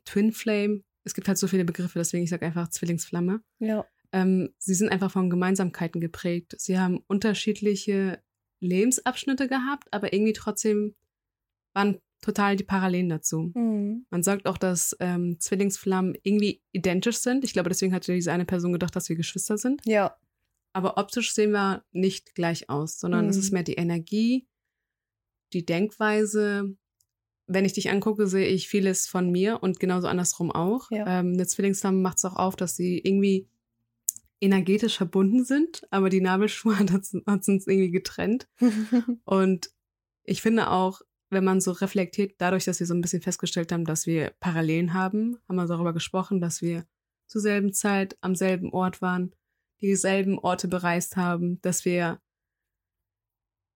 Twin 0.04 0.32
Flame? 0.32 0.82
Es 1.04 1.14
gibt 1.14 1.28
halt 1.28 1.38
so 1.38 1.46
viele 1.46 1.64
Begriffe, 1.64 1.98
deswegen 1.98 2.24
ich 2.24 2.30
sage 2.30 2.46
einfach 2.46 2.68
Zwillingsflamme. 2.68 3.42
Ja. 3.60 3.86
Ähm, 4.12 4.52
sie 4.58 4.74
sind 4.74 4.88
einfach 4.90 5.10
von 5.12 5.30
Gemeinsamkeiten 5.30 6.00
geprägt. 6.00 6.54
Sie 6.58 6.78
haben 6.78 6.98
unterschiedliche 7.06 8.22
Lebensabschnitte 8.60 9.48
gehabt, 9.48 9.88
aber 9.92 10.12
irgendwie 10.12 10.32
trotzdem 10.32 10.94
waren 11.74 12.00
total 12.20 12.56
die 12.56 12.64
Parallelen 12.64 13.08
dazu. 13.08 13.50
Mhm. 13.54 14.06
Man 14.10 14.22
sagt 14.22 14.46
auch, 14.46 14.58
dass 14.58 14.96
ähm, 15.00 15.36
Zwillingsflammen 15.40 16.16
irgendwie 16.22 16.62
identisch 16.72 17.18
sind. 17.18 17.44
Ich 17.44 17.52
glaube, 17.52 17.68
deswegen 17.70 17.94
hatte 17.94 18.12
diese 18.12 18.32
eine 18.32 18.44
Person 18.44 18.72
gedacht, 18.72 18.94
dass 18.94 19.08
wir 19.08 19.16
Geschwister 19.16 19.56
sind. 19.58 19.82
Ja. 19.86 20.16
Aber 20.72 20.98
optisch 20.98 21.32
sehen 21.34 21.50
wir 21.52 21.84
nicht 21.92 22.34
gleich 22.34 22.68
aus, 22.70 23.00
sondern 23.00 23.28
es 23.28 23.36
Mhm. 23.36 23.42
ist 23.42 23.52
mehr 23.52 23.62
die 23.62 23.74
Energie, 23.74 24.46
die 25.52 25.64
Denkweise. 25.66 26.76
Wenn 27.46 27.64
ich 27.64 27.72
dich 27.72 27.90
angucke, 27.90 28.26
sehe 28.28 28.46
ich 28.46 28.68
vieles 28.68 29.08
von 29.08 29.30
mir 29.30 29.62
und 29.62 29.80
genauso 29.80 30.06
andersrum 30.06 30.52
auch. 30.52 30.90
Ja. 30.90 31.20
Ähm, 31.20 31.32
eine 31.32 31.46
Zwillingsflamme 31.46 31.98
macht 31.98 32.18
es 32.18 32.24
auch 32.24 32.36
auf, 32.36 32.54
dass 32.54 32.76
sie 32.76 32.98
irgendwie 32.98 33.48
energetisch 34.40 34.96
verbunden 34.96 35.44
sind, 35.44 35.82
aber 35.90 36.08
die 36.08 36.20
Nabelschnur 36.20 36.78
uns, 36.80 37.12
hat 37.26 37.48
uns 37.48 37.66
irgendwie 37.66 37.90
getrennt. 37.90 38.48
Und 39.24 39.70
ich 40.24 40.40
finde 40.42 40.70
auch, 40.70 41.00
wenn 41.30 41.44
man 41.44 41.60
so 41.60 41.70
reflektiert, 41.72 42.34
dadurch, 42.38 42.64
dass 42.64 42.80
wir 42.80 42.86
so 42.86 42.94
ein 42.94 43.00
bisschen 43.00 43.22
festgestellt 43.22 43.72
haben, 43.72 43.84
dass 43.84 44.06
wir 44.06 44.32
Parallelen 44.40 44.92
haben, 44.94 45.38
haben 45.48 45.56
wir 45.56 45.66
darüber 45.66 45.92
gesprochen, 45.92 46.40
dass 46.40 46.60
wir 46.60 46.84
zur 47.26 47.40
selben 47.40 47.72
Zeit 47.72 48.16
am 48.20 48.34
selben 48.34 48.72
Ort 48.72 49.00
waren, 49.00 49.32
dieselben 49.80 50.38
Orte 50.38 50.66
bereist 50.68 51.16
haben, 51.16 51.60
dass 51.62 51.84
wir 51.84 52.20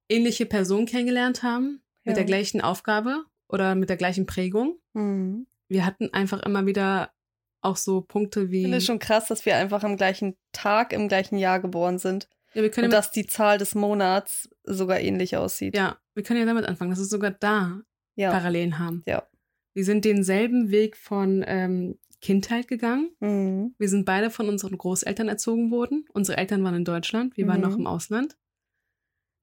ähnliche 0.09 0.47
Personen 0.47 0.87
kennengelernt 0.87 1.43
haben, 1.43 1.83
mit 2.05 2.13
Ja. 2.13 2.15
der 2.15 2.25
gleichen 2.25 2.61
Aufgabe 2.61 3.25
oder 3.49 3.75
mit 3.75 3.89
der 3.89 3.97
gleichen 3.97 4.27
Prägung. 4.27 4.79
mhm. 4.93 5.47
Wir 5.67 5.87
hatten 5.87 6.13
einfach 6.13 6.43
immer 6.43 6.67
wieder 6.67 7.11
auch 7.63 7.77
so 7.79 8.03
Punkte 8.03 8.43
Ich 8.43 8.51
wie. 8.51 8.63
finde 8.63 8.77
es 8.77 8.85
schon 8.85 8.99
krass, 8.99 9.29
dass 9.29 9.47
wir 9.47 9.57
einfach 9.57 9.83
am 9.83 9.97
gleichen 9.97 10.37
Tag 10.53 10.93
im 10.93 11.09
gleichen 11.09 11.39
Jahr 11.39 11.59
geboren 11.59 11.99
sind. 11.99 12.29
ja, 12.53 12.61
wir 12.63 12.71
können 12.71 12.87
Und 12.87 12.91
dass 12.93 13.11
die 13.13 13.27
Zahl 13.27 13.57
des 13.57 13.75
Monats 13.75 14.51
sogar 14.65 15.01
ähnlich 15.01 15.39
aussieht. 15.39 15.75
ja, 15.75 15.97
wir 16.15 16.23
können 16.23 16.41
ja 16.41 16.47
damit 16.47 16.65
anfangen, 16.67 16.91
dass 16.91 16.99
es 17.01 17.11
sogar 17.11 17.31
da 17.33 17.81
Ja. 18.17 18.31
Parallelen 18.31 18.79
haben. 18.79 19.03
Ja. 19.07 19.27
Wir 19.75 19.85
sind 19.85 20.05
denselben 20.05 20.71
Weg 20.71 20.97
von 20.97 21.45
ähm, 21.47 21.99
Kindheit 22.21 22.69
gegangen. 22.69 23.11
Mhm. 23.21 23.75
Wir 23.79 23.89
sind 23.89 24.05
beide 24.07 24.31
von 24.31 24.49
unseren 24.49 24.79
Großeltern 24.79 25.29
erzogen 25.29 25.71
worden. 25.71 26.05
Unsere 26.13 26.39
Eltern 26.39 26.63
waren 26.65 26.75
in 26.77 26.85
Deutschland, 26.85 27.37
wir 27.37 27.47
waren 27.49 27.61
Mhm. 27.61 27.67
noch 27.69 27.77
im 27.77 27.87
Ausland. 27.87 28.37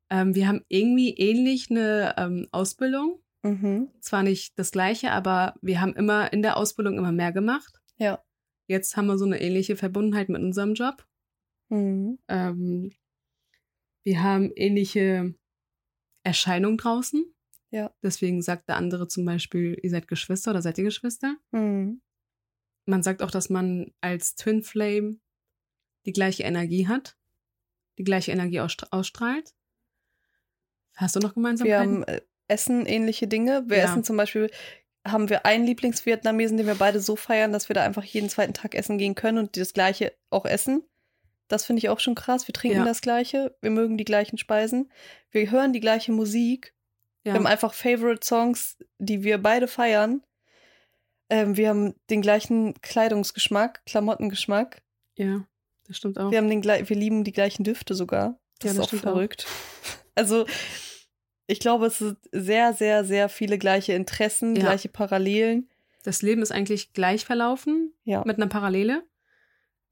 Ähm, 0.09 0.33
wir 0.35 0.47
haben 0.47 0.61
irgendwie 0.67 1.11
ähnlich 1.15 1.69
eine 1.69 2.15
ähm, 2.17 2.47
Ausbildung. 2.51 3.19
Mhm. 3.43 3.89
Zwar 4.01 4.23
nicht 4.23 4.57
das 4.59 4.71
gleiche, 4.71 5.11
aber 5.11 5.55
wir 5.61 5.81
haben 5.81 5.93
immer 5.95 6.31
in 6.31 6.41
der 6.41 6.57
Ausbildung 6.57 6.97
immer 6.97 7.11
mehr 7.11 7.31
gemacht. 7.31 7.81
Ja. 7.97 8.23
Jetzt 8.67 8.95
haben 8.95 9.07
wir 9.07 9.17
so 9.17 9.25
eine 9.25 9.41
ähnliche 9.41 9.75
Verbundenheit 9.75 10.29
mit 10.29 10.41
unserem 10.41 10.73
Job. 10.75 11.05
Mhm. 11.69 12.19
Ähm, 12.27 12.91
wir 14.03 14.23
haben 14.23 14.51
ähnliche 14.55 15.33
Erscheinungen 16.23 16.77
draußen. 16.77 17.25
Ja. 17.71 17.93
Deswegen 18.03 18.41
sagt 18.41 18.67
der 18.69 18.75
andere 18.75 19.07
zum 19.07 19.25
Beispiel, 19.25 19.77
ihr 19.81 19.89
seid 19.89 20.07
Geschwister 20.07 20.51
oder 20.51 20.61
seid 20.61 20.77
ihr 20.77 20.83
Geschwister. 20.83 21.35
Mhm. 21.51 22.01
Man 22.85 23.03
sagt 23.03 23.21
auch, 23.23 23.31
dass 23.31 23.49
man 23.49 23.91
als 24.01 24.35
Twin 24.35 24.63
Flame 24.63 25.17
die 26.05 26.13
gleiche 26.13 26.43
Energie 26.43 26.87
hat, 26.87 27.15
die 27.97 28.03
gleiche 28.03 28.31
Energie 28.31 28.59
ausstra- 28.59 28.87
ausstrahlt. 28.91 29.53
Hast 30.95 31.15
du 31.15 31.19
noch 31.19 31.29
Wir 31.31 31.35
Gemeinsamkeiten? 31.35 31.93
haben 31.93 32.03
äh, 32.03 32.21
Essen 32.47 32.85
ähnliche 32.85 33.27
Dinge. 33.27 33.63
Wir 33.67 33.77
Ja. 33.77 33.83
essen 33.85 34.03
zum 34.03 34.17
Beispiel, 34.17 34.49
haben 35.07 35.29
wir 35.29 35.45
einen 35.45 35.65
Lieblingsvietnamesen, 35.65 36.57
den 36.57 36.67
wir 36.67 36.75
beide 36.75 36.99
so 36.99 37.15
feiern, 37.15 37.53
dass 37.53 37.69
wir 37.69 37.73
da 37.73 37.83
einfach 37.83 38.03
jeden 38.03 38.29
zweiten 38.29 38.53
Tag 38.53 38.75
essen 38.75 38.97
gehen 38.97 39.15
können 39.15 39.37
und 39.37 39.55
das 39.57 39.73
Gleiche 39.73 40.13
auch 40.29 40.45
essen. 40.45 40.83
Das 41.51 41.65
finde 41.65 41.79
ich 41.79 41.89
auch 41.89 41.99
schon 41.99 42.15
krass. 42.15 42.47
Wir 42.47 42.53
trinken 42.53 42.77
Ja. 42.79 42.85
das 42.85 43.01
Gleiche, 43.01 43.55
wir 43.61 43.71
mögen 43.71 43.97
die 43.97 44.05
gleichen 44.05 44.37
Speisen, 44.37 44.91
wir 45.31 45.51
hören 45.51 45.73
die 45.73 45.79
gleiche 45.81 46.11
Musik. 46.11 46.73
ja. 47.23 47.33
Wir 47.33 47.39
haben 47.39 47.47
einfach 47.47 47.73
Favorite 47.73 48.25
Songs, 48.25 48.77
die 48.97 49.23
wir 49.23 49.37
beide 49.37 49.67
feiern. 49.67 50.23
Ähm, 51.29 51.55
wir 51.57 51.69
haben 51.69 51.93
den 52.09 52.21
gleichen 52.21 52.73
Kleidungsgeschmack, 52.81 53.85
Klamottengeschmack. 53.85 54.81
ja, 55.15 55.45
das 55.87 55.97
stimmt 55.97 56.17
auch. 56.19 56.31
Wir, 56.31 56.37
haben 56.37 56.49
den, 56.49 56.63
wir 56.63 56.95
lieben 56.95 57.23
die 57.23 57.31
gleichen 57.33 57.63
Düfte 57.63 57.95
sogar. 57.95 58.39
Das 58.59 58.65
Ja, 58.65 58.71
ist 58.71 58.77
das 58.77 58.83
auch 58.85 58.87
stimmt 58.89 59.05
auch. 59.07 59.11
verrückt. 59.13 59.45
Also, 60.15 60.45
ich 61.47 61.59
glaube, 61.61 61.85
es 61.87 61.99
sind 61.99 62.17
sehr, 62.33 62.73
sehr, 62.73 63.05
sehr 63.05 63.29
viele 63.29 63.57
gleiche 63.57 63.93
Interessen, 63.93 64.55
Ja. 64.57 64.61
gleiche 64.63 64.89
Parallelen. 64.89 65.69
Das 66.03 66.21
Leben 66.21 66.41
ist 66.41 66.51
eigentlich 66.51 66.91
gleich 66.93 67.23
verlaufen 67.25 67.93
Ja. 68.03 68.21
mit 68.25 68.35
einer 68.37 68.47
Parallele. 68.47 69.03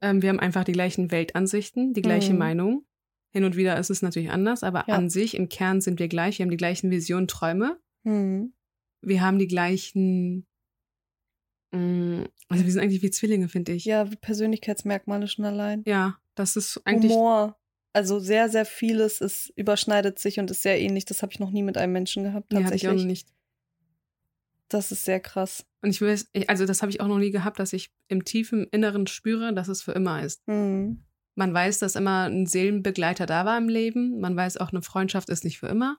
Ähm, 0.02 0.22
wir 0.22 0.28
haben 0.30 0.40
einfach 0.40 0.64
die 0.64 0.72
gleichen 0.72 1.10
Weltansichten, 1.10 1.92
die 1.92 2.02
gleiche 2.02 2.32
Mhm. 2.32 2.38
Meinung. 2.38 2.86
Hin 3.32 3.44
und 3.44 3.56
wieder 3.56 3.78
ist 3.78 3.90
es 3.90 4.02
natürlich 4.02 4.30
anders, 4.30 4.62
aber 4.62 4.84
Ja. 4.88 4.94
an 4.96 5.08
sich 5.10 5.34
im 5.36 5.48
Kern 5.48 5.80
sind 5.80 5.98
wir 6.00 6.08
gleich. 6.08 6.38
Wir 6.38 6.44
haben 6.44 6.50
die 6.50 6.56
gleichen 6.56 6.90
Visionen, 6.90 7.28
Träume. 7.28 7.78
Hm. 8.04 8.52
Wir 9.02 9.20
haben 9.20 9.38
die 9.38 9.46
gleichen. 9.46 10.46
Mh, 11.72 12.26
also 12.48 12.64
wir 12.64 12.72
sind 12.72 12.82
eigentlich 12.82 13.02
wie 13.02 13.10
Zwillinge, 13.10 13.48
finde 13.48 13.72
ich. 13.72 13.84
Ja, 13.84 14.04
Persönlichkeitsmerkmale 14.20 15.28
schon 15.28 15.44
allein. 15.44 15.82
Ja, 15.86 16.18
das 16.34 16.56
ist 16.56 16.80
eigentlich. 16.84 17.12
Humor. 17.12 17.56
Also 17.92 18.20
sehr, 18.20 18.48
sehr 18.48 18.64
vieles 18.64 19.20
ist, 19.20 19.52
überschneidet 19.56 20.18
sich 20.18 20.38
und 20.38 20.50
ist 20.50 20.62
sehr 20.62 20.80
ähnlich. 20.80 21.04
Das 21.06 21.22
habe 21.22 21.32
ich 21.32 21.40
noch 21.40 21.50
nie 21.50 21.62
mit 21.62 21.76
einem 21.76 21.92
Menschen 21.92 22.22
gehabt, 22.22 22.52
Nee, 22.52 22.62
hatte 22.64 22.74
ich 22.76 22.86
auch 22.86 22.92
tatsächlich. 22.92 23.06
nicht. 23.26 23.28
Das 24.70 24.90
ist 24.92 25.04
sehr 25.04 25.20
krass. 25.20 25.66
Und 25.82 25.90
ich 25.90 26.00
weiß, 26.00 26.28
ich- 26.32 26.48
also 26.48 26.64
das 26.64 26.80
habe 26.80 26.90
ich 26.90 27.00
auch 27.00 27.08
noch 27.08 27.18
nie 27.18 27.30
gehabt, 27.30 27.58
dass 27.58 27.72
ich 27.74 27.90
im 28.08 28.24
tiefen 28.24 28.66
Inneren 28.70 29.06
spüre, 29.06 29.52
dass 29.54 29.68
es 29.68 29.82
für 29.82 29.92
immer 29.92 30.22
ist. 30.22 30.42
Hm. 30.46 31.04
Man 31.34 31.52
weiß, 31.54 31.78
dass 31.78 31.94
immer 31.96 32.24
ein 32.30 32.46
Seelenbegleiter 32.46 33.26
da 33.26 33.44
war 33.44 33.58
im 33.58 33.68
Leben. 33.68 34.20
Man 34.20 34.36
weiß 34.36 34.56
auch, 34.58 34.70
eine 34.70 34.82
Freundschaft 34.82 35.28
ist 35.28 35.44
nicht 35.44 35.58
für 35.58 35.68
immer. 35.68 35.98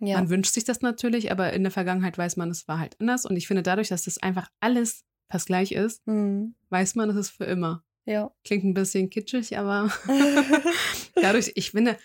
Ja. 0.00 0.16
Man 0.18 0.30
wünscht 0.30 0.54
sich 0.54 0.64
das 0.64 0.80
natürlich, 0.80 1.30
aber 1.30 1.52
in 1.52 1.62
der 1.62 1.70
Vergangenheit 1.72 2.16
weiß 2.16 2.36
man, 2.36 2.50
es 2.50 2.66
war 2.68 2.78
halt 2.78 2.96
anders. 3.00 3.24
Und 3.26 3.36
ich 3.36 3.46
finde, 3.46 3.62
dadurch, 3.62 3.88
dass 3.88 4.04
das 4.04 4.18
einfach 4.18 4.48
alles 4.60 5.04
fast 5.30 5.46
gleich 5.46 5.72
ist, 5.72 6.02
Hm. 6.06 6.54
weiß 6.70 6.94
man, 6.94 7.10
es 7.10 7.16
ist 7.16 7.30
für 7.30 7.44
immer. 7.44 7.84
Ja. 8.06 8.32
Klingt 8.44 8.64
ein 8.64 8.74
bisschen 8.74 9.10
kitschig, 9.10 9.58
aber 9.58 9.92
dadurch, 11.14 11.52
ich 11.54 11.70
finde, 11.72 11.96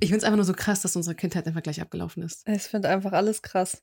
ich 0.00 0.08
finde 0.08 0.18
es 0.18 0.24
einfach 0.24 0.36
nur 0.36 0.44
so 0.44 0.54
krass, 0.54 0.80
dass 0.82 0.96
unsere 0.96 1.14
Kindheit 1.14 1.46
einfach 1.46 1.62
gleich 1.62 1.80
abgelaufen 1.80 2.22
ist. 2.22 2.48
ich 2.48 2.62
finde 2.62 2.88
einfach 2.88 3.12
alles 3.12 3.42
krass. 3.42 3.82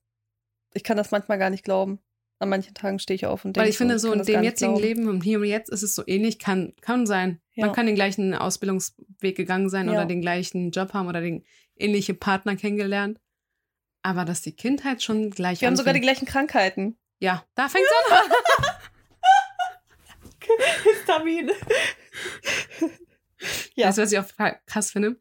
Ich 0.74 0.84
kann 0.84 0.97
das 0.97 1.11
manchmal 1.11 1.38
gar 1.38 1.49
nicht 1.49 1.63
glauben. 1.63 1.99
An 2.39 2.49
manchen 2.49 2.74
Tagen 2.74 2.97
stehe 2.97 3.15
ich 3.15 3.28
auf 3.28 3.45
und 3.45 3.55
denke 3.55 3.65
Weil 3.65 3.69
ich 3.69 3.78
finde, 3.78 3.99
so 3.99 4.07
kann 4.07 4.13
in 4.13 4.19
das 4.19 4.28
dem 4.28 4.43
jetzigen 4.43 4.72
glauben. 4.72 4.84
Leben, 4.84 5.09
im 5.09 5.22
Hier 5.22 5.38
und 5.39 5.45
Jetzt, 5.45 5.69
ist 5.69 5.84
es 5.84 5.93
so 5.93 6.03
ähnlich, 6.07 6.39
kann, 6.39 6.74
kann 6.82 7.05
sein. 7.05 7.39
Ja. 7.53 7.67
Man 7.67 7.76
kann 7.76 7.86
den 7.86 7.93
gleichen 7.95 8.34
Ausbildungsweg 8.34 9.38
gegangen 9.38 9.69
sein 9.69 9.88
Ja. 9.88 9.93
oder 9.93 10.05
den 10.05 10.22
gleichen 10.22 10.72
Job 10.72 10.93
haben 10.93 11.07
oder 11.07 11.22
den 11.22 11.45
ähnlichen 11.76 12.17
Partner 12.17 12.55
kennengelernt. 12.55 13.19
Aber 14.01 14.26
dass 14.26 14.41
die 14.41 14.55
Kindheit 14.55 15.03
schon 15.03 15.30
gleich 15.30 15.61
Wir 15.61 15.67
haben 15.67 15.76
sogar 15.76 15.93
die 15.93 15.99
anfängt. 15.99 16.17
gleichen 16.19 16.32
Krankheiten. 16.32 16.97
Ja, 17.19 17.45
da 17.53 17.69
fängt 17.69 17.86
es 17.86 18.11
an. 18.11 18.32
Histamin. 20.84 21.51
ja. 23.76 23.88
Weißt 23.88 23.97
du, 23.97 24.01
was 24.01 24.11
ich 24.11 24.19
auch 24.19 24.28
krass 24.65 24.91
finde? 24.91 25.19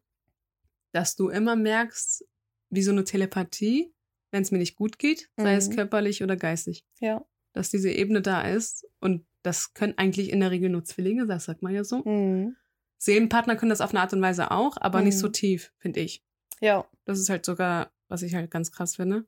Dass 0.93 1.15
du 1.15 1.29
immer 1.29 1.55
merkst, 1.55 2.25
wie 2.69 2.81
so 2.81 2.91
eine 2.91 3.03
Telepathie, 3.03 3.93
wenn 4.31 4.41
es 4.43 4.51
mir 4.51 4.57
nicht 4.57 4.75
gut 4.75 4.97
geht, 4.97 5.29
sei 5.37 5.55
es 5.55 5.69
Mhm. 5.69 5.75
körperlich 5.75 6.23
oder 6.23 6.35
geistig, 6.37 6.85
ja. 6.99 7.25
dass 7.53 7.69
diese 7.69 7.91
Ebene 7.91 8.21
da 8.21 8.41
ist. 8.41 8.87
Und 8.99 9.25
das 9.43 9.73
können 9.73 9.97
eigentlich 9.97 10.29
in 10.31 10.39
der 10.39 10.51
Regel 10.51 10.69
nur 10.69 10.83
Zwillinge, 10.85 11.25
das 11.27 11.45
sagt 11.45 11.61
man 11.61 11.73
ja 11.73 11.83
so. 11.83 12.03
Mhm. 12.03 12.55
Seelenpartner 12.97 13.55
können 13.55 13.71
das 13.71 13.81
auf 13.81 13.89
eine 13.91 13.99
Art 14.01 14.13
und 14.13 14.21
Weise 14.21 14.51
auch, 14.51 14.77
aber 14.79 15.01
nicht 15.01 15.17
so 15.17 15.27
Mhm. 15.27 15.33
tief, 15.33 15.73
finde 15.79 15.99
ich. 16.01 16.23
Ja. 16.59 16.87
Das 17.05 17.19
ist 17.19 17.29
halt 17.29 17.45
sogar, 17.45 17.91
was 18.07 18.21
ich 18.21 18.35
halt 18.35 18.51
ganz 18.51 18.71
krass 18.71 18.95
finde. 18.95 19.25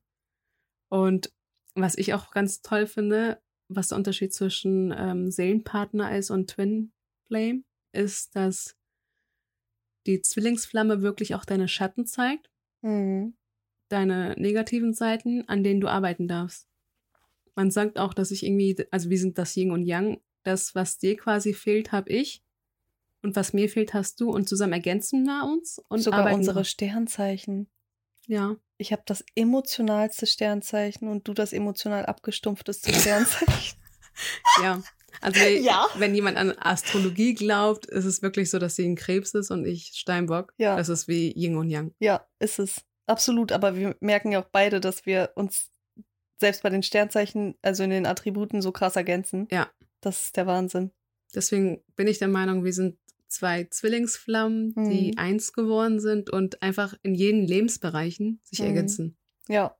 Und 0.90 1.34
was 1.76 1.98
ich 1.98 2.14
auch 2.14 2.30
ganz 2.32 2.62
toll 2.62 2.86
finde, 2.86 3.42
was 3.68 3.88
der 3.88 3.98
Unterschied 3.98 4.32
zwischen 4.34 4.94
ähm, 4.96 5.32
Seelenpartner 5.32 6.16
ist 6.16 6.30
und 6.30 6.52
Twin 6.52 6.92
Flame, 7.26 7.64
ist, 7.94 8.36
dass 8.36 8.76
die 10.06 10.22
Zwillingsflamme 10.22 11.02
wirklich 11.02 11.34
auch 11.34 11.46
deine 11.46 11.68
Schatten 11.68 12.06
zeigt, 12.06 12.50
Mhm. 12.82 13.36
Deine 13.90 14.36
negativen 14.38 14.94
Seiten, 14.94 15.48
an 15.48 15.64
denen 15.64 15.82
du 15.82 15.88
arbeiten 15.88 16.28
darfst. 16.28 16.68
Man 17.56 17.70
sagt 17.72 18.00
auch, 18.00 18.14
dass 18.14 18.32
ich 18.32 18.44
irgendwie, 18.46 18.76
also 18.92 19.10
wir 19.10 19.18
sind 19.20 19.38
das 19.38 19.56
Yin 19.56 19.72
und 19.72 19.86
Yang, 19.86 20.20
das, 20.44 20.74
was 20.76 20.98
dir 20.98 21.16
quasi 21.18 21.54
fehlt, 21.54 21.92
habe 21.92 22.10
ich. 22.10 22.44
Und 23.22 23.36
was 23.36 23.54
mir 23.54 23.70
fehlt, 23.70 23.94
hast 23.94 24.20
du. 24.20 24.32
Und 24.32 24.50
zusammen 24.50 24.74
ergänzen 24.74 25.24
wir 25.24 25.46
uns 25.46 25.80
und 25.88 26.00
Sogar 26.02 26.34
unsere 26.34 26.58
wir. 26.58 26.64
Sternzeichen. 26.66 27.70
Ja. 28.28 28.58
Ich 28.78 28.92
habe 28.92 29.04
das 29.06 29.24
emotionalste 29.36 30.26
Sternzeichen 30.26 31.08
und 31.08 31.28
du 31.28 31.34
das 31.34 31.54
emotional 31.54 32.06
abgestumpfteste 32.06 32.92
Sternzeichen. 33.00 33.78
Ja. 34.62 34.82
Also 35.22 35.40
wenn, 35.40 35.64
Ja. 35.64 35.86
wenn 35.96 36.16
jemand 36.16 36.38
an 36.38 36.52
Astrologie 36.58 37.34
glaubt, 37.36 37.86
ist 37.86 38.06
es 38.06 38.22
wirklich 38.24 38.50
so, 38.50 38.60
dass 38.60 38.76
sie 38.76 38.84
ein 38.86 38.96
Krebs 38.96 39.34
ist 39.36 39.52
und 39.52 39.66
ich 39.66 39.92
Steinbock. 39.94 40.54
Ja. 40.58 40.76
Das 40.76 40.90
ist 40.90 41.08
wie 41.08 41.32
Yin 41.38 41.56
und 41.56 41.70
Yang. 41.70 41.94
ja, 42.00 42.28
ist 42.40 42.60
es. 42.60 42.82
Absolut. 43.06 43.52
Aber 43.52 43.76
wir 43.76 43.96
merken 44.00 44.32
ja 44.32 44.42
auch 44.42 44.50
beide, 44.52 44.80
dass 44.80 45.06
wir 45.06 45.32
uns 45.36 45.72
selbst 46.40 46.64
bei 46.64 46.70
den 46.70 46.84
Sternzeichen, 46.84 47.56
also 47.62 47.84
in 47.84 47.90
den 47.90 48.06
Attributen, 48.06 48.62
so 48.62 48.72
krass 48.72 48.96
ergänzen. 48.96 49.48
Ja. 49.52 49.72
Das 50.02 50.26
ist 50.26 50.38
der 50.38 50.48
Wahnsinn. 50.48 50.92
Deswegen 51.34 51.82
bin 51.96 52.08
ich 52.08 52.20
der 52.20 52.28
Meinung, 52.28 52.64
wir 52.64 52.74
sind 52.74 52.98
zwei 53.28 53.64
Zwillingsflammen, 53.66 54.74
die 54.90 55.12
Mhm. 55.12 55.18
eins 55.18 55.54
geworden 55.54 56.00
sind 56.00 56.30
und 56.30 56.62
einfach 56.62 56.94
in 57.02 57.16
jeden 57.16 57.44
Lebensbereichen 57.48 58.40
sich 58.44 58.60
Mhm. 58.60 58.66
ergänzen. 58.66 59.18
Ja. 59.48 59.76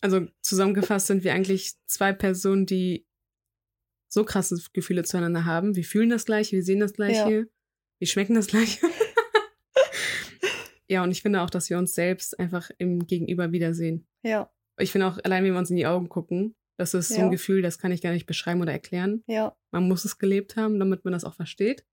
Also 0.00 0.26
zusammengefasst 0.42 1.06
sind 1.06 1.24
wir 1.24 1.32
eigentlich 1.32 1.72
zwei 1.86 2.12
Personen, 2.12 2.66
die 2.66 3.06
so 4.08 4.24
krasse 4.24 4.60
Gefühle 4.72 5.04
zueinander 5.04 5.44
haben. 5.44 5.76
Wir 5.76 5.84
fühlen 5.84 6.10
das 6.10 6.24
Gleiche, 6.24 6.56
wir 6.56 6.62
sehen 6.62 6.80
das 6.80 6.92
Gleiche, 6.92 7.48
wir 7.98 8.06
schmecken 8.06 8.34
das 8.34 8.46
Gleiche. 8.48 8.80
ja, 10.88 11.02
und 11.02 11.10
ich 11.10 11.22
finde 11.22 11.42
auch, 11.42 11.50
dass 11.50 11.68
wir 11.70 11.78
uns 11.78 11.94
selbst 11.94 12.38
einfach 12.38 12.70
im 12.78 13.06
Gegenüber 13.06 13.52
wiedersehen. 13.52 14.06
Ja. 14.22 14.50
Ich 14.78 14.92
finde 14.92 15.06
auch, 15.08 15.18
allein 15.24 15.44
wenn 15.44 15.52
wir 15.52 15.58
uns 15.58 15.70
in 15.70 15.76
die 15.76 15.86
Augen 15.86 16.08
gucken, 16.08 16.54
das 16.78 16.94
ist 16.94 17.08
so 17.08 17.16
Ja. 17.18 17.24
ein 17.24 17.30
Gefühl, 17.30 17.62
das 17.62 17.78
kann 17.78 17.90
ich 17.92 18.00
gar 18.02 18.12
nicht 18.12 18.26
beschreiben 18.26 18.60
oder 18.62 18.72
erklären. 18.72 19.22
Ja. 19.26 19.56
Man 19.72 19.88
muss 19.88 20.04
es 20.04 20.18
gelebt 20.18 20.56
haben, 20.56 20.78
damit 20.78 21.04
man 21.04 21.12
das 21.12 21.24
auch 21.24 21.34
versteht. 21.34 21.84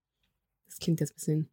Das 0.66 0.78
klingt 0.78 1.00
jetzt 1.00 1.12
ein 1.12 1.16
bisschen 1.16 1.50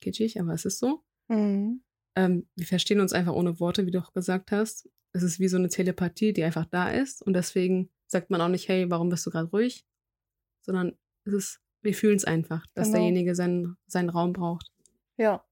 kitschig, 0.00 0.40
aber 0.40 0.52
es 0.52 0.64
ist 0.64 0.78
so. 0.78 1.02
Mhm. 1.28 1.82
Ähm, 2.16 2.48
wir 2.56 2.66
verstehen 2.66 3.00
uns 3.00 3.12
einfach 3.12 3.32
ohne 3.34 3.60
Worte, 3.60 3.86
wie 3.86 3.90
du 3.92 4.00
auch 4.00 4.12
gesagt 4.12 4.50
hast. 4.50 4.88
Es 5.12 5.22
ist 5.22 5.38
wie 5.40 5.48
so 5.48 5.56
eine 5.56 5.68
Telepathie, 5.68 6.32
die 6.32 6.42
einfach 6.44 6.66
da 6.66 6.90
ist. 6.90 7.22
Und 7.22 7.34
deswegen 7.34 7.90
sagt 8.06 8.30
man 8.30 8.40
auch 8.40 8.48
nicht, 8.48 8.68
hey, 8.68 8.90
warum 8.90 9.08
bist 9.08 9.24
du 9.26 9.30
gerade 9.30 9.48
ruhig? 9.50 9.86
Sondern 10.62 10.98
es 11.24 11.32
ist, 11.32 11.60
wir 11.82 11.94
fühlen 11.94 12.16
es 12.16 12.24
einfach, 12.24 12.66
dass 12.74 12.88
Genau. 12.88 12.98
derjenige 12.98 13.34
seinen, 13.34 13.76
seinen 13.86 14.10
Raum 14.10 14.32
braucht. 14.32 14.70
Ja. 15.16 15.44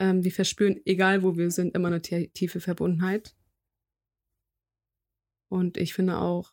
Ähm, 0.00 0.24
wir 0.24 0.32
verspüren, 0.32 0.80
egal 0.86 1.22
wo 1.22 1.36
wir 1.36 1.50
sind, 1.50 1.74
immer 1.74 1.88
eine 1.88 2.00
tie- 2.00 2.28
tiefe 2.28 2.60
Verbundenheit. 2.60 3.36
Und 5.50 5.76
ich 5.76 5.94
finde 5.94 6.16
auch, 6.18 6.52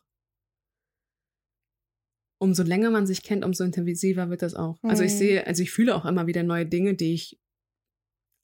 umso 2.40 2.62
länger 2.62 2.90
man 2.90 3.06
sich 3.06 3.22
kennt, 3.22 3.44
umso 3.44 3.64
intensiver 3.64 4.30
wird 4.30 4.42
das 4.42 4.54
auch. 4.54 4.78
Also 4.82 5.02
ich 5.02 5.12
Mhm. 5.12 5.16
sehe, 5.18 5.46
also 5.46 5.62
ich 5.62 5.70
fühle 5.70 5.94
auch 5.96 6.04
immer 6.04 6.26
wieder 6.26 6.42
neue 6.42 6.66
Dinge, 6.66 6.94
die 6.94 7.14
ich 7.14 7.40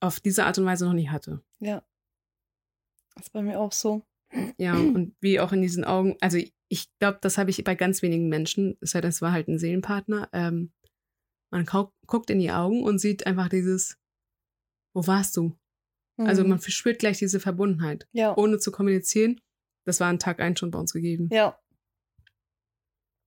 auf 0.01 0.21
diese 0.21 0.45
Art 0.45 0.59
und 0.59 0.65
Weise 0.65 0.85
noch 0.85 0.93
nie 0.95 1.09
hatte. 1.09 1.43
Ja. 1.61 1.87
Das 3.15 3.27
ist 3.27 3.31
bei 3.33 3.43
mir 3.43 3.61
auch 3.61 3.73
so. 3.73 4.05
Ja, 4.59 4.75
und 4.77 5.15
wie 5.21 5.39
auch 5.39 5.53
in 5.53 5.63
diesen 5.63 5.85
Augen, 5.85 6.17
also 6.21 6.39
ich 6.69 6.89
glaube, 6.99 7.19
das 7.23 7.39
habe 7.39 7.51
ich 7.51 7.63
bei 7.63 7.77
ganz 7.77 8.03
wenigen 8.03 8.29
Menschen, 8.29 8.77
es 8.81 8.91
sei 8.91 9.01
denn, 9.01 9.11
es 9.11 9.23
war 9.23 9.31
halt 9.31 9.47
ein 9.47 9.59
Seelenpartner, 9.61 10.29
ähm, 10.33 10.73
man 11.53 11.65
guckt 11.67 12.31
in 12.31 12.41
die 12.41 12.51
Augen 12.51 12.83
und 12.83 12.99
sieht 12.99 13.27
einfach 13.29 13.49
dieses, 13.49 13.97
wo 14.95 15.07
warst 15.07 15.36
du? 15.36 15.57
Mhm. 16.16 16.26
Also 16.26 16.45
man 16.45 16.61
verspürt 16.61 17.01
gleich 17.01 17.18
diese 17.18 17.40
Verbundenheit, 17.40 18.09
ja. 18.12 18.36
ohne 18.36 18.59
zu 18.59 18.72
kommunizieren. 18.72 19.40
Das 19.84 20.01
war 20.01 20.09
an 20.09 20.18
Tag 20.18 20.40
eins 20.40 20.61
schon 20.61 20.70
bei 20.70 20.78
uns 20.78 20.92
gegeben. 20.92 21.28
Ja. 21.30 21.59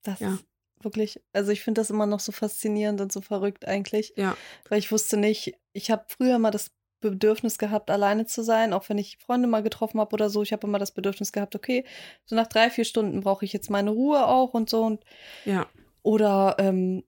Das 0.04 0.20
ja. 0.20 0.40
wirklich, 0.82 1.22
also 1.34 1.52
ich 1.52 1.62
finde 1.62 1.82
das 1.82 1.90
immer 1.90 2.06
noch 2.06 2.22
so 2.22 2.32
faszinierend 2.32 3.02
und 3.02 3.12
so 3.12 3.22
verrückt 3.22 3.68
eigentlich. 3.68 4.14
Ja. 4.16 4.36
Weil 4.70 4.80
ich 4.80 4.92
wusste 4.92 5.18
nicht, 5.18 5.54
ich 5.74 5.92
habe 5.92 6.06
früher 6.08 6.40
mal 6.40 6.52
das 6.52 6.72
Bedürfnis 7.00 7.58
gehabt, 7.60 7.92
alleine 7.92 8.26
zu 8.26 8.42
sein, 8.42 8.74
auch 8.74 8.90
wenn 8.90 8.98
ich 8.98 9.18
Freunde 9.20 9.48
mal 9.48 9.62
getroffen 9.62 10.00
habe 10.00 10.14
oder 10.14 10.30
so. 10.30 10.42
Ich 10.42 10.52
habe 10.52 10.66
immer 10.66 10.80
das 10.80 10.94
Bedürfnis 10.94 11.32
gehabt, 11.32 11.56
okay, 11.56 11.86
so 12.26 12.36
nach 12.36 12.48
drei, 12.48 12.70
vier 12.72 12.86
Stunden 12.86 13.22
brauche 13.22 13.46
ich 13.46 13.54
jetzt 13.54 13.70
meine 13.70 13.92
Ruhe 13.92 14.26
auch 14.26 14.54
und 14.54 14.70
so. 14.70 14.84
Und, 14.84 15.04
ja. 15.46 15.68
Oder 16.02 16.56
ähm, 16.58 17.04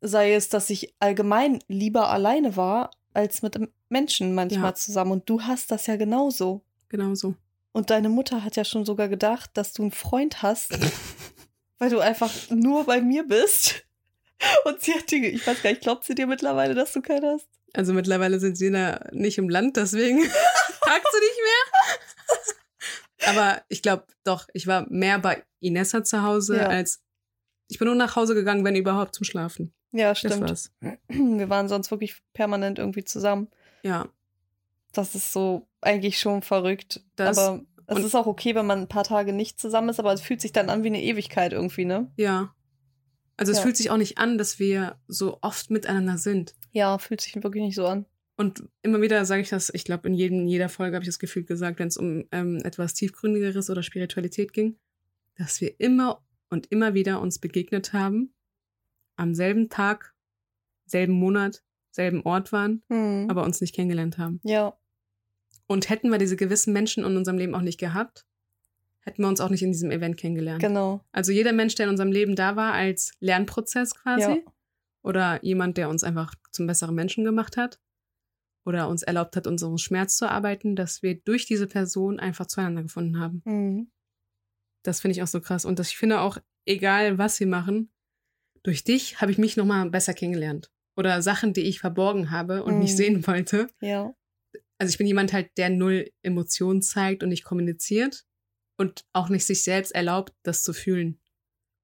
sei 0.00 0.32
es, 0.34 0.48
dass 0.48 0.70
ich 0.70 0.94
allgemein 1.00 1.58
lieber 1.68 2.10
alleine 2.10 2.56
war, 2.56 2.90
als 3.16 3.42
mit 3.42 3.58
Menschen 3.88 4.34
manchmal 4.34 4.70
ja. 4.70 4.74
zusammen. 4.74 5.12
Und 5.12 5.28
du 5.28 5.42
hast 5.42 5.70
das 5.70 5.86
ja 5.86 5.96
genauso. 5.96 6.62
Genauso. 6.88 7.34
Und 7.72 7.90
deine 7.90 8.08
Mutter 8.08 8.44
hat 8.44 8.56
ja 8.56 8.64
schon 8.64 8.84
sogar 8.84 9.08
gedacht, 9.08 9.50
dass 9.54 9.72
du 9.72 9.82
einen 9.82 9.92
Freund 9.92 10.42
hast, 10.42 10.78
weil 11.78 11.90
du 11.90 12.00
einfach 12.00 12.32
nur 12.50 12.84
bei 12.84 13.00
mir 13.00 13.24
bist. 13.24 13.84
Und 14.64 14.80
sie 14.82 14.92
hat 14.92 15.10
dir, 15.10 15.32
ich 15.32 15.46
weiß 15.46 15.62
gar 15.62 15.70
nicht, 15.70 15.82
glaubt 15.82 16.04
sie 16.04 16.14
dir 16.14 16.26
mittlerweile, 16.26 16.74
dass 16.74 16.92
du 16.92 17.00
keinen 17.02 17.24
hast? 17.24 17.48
Also 17.72 17.92
mittlerweile 17.92 18.38
sind 18.38 18.56
sie 18.56 18.70
da 18.70 19.00
nicht 19.12 19.38
im 19.38 19.48
Land, 19.48 19.76
deswegen 19.76 20.22
fragt 20.80 21.06
sie 21.12 21.20
nicht 21.20 21.40
mehr. 21.42 23.30
Aber 23.30 23.62
ich 23.68 23.82
glaube 23.82 24.06
doch, 24.24 24.46
ich 24.52 24.66
war 24.66 24.86
mehr 24.88 25.18
bei 25.18 25.42
Inessa 25.60 26.04
zu 26.04 26.22
Hause 26.22 26.58
ja. 26.58 26.66
als 26.66 27.02
ich 27.68 27.78
bin 27.78 27.86
nur 27.86 27.96
nach 27.96 28.14
Hause 28.16 28.34
gegangen, 28.34 28.64
wenn 28.64 28.76
überhaupt 28.76 29.14
zum 29.14 29.24
Schlafen. 29.24 29.74
Ja, 29.92 30.14
stimmt. 30.14 30.70
Wir 31.08 31.48
waren 31.48 31.68
sonst 31.68 31.90
wirklich 31.90 32.16
permanent 32.32 32.78
irgendwie 32.78 33.04
zusammen. 33.04 33.48
Ja. 33.82 34.08
Das 34.92 35.14
ist 35.14 35.32
so 35.32 35.66
eigentlich 35.80 36.18
schon 36.18 36.42
verrückt. 36.42 37.02
Das, 37.16 37.38
aber 37.38 37.62
es 37.86 38.04
ist 38.04 38.14
auch 38.14 38.26
okay, 38.26 38.54
wenn 38.54 38.66
man 38.66 38.80
ein 38.80 38.88
paar 38.88 39.04
Tage 39.04 39.32
nicht 39.32 39.60
zusammen 39.60 39.88
ist, 39.88 40.00
aber 40.00 40.12
es 40.12 40.20
fühlt 40.20 40.40
sich 40.40 40.52
dann 40.52 40.70
an 40.70 40.82
wie 40.82 40.88
eine 40.88 41.02
Ewigkeit 41.02 41.52
irgendwie, 41.52 41.84
ne? 41.84 42.10
Ja. 42.16 42.54
Also 43.36 43.52
es 43.52 43.58
ja. 43.58 43.64
fühlt 43.64 43.76
sich 43.76 43.90
auch 43.90 43.98
nicht 43.98 44.18
an, 44.18 44.38
dass 44.38 44.58
wir 44.58 44.98
so 45.06 45.38
oft 45.42 45.70
miteinander 45.70 46.18
sind. 46.18 46.54
Ja, 46.72 46.98
fühlt 46.98 47.20
sich 47.20 47.34
wirklich 47.36 47.62
nicht 47.62 47.76
so 47.76 47.86
an. 47.86 48.06
Und 48.36 48.64
immer 48.82 49.00
wieder 49.00 49.24
sage 49.24 49.42
ich 49.42 49.48
das, 49.48 49.70
ich 49.72 49.84
glaube, 49.84 50.08
in 50.08 50.14
jedem, 50.14 50.46
jeder 50.46 50.68
Folge 50.68 50.94
habe 50.94 51.04
ich 51.04 51.08
das 51.08 51.18
Gefühl 51.18 51.44
gesagt, 51.44 51.78
wenn 51.78 51.88
es 51.88 51.96
um 51.96 52.24
ähm, 52.32 52.58
etwas 52.64 52.94
tiefgründigeres 52.94 53.70
oder 53.70 53.82
Spiritualität 53.82 54.52
ging, 54.52 54.76
dass 55.36 55.60
wir 55.60 55.78
immer 55.80 56.22
und 56.50 56.66
immer 56.70 56.94
wieder 56.94 57.20
uns 57.20 57.38
begegnet 57.38 57.92
haben, 57.92 58.34
am 59.16 59.34
selben 59.34 59.68
Tag, 59.68 60.14
selben 60.86 61.14
Monat, 61.14 61.62
selben 61.90 62.22
Ort 62.22 62.52
waren, 62.52 62.82
mhm. 62.88 63.26
aber 63.28 63.44
uns 63.44 63.60
nicht 63.60 63.74
kennengelernt 63.74 64.18
haben. 64.18 64.40
Ja. 64.44 64.78
Und 65.66 65.88
hätten 65.88 66.10
wir 66.10 66.18
diese 66.18 66.36
gewissen 66.36 66.72
Menschen 66.72 67.04
in 67.04 67.16
unserem 67.16 67.38
Leben 67.38 67.54
auch 67.54 67.62
nicht 67.62 67.80
gehabt, 67.80 68.26
hätten 69.00 69.22
wir 69.22 69.28
uns 69.28 69.40
auch 69.40 69.50
nicht 69.50 69.62
in 69.62 69.72
diesem 69.72 69.90
Event 69.90 70.16
kennengelernt. 70.16 70.60
Genau. 70.60 71.00
Also 71.12 71.32
jeder 71.32 71.52
Mensch, 71.52 71.74
der 71.74 71.86
in 71.86 71.90
unserem 71.90 72.12
Leben 72.12 72.36
da 72.36 72.56
war, 72.56 72.72
als 72.72 73.12
Lernprozess 73.20 73.94
quasi, 73.94 74.22
ja. 74.22 74.52
oder 75.02 75.42
jemand, 75.44 75.76
der 75.76 75.88
uns 75.88 76.04
einfach 76.04 76.34
zum 76.50 76.66
besseren 76.66 76.94
Menschen 76.94 77.24
gemacht 77.24 77.56
hat, 77.56 77.80
oder 78.66 78.88
uns 78.88 79.04
erlaubt 79.04 79.36
hat, 79.36 79.46
unseren 79.46 79.78
Schmerz 79.78 80.16
zu 80.16 80.28
arbeiten, 80.28 80.74
dass 80.74 81.02
wir 81.02 81.14
durch 81.14 81.46
diese 81.46 81.68
Person 81.68 82.18
einfach 82.18 82.46
zueinander 82.46 82.82
gefunden 82.82 83.18
haben. 83.18 83.42
Mhm. 83.44 83.92
Das 84.82 85.00
finde 85.00 85.12
ich 85.12 85.22
auch 85.22 85.28
so 85.28 85.40
krass. 85.40 85.64
Und 85.64 85.78
das, 85.78 85.88
ich 85.90 85.96
finde 85.96 86.20
auch, 86.20 86.38
egal 86.64 87.16
was 87.16 87.38
wir 87.38 87.46
machen, 87.46 87.92
durch 88.66 88.82
dich 88.82 89.20
habe 89.20 89.30
ich 89.30 89.38
mich 89.38 89.56
nochmal 89.56 89.88
besser 89.90 90.12
kennengelernt. 90.12 90.70
Oder 90.96 91.22
Sachen, 91.22 91.52
die 91.52 91.62
ich 91.62 91.78
verborgen 91.78 92.30
habe 92.30 92.64
und 92.64 92.76
mm. 92.76 92.78
nicht 92.80 92.96
sehen 92.96 93.26
wollte. 93.26 93.68
Ja. 93.80 94.14
Also 94.78 94.90
ich 94.90 94.98
bin 94.98 95.06
jemand 95.06 95.32
halt, 95.32 95.50
der 95.56 95.70
null 95.70 96.10
Emotionen 96.22 96.82
zeigt 96.82 97.22
und 97.22 97.28
nicht 97.28 97.44
kommuniziert 97.44 98.24
und 98.76 99.04
auch 99.12 99.28
nicht 99.28 99.46
sich 99.46 99.62
selbst 99.62 99.94
erlaubt, 99.94 100.34
das 100.42 100.62
zu 100.62 100.72
fühlen. 100.72 101.20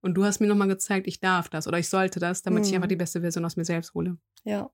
Und 0.02 0.14
du 0.14 0.24
hast 0.24 0.40
mir 0.40 0.48
nochmal 0.48 0.68
gezeigt, 0.68 1.06
ich 1.06 1.20
darf 1.20 1.48
das 1.48 1.68
oder 1.68 1.78
ich 1.78 1.88
sollte 1.88 2.18
das, 2.18 2.42
damit 2.42 2.64
mm. 2.64 2.66
ich 2.66 2.74
einfach 2.74 2.88
die 2.88 2.96
beste 2.96 3.20
Version 3.20 3.44
aus 3.44 3.56
mir 3.56 3.64
selbst 3.64 3.94
hole. 3.94 4.18
Ja, 4.44 4.70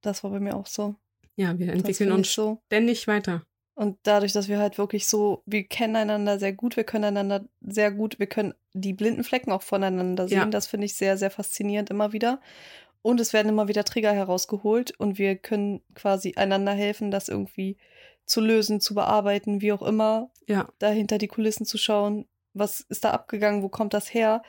das 0.00 0.24
war 0.24 0.30
bei 0.32 0.40
mir 0.40 0.56
auch 0.56 0.66
so. 0.66 0.96
Ja, 1.36 1.56
wir 1.58 1.72
entwickeln 1.72 2.12
uns 2.12 2.34
so. 2.34 2.60
ständig 2.66 3.06
weiter. 3.06 3.46
Und 3.74 3.98
dadurch, 4.02 4.32
dass 4.32 4.48
wir 4.48 4.58
halt 4.58 4.76
wirklich 4.76 5.06
so, 5.06 5.42
wir 5.46 5.64
kennen 5.64 5.96
einander 5.96 6.38
sehr 6.38 6.52
gut, 6.52 6.76
wir 6.76 6.84
können 6.84 7.04
einander 7.04 7.44
sehr 7.62 7.90
gut, 7.90 8.18
wir 8.18 8.26
können 8.26 8.54
die 8.74 8.92
blinden 8.92 9.24
Flecken 9.24 9.50
auch 9.50 9.62
voneinander 9.62 10.28
sehen. 10.28 10.38
Ja. 10.38 10.46
Das 10.46 10.66
finde 10.66 10.86
ich 10.86 10.94
sehr, 10.94 11.16
sehr 11.16 11.30
faszinierend 11.30 11.90
immer 11.90 12.12
wieder. 12.12 12.40
Und 13.00 13.18
es 13.20 13.32
werden 13.32 13.48
immer 13.48 13.68
wieder 13.68 13.84
Trigger 13.84 14.12
herausgeholt 14.12 14.92
und 14.98 15.18
wir 15.18 15.36
können 15.36 15.82
quasi 15.94 16.34
einander 16.36 16.72
helfen, 16.72 17.10
das 17.10 17.28
irgendwie 17.28 17.76
zu 18.26 18.40
lösen, 18.40 18.80
zu 18.80 18.94
bearbeiten, 18.94 19.60
wie 19.60 19.72
auch 19.72 19.82
immer. 19.82 20.30
Ja. 20.46 20.68
Dahinter 20.78 21.18
die 21.18 21.28
Kulissen 21.28 21.66
zu 21.66 21.78
schauen, 21.78 22.26
was 22.54 22.80
ist 22.80 23.04
da 23.04 23.10
abgegangen, 23.10 23.62
wo 23.62 23.68
kommt 23.68 23.94
das 23.94 24.12
her? 24.12 24.42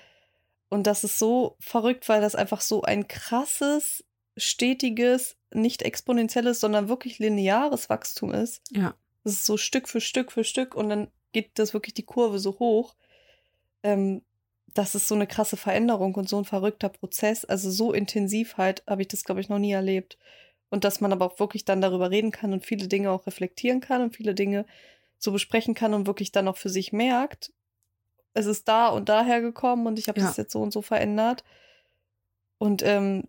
Und 0.69 0.85
das 0.85 1.03
ist 1.03 1.17
so 1.17 1.55
verrückt, 1.59 2.09
weil 2.09 2.21
das 2.21 2.35
einfach 2.35 2.61
so 2.61 2.81
ein 2.83 3.07
krasses, 3.07 4.03
stetiges, 4.37 5.37
nicht 5.51 5.81
exponentielles, 5.81 6.59
sondern 6.59 6.89
wirklich 6.89 7.19
lineares 7.19 7.89
Wachstum 7.89 8.33
ist. 8.33 8.61
Ja. 8.71 8.95
Das 9.23 9.33
ist 9.33 9.45
so 9.45 9.57
Stück 9.57 9.87
für 9.87 10.01
Stück 10.01 10.31
für 10.31 10.43
Stück 10.43 10.75
und 10.75 10.89
dann 10.89 11.07
geht 11.31 11.57
das 11.59 11.73
wirklich 11.73 11.93
die 11.93 12.05
Kurve 12.05 12.39
so 12.39 12.59
hoch. 12.59 12.95
Ähm, 13.83 14.21
das 14.73 14.95
ist 14.95 15.07
so 15.07 15.15
eine 15.15 15.27
krasse 15.27 15.57
Veränderung 15.57 16.15
und 16.15 16.27
so 16.27 16.37
ein 16.37 16.45
verrückter 16.45 16.89
Prozess. 16.89 17.45
Also 17.45 17.69
so 17.69 17.93
intensiv 17.93 18.57
halt 18.57 18.83
habe 18.87 19.03
ich 19.03 19.07
das, 19.07 19.23
glaube 19.23 19.41
ich, 19.41 19.49
noch 19.49 19.59
nie 19.59 19.71
erlebt. 19.71 20.17
Und 20.69 20.83
dass 20.83 21.01
man 21.01 21.11
aber 21.11 21.25
auch 21.25 21.39
wirklich 21.39 21.65
dann 21.65 21.81
darüber 21.81 22.09
reden 22.09 22.31
kann 22.31 22.53
und 22.53 22.65
viele 22.65 22.87
Dinge 22.87 23.11
auch 23.11 23.27
reflektieren 23.27 23.81
kann 23.81 24.01
und 24.01 24.15
viele 24.15 24.33
Dinge 24.33 24.65
so 25.19 25.31
besprechen 25.31 25.75
kann 25.75 25.93
und 25.93 26.07
wirklich 26.07 26.31
dann 26.31 26.47
auch 26.47 26.57
für 26.57 26.69
sich 26.69 26.91
merkt, 26.91 27.53
es 28.33 28.45
ist 28.47 28.67
da 28.67 28.87
und 28.87 29.09
daher 29.09 29.41
gekommen 29.41 29.85
und 29.85 29.99
ich 29.99 30.07
habe 30.07 30.19
ja. 30.19 30.25
das 30.25 30.37
jetzt 30.37 30.51
so 30.51 30.61
und 30.61 30.73
so 30.73 30.81
verändert. 30.81 31.43
Und 32.57 32.81
ähm, 32.81 33.27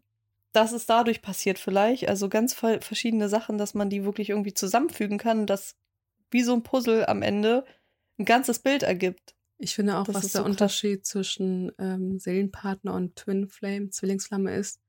das 0.52 0.72
ist 0.72 0.88
dadurch 0.88 1.20
passiert 1.20 1.58
vielleicht. 1.58 2.08
Also 2.08 2.28
ganz 2.28 2.54
verschiedene 2.54 3.28
Sachen, 3.28 3.58
dass 3.58 3.74
man 3.74 3.90
die 3.90 4.04
wirklich 4.04 4.30
irgendwie 4.30 4.54
zusammenfügen 4.54 5.18
kann 5.18 5.40
und 5.40 5.50
das 5.50 5.76
wie 6.34 6.42
so 6.42 6.52
ein 6.52 6.64
Puzzle 6.64 7.06
am 7.06 7.22
Ende 7.22 7.64
ein 8.18 8.24
ganzes 8.24 8.58
Bild 8.58 8.82
ergibt. 8.82 9.36
Ich 9.56 9.76
finde 9.76 9.96
auch, 9.96 10.04
das 10.04 10.16
was 10.16 10.32
der 10.32 10.40
so 10.40 10.44
Unterschied 10.44 11.06
zwischen 11.06 11.70
ähm, 11.78 12.18
Seelenpartner 12.18 12.92
und 12.92 13.14
Twin 13.14 13.46
Flame, 13.46 13.90
Zwillingsflamme 13.90 14.52
ist. 14.56 14.80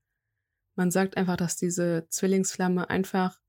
Man 0.74 0.90
sagt 0.90 1.18
einfach, 1.18 1.38
dass 1.38 1.56
diese 1.56 2.08
Zwillingsflamme 2.10 2.90
einfach 2.90 3.40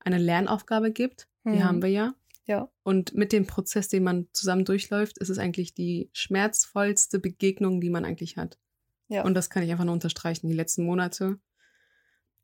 eine 0.00 0.18
Lernaufgabe 0.18 0.92
gibt. 0.92 1.26
Die 1.46 1.50
mhm. 1.50 1.64
haben 1.64 1.82
wir 1.82 1.88
ja. 1.88 2.14
Ja. 2.44 2.70
Und 2.82 3.14
mit 3.14 3.32
dem 3.32 3.46
Prozess, 3.46 3.88
den 3.88 4.04
man 4.04 4.28
zusammen 4.32 4.66
durchläuft, 4.66 5.16
ist 5.16 5.30
es 5.30 5.38
eigentlich 5.38 5.72
die 5.72 6.10
schmerzvollste 6.12 7.18
Begegnung, 7.18 7.80
die 7.80 7.90
man 7.90 8.04
eigentlich 8.04 8.36
hat. 8.36 8.58
Ja. 9.08 9.24
Und 9.24 9.32
das 9.32 9.48
kann 9.48 9.62
ich 9.62 9.70
einfach 9.70 9.86
nur 9.86 9.94
unterstreichen. 9.94 10.48
Die 10.48 10.54
letzten 10.54 10.84
Monate. 10.84 11.38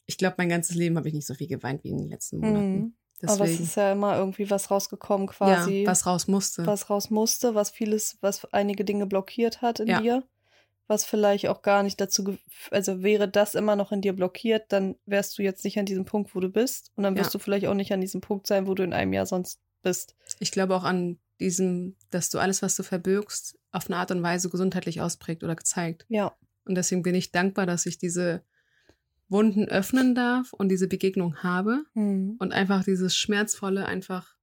Ich 0.07 0.17
glaube, 0.17 0.37
mein 0.39 0.49
ganzes 0.49 0.77
Leben 0.77 0.97
habe 0.97 1.09
ich 1.09 1.15
nicht 1.15 1.27
so 1.27 1.35
viel 1.35 1.47
geweint 1.47 1.85
wie 1.85 1.91
in 1.91 1.99
den 1.99 2.09
letzten 2.09 2.39
Monaten. 2.39 2.77
Mhm. 2.77 2.95
Deswegen. 3.27 3.43
Aber 3.43 3.51
es 3.51 3.61
ist 3.61 3.77
ja 3.77 3.93
immer 3.93 4.17
irgendwie 4.17 4.51
was 4.51 4.71
rausgekommen 4.71 5.27
quasi. 5.27 5.83
Ja, 5.83 5.91
was 5.91 6.07
raus 6.07 6.29
musste. 6.29 6.67
Was 6.67 6.91
raus 6.91 7.11
musste, 7.11 7.55
was 7.55 7.71
vieles, 7.71 8.19
was 8.21 8.45
einige 8.53 8.85
Dinge 8.85 9.07
blockiert 9.07 9.63
hat 9.63 9.81
in 9.81 9.89
ja. 9.89 10.01
dir. 10.01 10.23
Was 10.87 11.07
vielleicht 11.07 11.49
auch 11.49 11.63
gar 11.63 11.83
nicht 11.83 11.99
dazu, 11.99 12.37
also 12.71 13.03
wäre 13.03 13.27
das 13.27 13.55
immer 13.55 13.75
noch 13.75 13.91
in 13.91 14.03
dir 14.03 14.13
blockiert, 14.13 14.71
dann 14.71 14.97
wärst 15.07 15.39
du 15.39 15.43
jetzt 15.43 15.65
nicht 15.65 15.79
an 15.79 15.87
diesem 15.87 16.05
Punkt, 16.05 16.35
wo 16.35 16.41
du 16.41 16.51
bist. 16.51 16.93
Und 16.95 17.05
dann 17.05 17.17
wirst 17.17 17.33
ja. 17.33 17.39
du 17.39 17.43
vielleicht 17.43 17.67
auch 17.67 17.75
nicht 17.75 17.93
an 17.93 18.03
diesem 18.03 18.21
Punkt 18.21 18.47
sein, 18.47 18.67
wo 18.67 18.75
du 18.75 18.83
in 18.83 18.93
einem 18.93 19.15
Jahr 19.15 19.25
sonst 19.25 19.61
bist. 19.83 20.15
Ich 20.41 20.53
glaube 20.53 20.77
auch 20.77 20.85
an 20.85 21.19
diesem, 21.41 21.97
dass 22.11 22.29
du 22.29 22.39
alles, 22.39 22.61
was 22.61 22.77
du 22.77 22.83
verbirgst, 22.83 23.59
auf 23.73 23.87
eine 23.87 23.97
Art 23.97 24.11
und 24.11 24.23
Weise 24.23 24.51
gesundheitlich 24.51 25.01
ausprägt 25.01 25.43
oder 25.43 25.57
gezeigt. 25.57 26.05
Ja. 26.09 26.37
Und 26.67 26.75
deswegen 26.75 27.03
bin 27.03 27.15
ich 27.15 27.33
dankbar, 27.33 27.67
dass 27.67 27.87
ich 27.87 27.99
diese 27.99 28.45
Wunden 29.29 29.69
öffnen 29.69 30.15
darf 30.15 30.53
und 30.53 30.69
diese 30.69 30.89
Begegnung 30.89 31.43
habe 31.43 31.85
mhm. 31.95 32.37
und 32.39 32.53
einfach 32.53 32.85
dieses 32.85 33.17
Schmerzvolle 33.17 33.87
einfach 33.87 34.37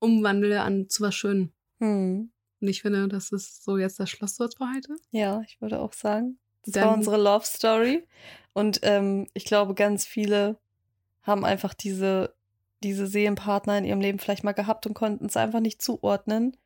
umwandle 0.00 0.60
an 0.62 0.88
zu 0.88 1.02
was 1.02 1.14
Schönem. 1.14 1.52
Mhm. 1.78 2.30
Und 2.60 2.68
ich 2.68 2.82
finde, 2.82 3.08
das 3.08 3.32
ist 3.32 3.64
so 3.64 3.78
jetzt 3.78 4.00
das 4.00 4.10
Schlusswort 4.10 4.56
für 4.56 4.66
heute. 4.74 4.96
Ja, 5.10 5.42
ich 5.46 5.60
würde 5.60 5.80
auch 5.80 5.92
sagen. 5.92 6.38
Das 6.64 6.74
Dann, 6.74 6.84
war 6.84 6.94
unsere 6.94 7.16
Love 7.16 7.44
Story. 7.44 8.06
Und 8.52 8.80
ähm, 8.82 9.26
ich 9.34 9.44
glaube, 9.44 9.74
ganz 9.74 10.06
viele 10.06 10.58
haben 11.22 11.44
einfach 11.44 11.74
diese, 11.74 12.34
diese 12.82 13.06
Seelenpartner 13.06 13.78
in 13.78 13.84
ihrem 13.84 14.00
Leben 14.00 14.18
vielleicht 14.18 14.44
mal 14.44 14.52
gehabt 14.52 14.86
und 14.86 14.94
konnten 14.94 15.26
es 15.26 15.36
einfach 15.36 15.60
nicht 15.60 15.82
zuordnen. 15.82 16.56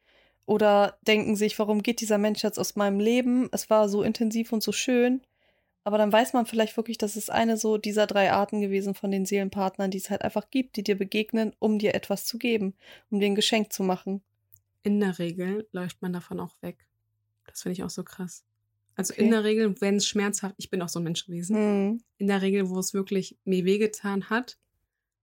Oder 0.47 0.99
denken 1.07 1.36
sich, 1.36 1.59
warum 1.59 1.82
geht 1.82 2.01
dieser 2.01 2.18
Mensch 2.18 2.43
jetzt 2.43 2.59
aus 2.59 2.76
meinem 2.76 3.01
Leben? 3.01 3.49
Es 3.53 3.68
war 3.68 3.89
so 3.89 4.03
intensiv 4.03 4.53
und 4.53 4.62
so 4.62 4.72
schön. 4.72 5.20
Aber 5.89 5.97
dann 5.97 6.12
weiß 6.12 6.34
man 6.34 6.45
vielleicht 6.45 6.76
wirklich, 6.76 6.99
dass 6.99 7.16
es 7.16 7.30
eine 7.30 7.57
so 7.57 7.78
dieser 7.78 8.07
drei 8.07 8.30
Arten 8.30 8.61
gewesen 8.61 8.95
von 8.95 9.11
den 9.11 9.24
Seelenpartnern, 9.24 9.91
die 9.91 9.97
es 9.97 10.11
halt 10.11 10.20
einfach 10.20 10.51
gibt, 10.51 10.76
die 10.76 10.82
dir 10.82 10.99
begegnen, 10.99 11.55
um 11.61 11.78
dir 11.78 11.95
etwas 11.95 12.26
zu 12.26 12.36
geben, 12.36 12.74
um 13.09 13.20
dir 13.20 13.24
ein 13.26 13.34
Geschenk 13.34 13.72
zu 13.72 13.82
machen. 13.82 14.20
in 14.82 15.01
der 15.01 15.18
Regel 15.18 15.66
läuft 15.72 16.03
man 16.03 16.12
davon 16.12 16.41
auch 16.41 16.55
weg. 16.61 16.86
Das 17.47 17.62
finde 17.62 17.72
ich 17.72 17.84
auch 17.84 17.91
so 17.91 18.05
krass. 18.05 18.45
Also 18.97 19.14
Okay. 19.14 19.24
in 19.24 19.30
der 19.30 19.45
Regel, 19.45 19.80
wenn 19.80 19.97
es 19.97 20.07
schmerzhaft, 20.07 20.57
ich 20.59 20.68
bin 20.68 20.82
auch 20.82 20.91
so 20.91 21.01
ein 21.01 21.05
Mensch 21.05 21.24
gewesen, 21.24 21.57
Mhm. 21.57 22.03
in 22.18 22.26
der 22.26 22.43
Regel, 22.43 22.68
wo 22.68 22.78
es 22.78 22.93
wirklich 22.93 23.39
mir 23.45 23.64
wehgetan 23.64 24.28
hat, 24.28 24.59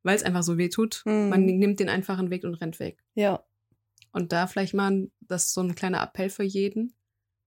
weil 0.01 0.15
es 0.15 0.23
einfach 0.23 0.41
so 0.41 0.57
weh 0.57 0.69
tut, 0.69 1.03
Mhm. 1.05 1.29
man 1.29 1.45
nimmt 1.45 1.79
den 1.79 1.89
einfachen 1.89 2.31
Weg 2.31 2.43
und 2.43 2.55
rennt 2.55 2.79
weg. 2.79 3.03
Ja. 3.13 3.43
Und 4.11 4.31
da 4.31 4.47
vielleicht 4.47 4.73
mal, 4.73 5.11
das 5.21 5.45
ist 5.45 5.53
so 5.53 5.61
ein 5.61 5.75
kleiner 5.75 6.01
Appell 6.01 6.31
für 6.31 6.43
jeden. 6.43 6.93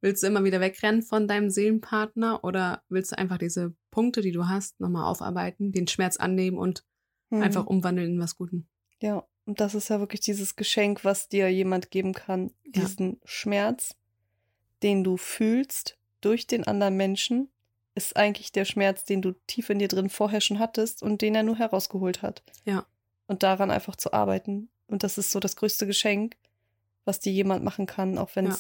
Willst 0.01 0.23
du 0.23 0.27
immer 0.29 0.45
wieder 0.45 0.61
wegrennen 0.61 1.03
von 1.03 1.27
deinem 1.27 1.51
Seelenpartner 1.51 2.45
oder 2.45 2.83
willst 2.89 3.13
du 3.13 3.19
einfach 3.19 3.39
diese 3.39 3.75
Punkte, 3.91 4.21
die 4.21 4.33
du 4.33 4.47
hast, 4.49 4.79
nochmal 4.81 5.11
aufarbeiten, 5.11 5.73
den 5.73 5.89
Schmerz 5.89 6.17
annehmen 6.17 6.59
und 6.59 6.85
Mhm. 7.31 7.43
einfach 7.43 7.67
umwandeln 7.67 8.13
in 8.13 8.21
was 8.21 8.37
Guten? 8.37 8.69
Ja, 9.01 9.27
und 9.45 9.61
das 9.61 9.75
ist 9.75 9.89
ja 9.91 10.01
wirklich 10.01 10.21
dieses 10.21 10.57
Geschenk, 10.57 11.05
was 11.05 11.29
dir 11.29 11.51
jemand 11.53 11.91
geben 11.91 12.15
kann. 12.15 12.53
Ja. 12.65 12.83
Diesen 12.83 13.21
Schmerz, 13.25 13.97
den 14.83 15.05
du 15.05 15.17
fühlst 15.17 15.99
durch 16.21 16.47
den 16.47 16.67
anderen 16.67 16.97
Menschen, 16.97 17.51
ist 17.95 18.17
eigentlich 18.17 18.53
der 18.53 18.65
Schmerz, 18.65 19.05
den 19.05 19.21
du 19.23 19.33
tief 19.47 19.69
in 19.71 19.79
dir 19.79 19.89
drin 19.89 20.09
vorher 20.09 20.41
schon 20.41 20.59
hattest 20.59 21.03
und 21.03 21.21
den 21.21 21.35
er 21.35 21.43
nur 21.43 21.57
herausgeholt 21.59 22.23
hat. 22.23 22.43
Ja. 22.65 22.87
Und 23.27 23.43
daran 23.43 23.71
einfach 23.71 23.97
zu 23.97 24.13
arbeiten. 24.13 24.71
Und 24.87 25.03
das 25.03 25.19
ist 25.19 25.33
so 25.33 25.41
das 25.41 25.57
größte 25.57 25.87
Geschenk, 25.87 26.37
was 27.05 27.21
dir 27.21 27.33
jemand 27.33 27.65
machen 27.65 27.87
kann, 27.87 28.17
auch 28.17 28.35
wenn 28.37 28.47
Ja. 28.47 28.57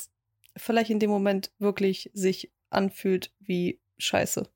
Vielleicht 0.58 0.90
in 0.90 1.00
dem 1.00 1.10
Moment 1.10 1.50
wirklich 1.58 2.10
sich 2.14 2.50
anfühlt 2.70 3.32
wie 3.40 3.80
Scheiße. 3.98 4.48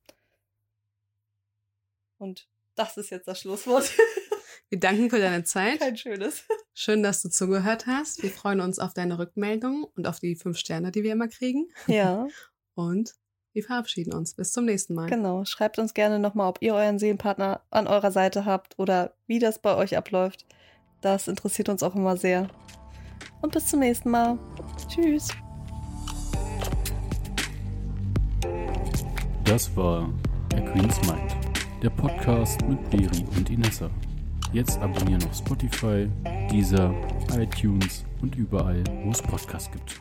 Und 2.19 2.49
das 2.75 2.97
ist 2.97 3.11
jetzt 3.11 3.27
das 3.29 3.41
Schlusswort. 3.41 3.91
Wir 4.69 4.81
danken 4.81 5.11
für 5.11 5.19
deine 5.19 5.45
Zeit. 5.45 5.81
Kein 5.81 5.99
schönes. 5.99 6.45
Schön, 6.73 7.03
dass 7.03 7.21
du 7.21 7.29
zugehört 7.29 7.87
hast. 7.87 8.23
Wir 8.23 8.31
freuen 8.31 8.61
uns 8.61 8.79
auf 8.79 8.95
deine 8.95 9.19
Rückmeldung 9.19 9.85
und 9.97 10.07
auf 10.07 10.19
die 10.19 10.35
fünf 10.35 10.57
Sterne, 10.57 10.91
die 10.91 11.03
wir 11.03 11.13
immer 11.13 11.29
kriegen. 11.29 11.69
Ja. 11.87 12.27
Und 12.75 13.13
wir 13.53 13.63
verabschieden 13.63 14.15
uns. 14.15 14.33
Bis 14.35 14.53
zum 14.53 14.65
nächsten 14.65 14.95
Mal. 14.95 15.11
Genau, 15.11 15.45
schreibt 15.45 15.79
uns 15.79 15.93
gerne 15.93 16.19
nochmal, 16.19 16.49
ob 16.49 16.63
ihr 16.63 16.75
euren 16.75 16.99
Seelenpartner 16.99 17.61
an 17.69 17.87
eurer 17.87 18.11
Seite 18.11 18.47
habt 18.47 18.79
oder 18.79 19.15
wie 19.27 19.39
das 19.39 19.59
bei 19.59 19.77
euch 19.77 19.95
abläuft. 19.95 20.47
Das 21.03 21.29
interessiert 21.29 21.69
uns 21.69 21.83
auch 21.83 21.95
immer 21.95 22.17
sehr. 22.17 22.49
Und 23.43 23.53
bis 23.53 23.67
zum 23.67 23.81
nächsten 23.81 24.09
Mal. 24.09 24.39
Tschüss. 24.89 25.29
Das 29.53 29.77
war 29.77 30.09
A 30.55 30.61
Queen's 30.61 30.99
Mind, 31.03 31.37
der 31.83 31.91
Podcast 31.91 32.67
mit 32.67 32.89
Beri 32.89 33.23
und 33.37 33.51
Inessa. 33.51 33.91
Jetzt 34.51 34.79
abonnieren 34.79 35.23
auf 35.25 35.37
Spotify, 35.37 36.09
Deezer, 36.51 36.95
iTunes 37.39 38.03
und 38.23 38.35
überall, 38.37 38.83
wo 39.05 39.11
es 39.11 39.21
Podcasts 39.21 39.71
gibt. 39.71 40.01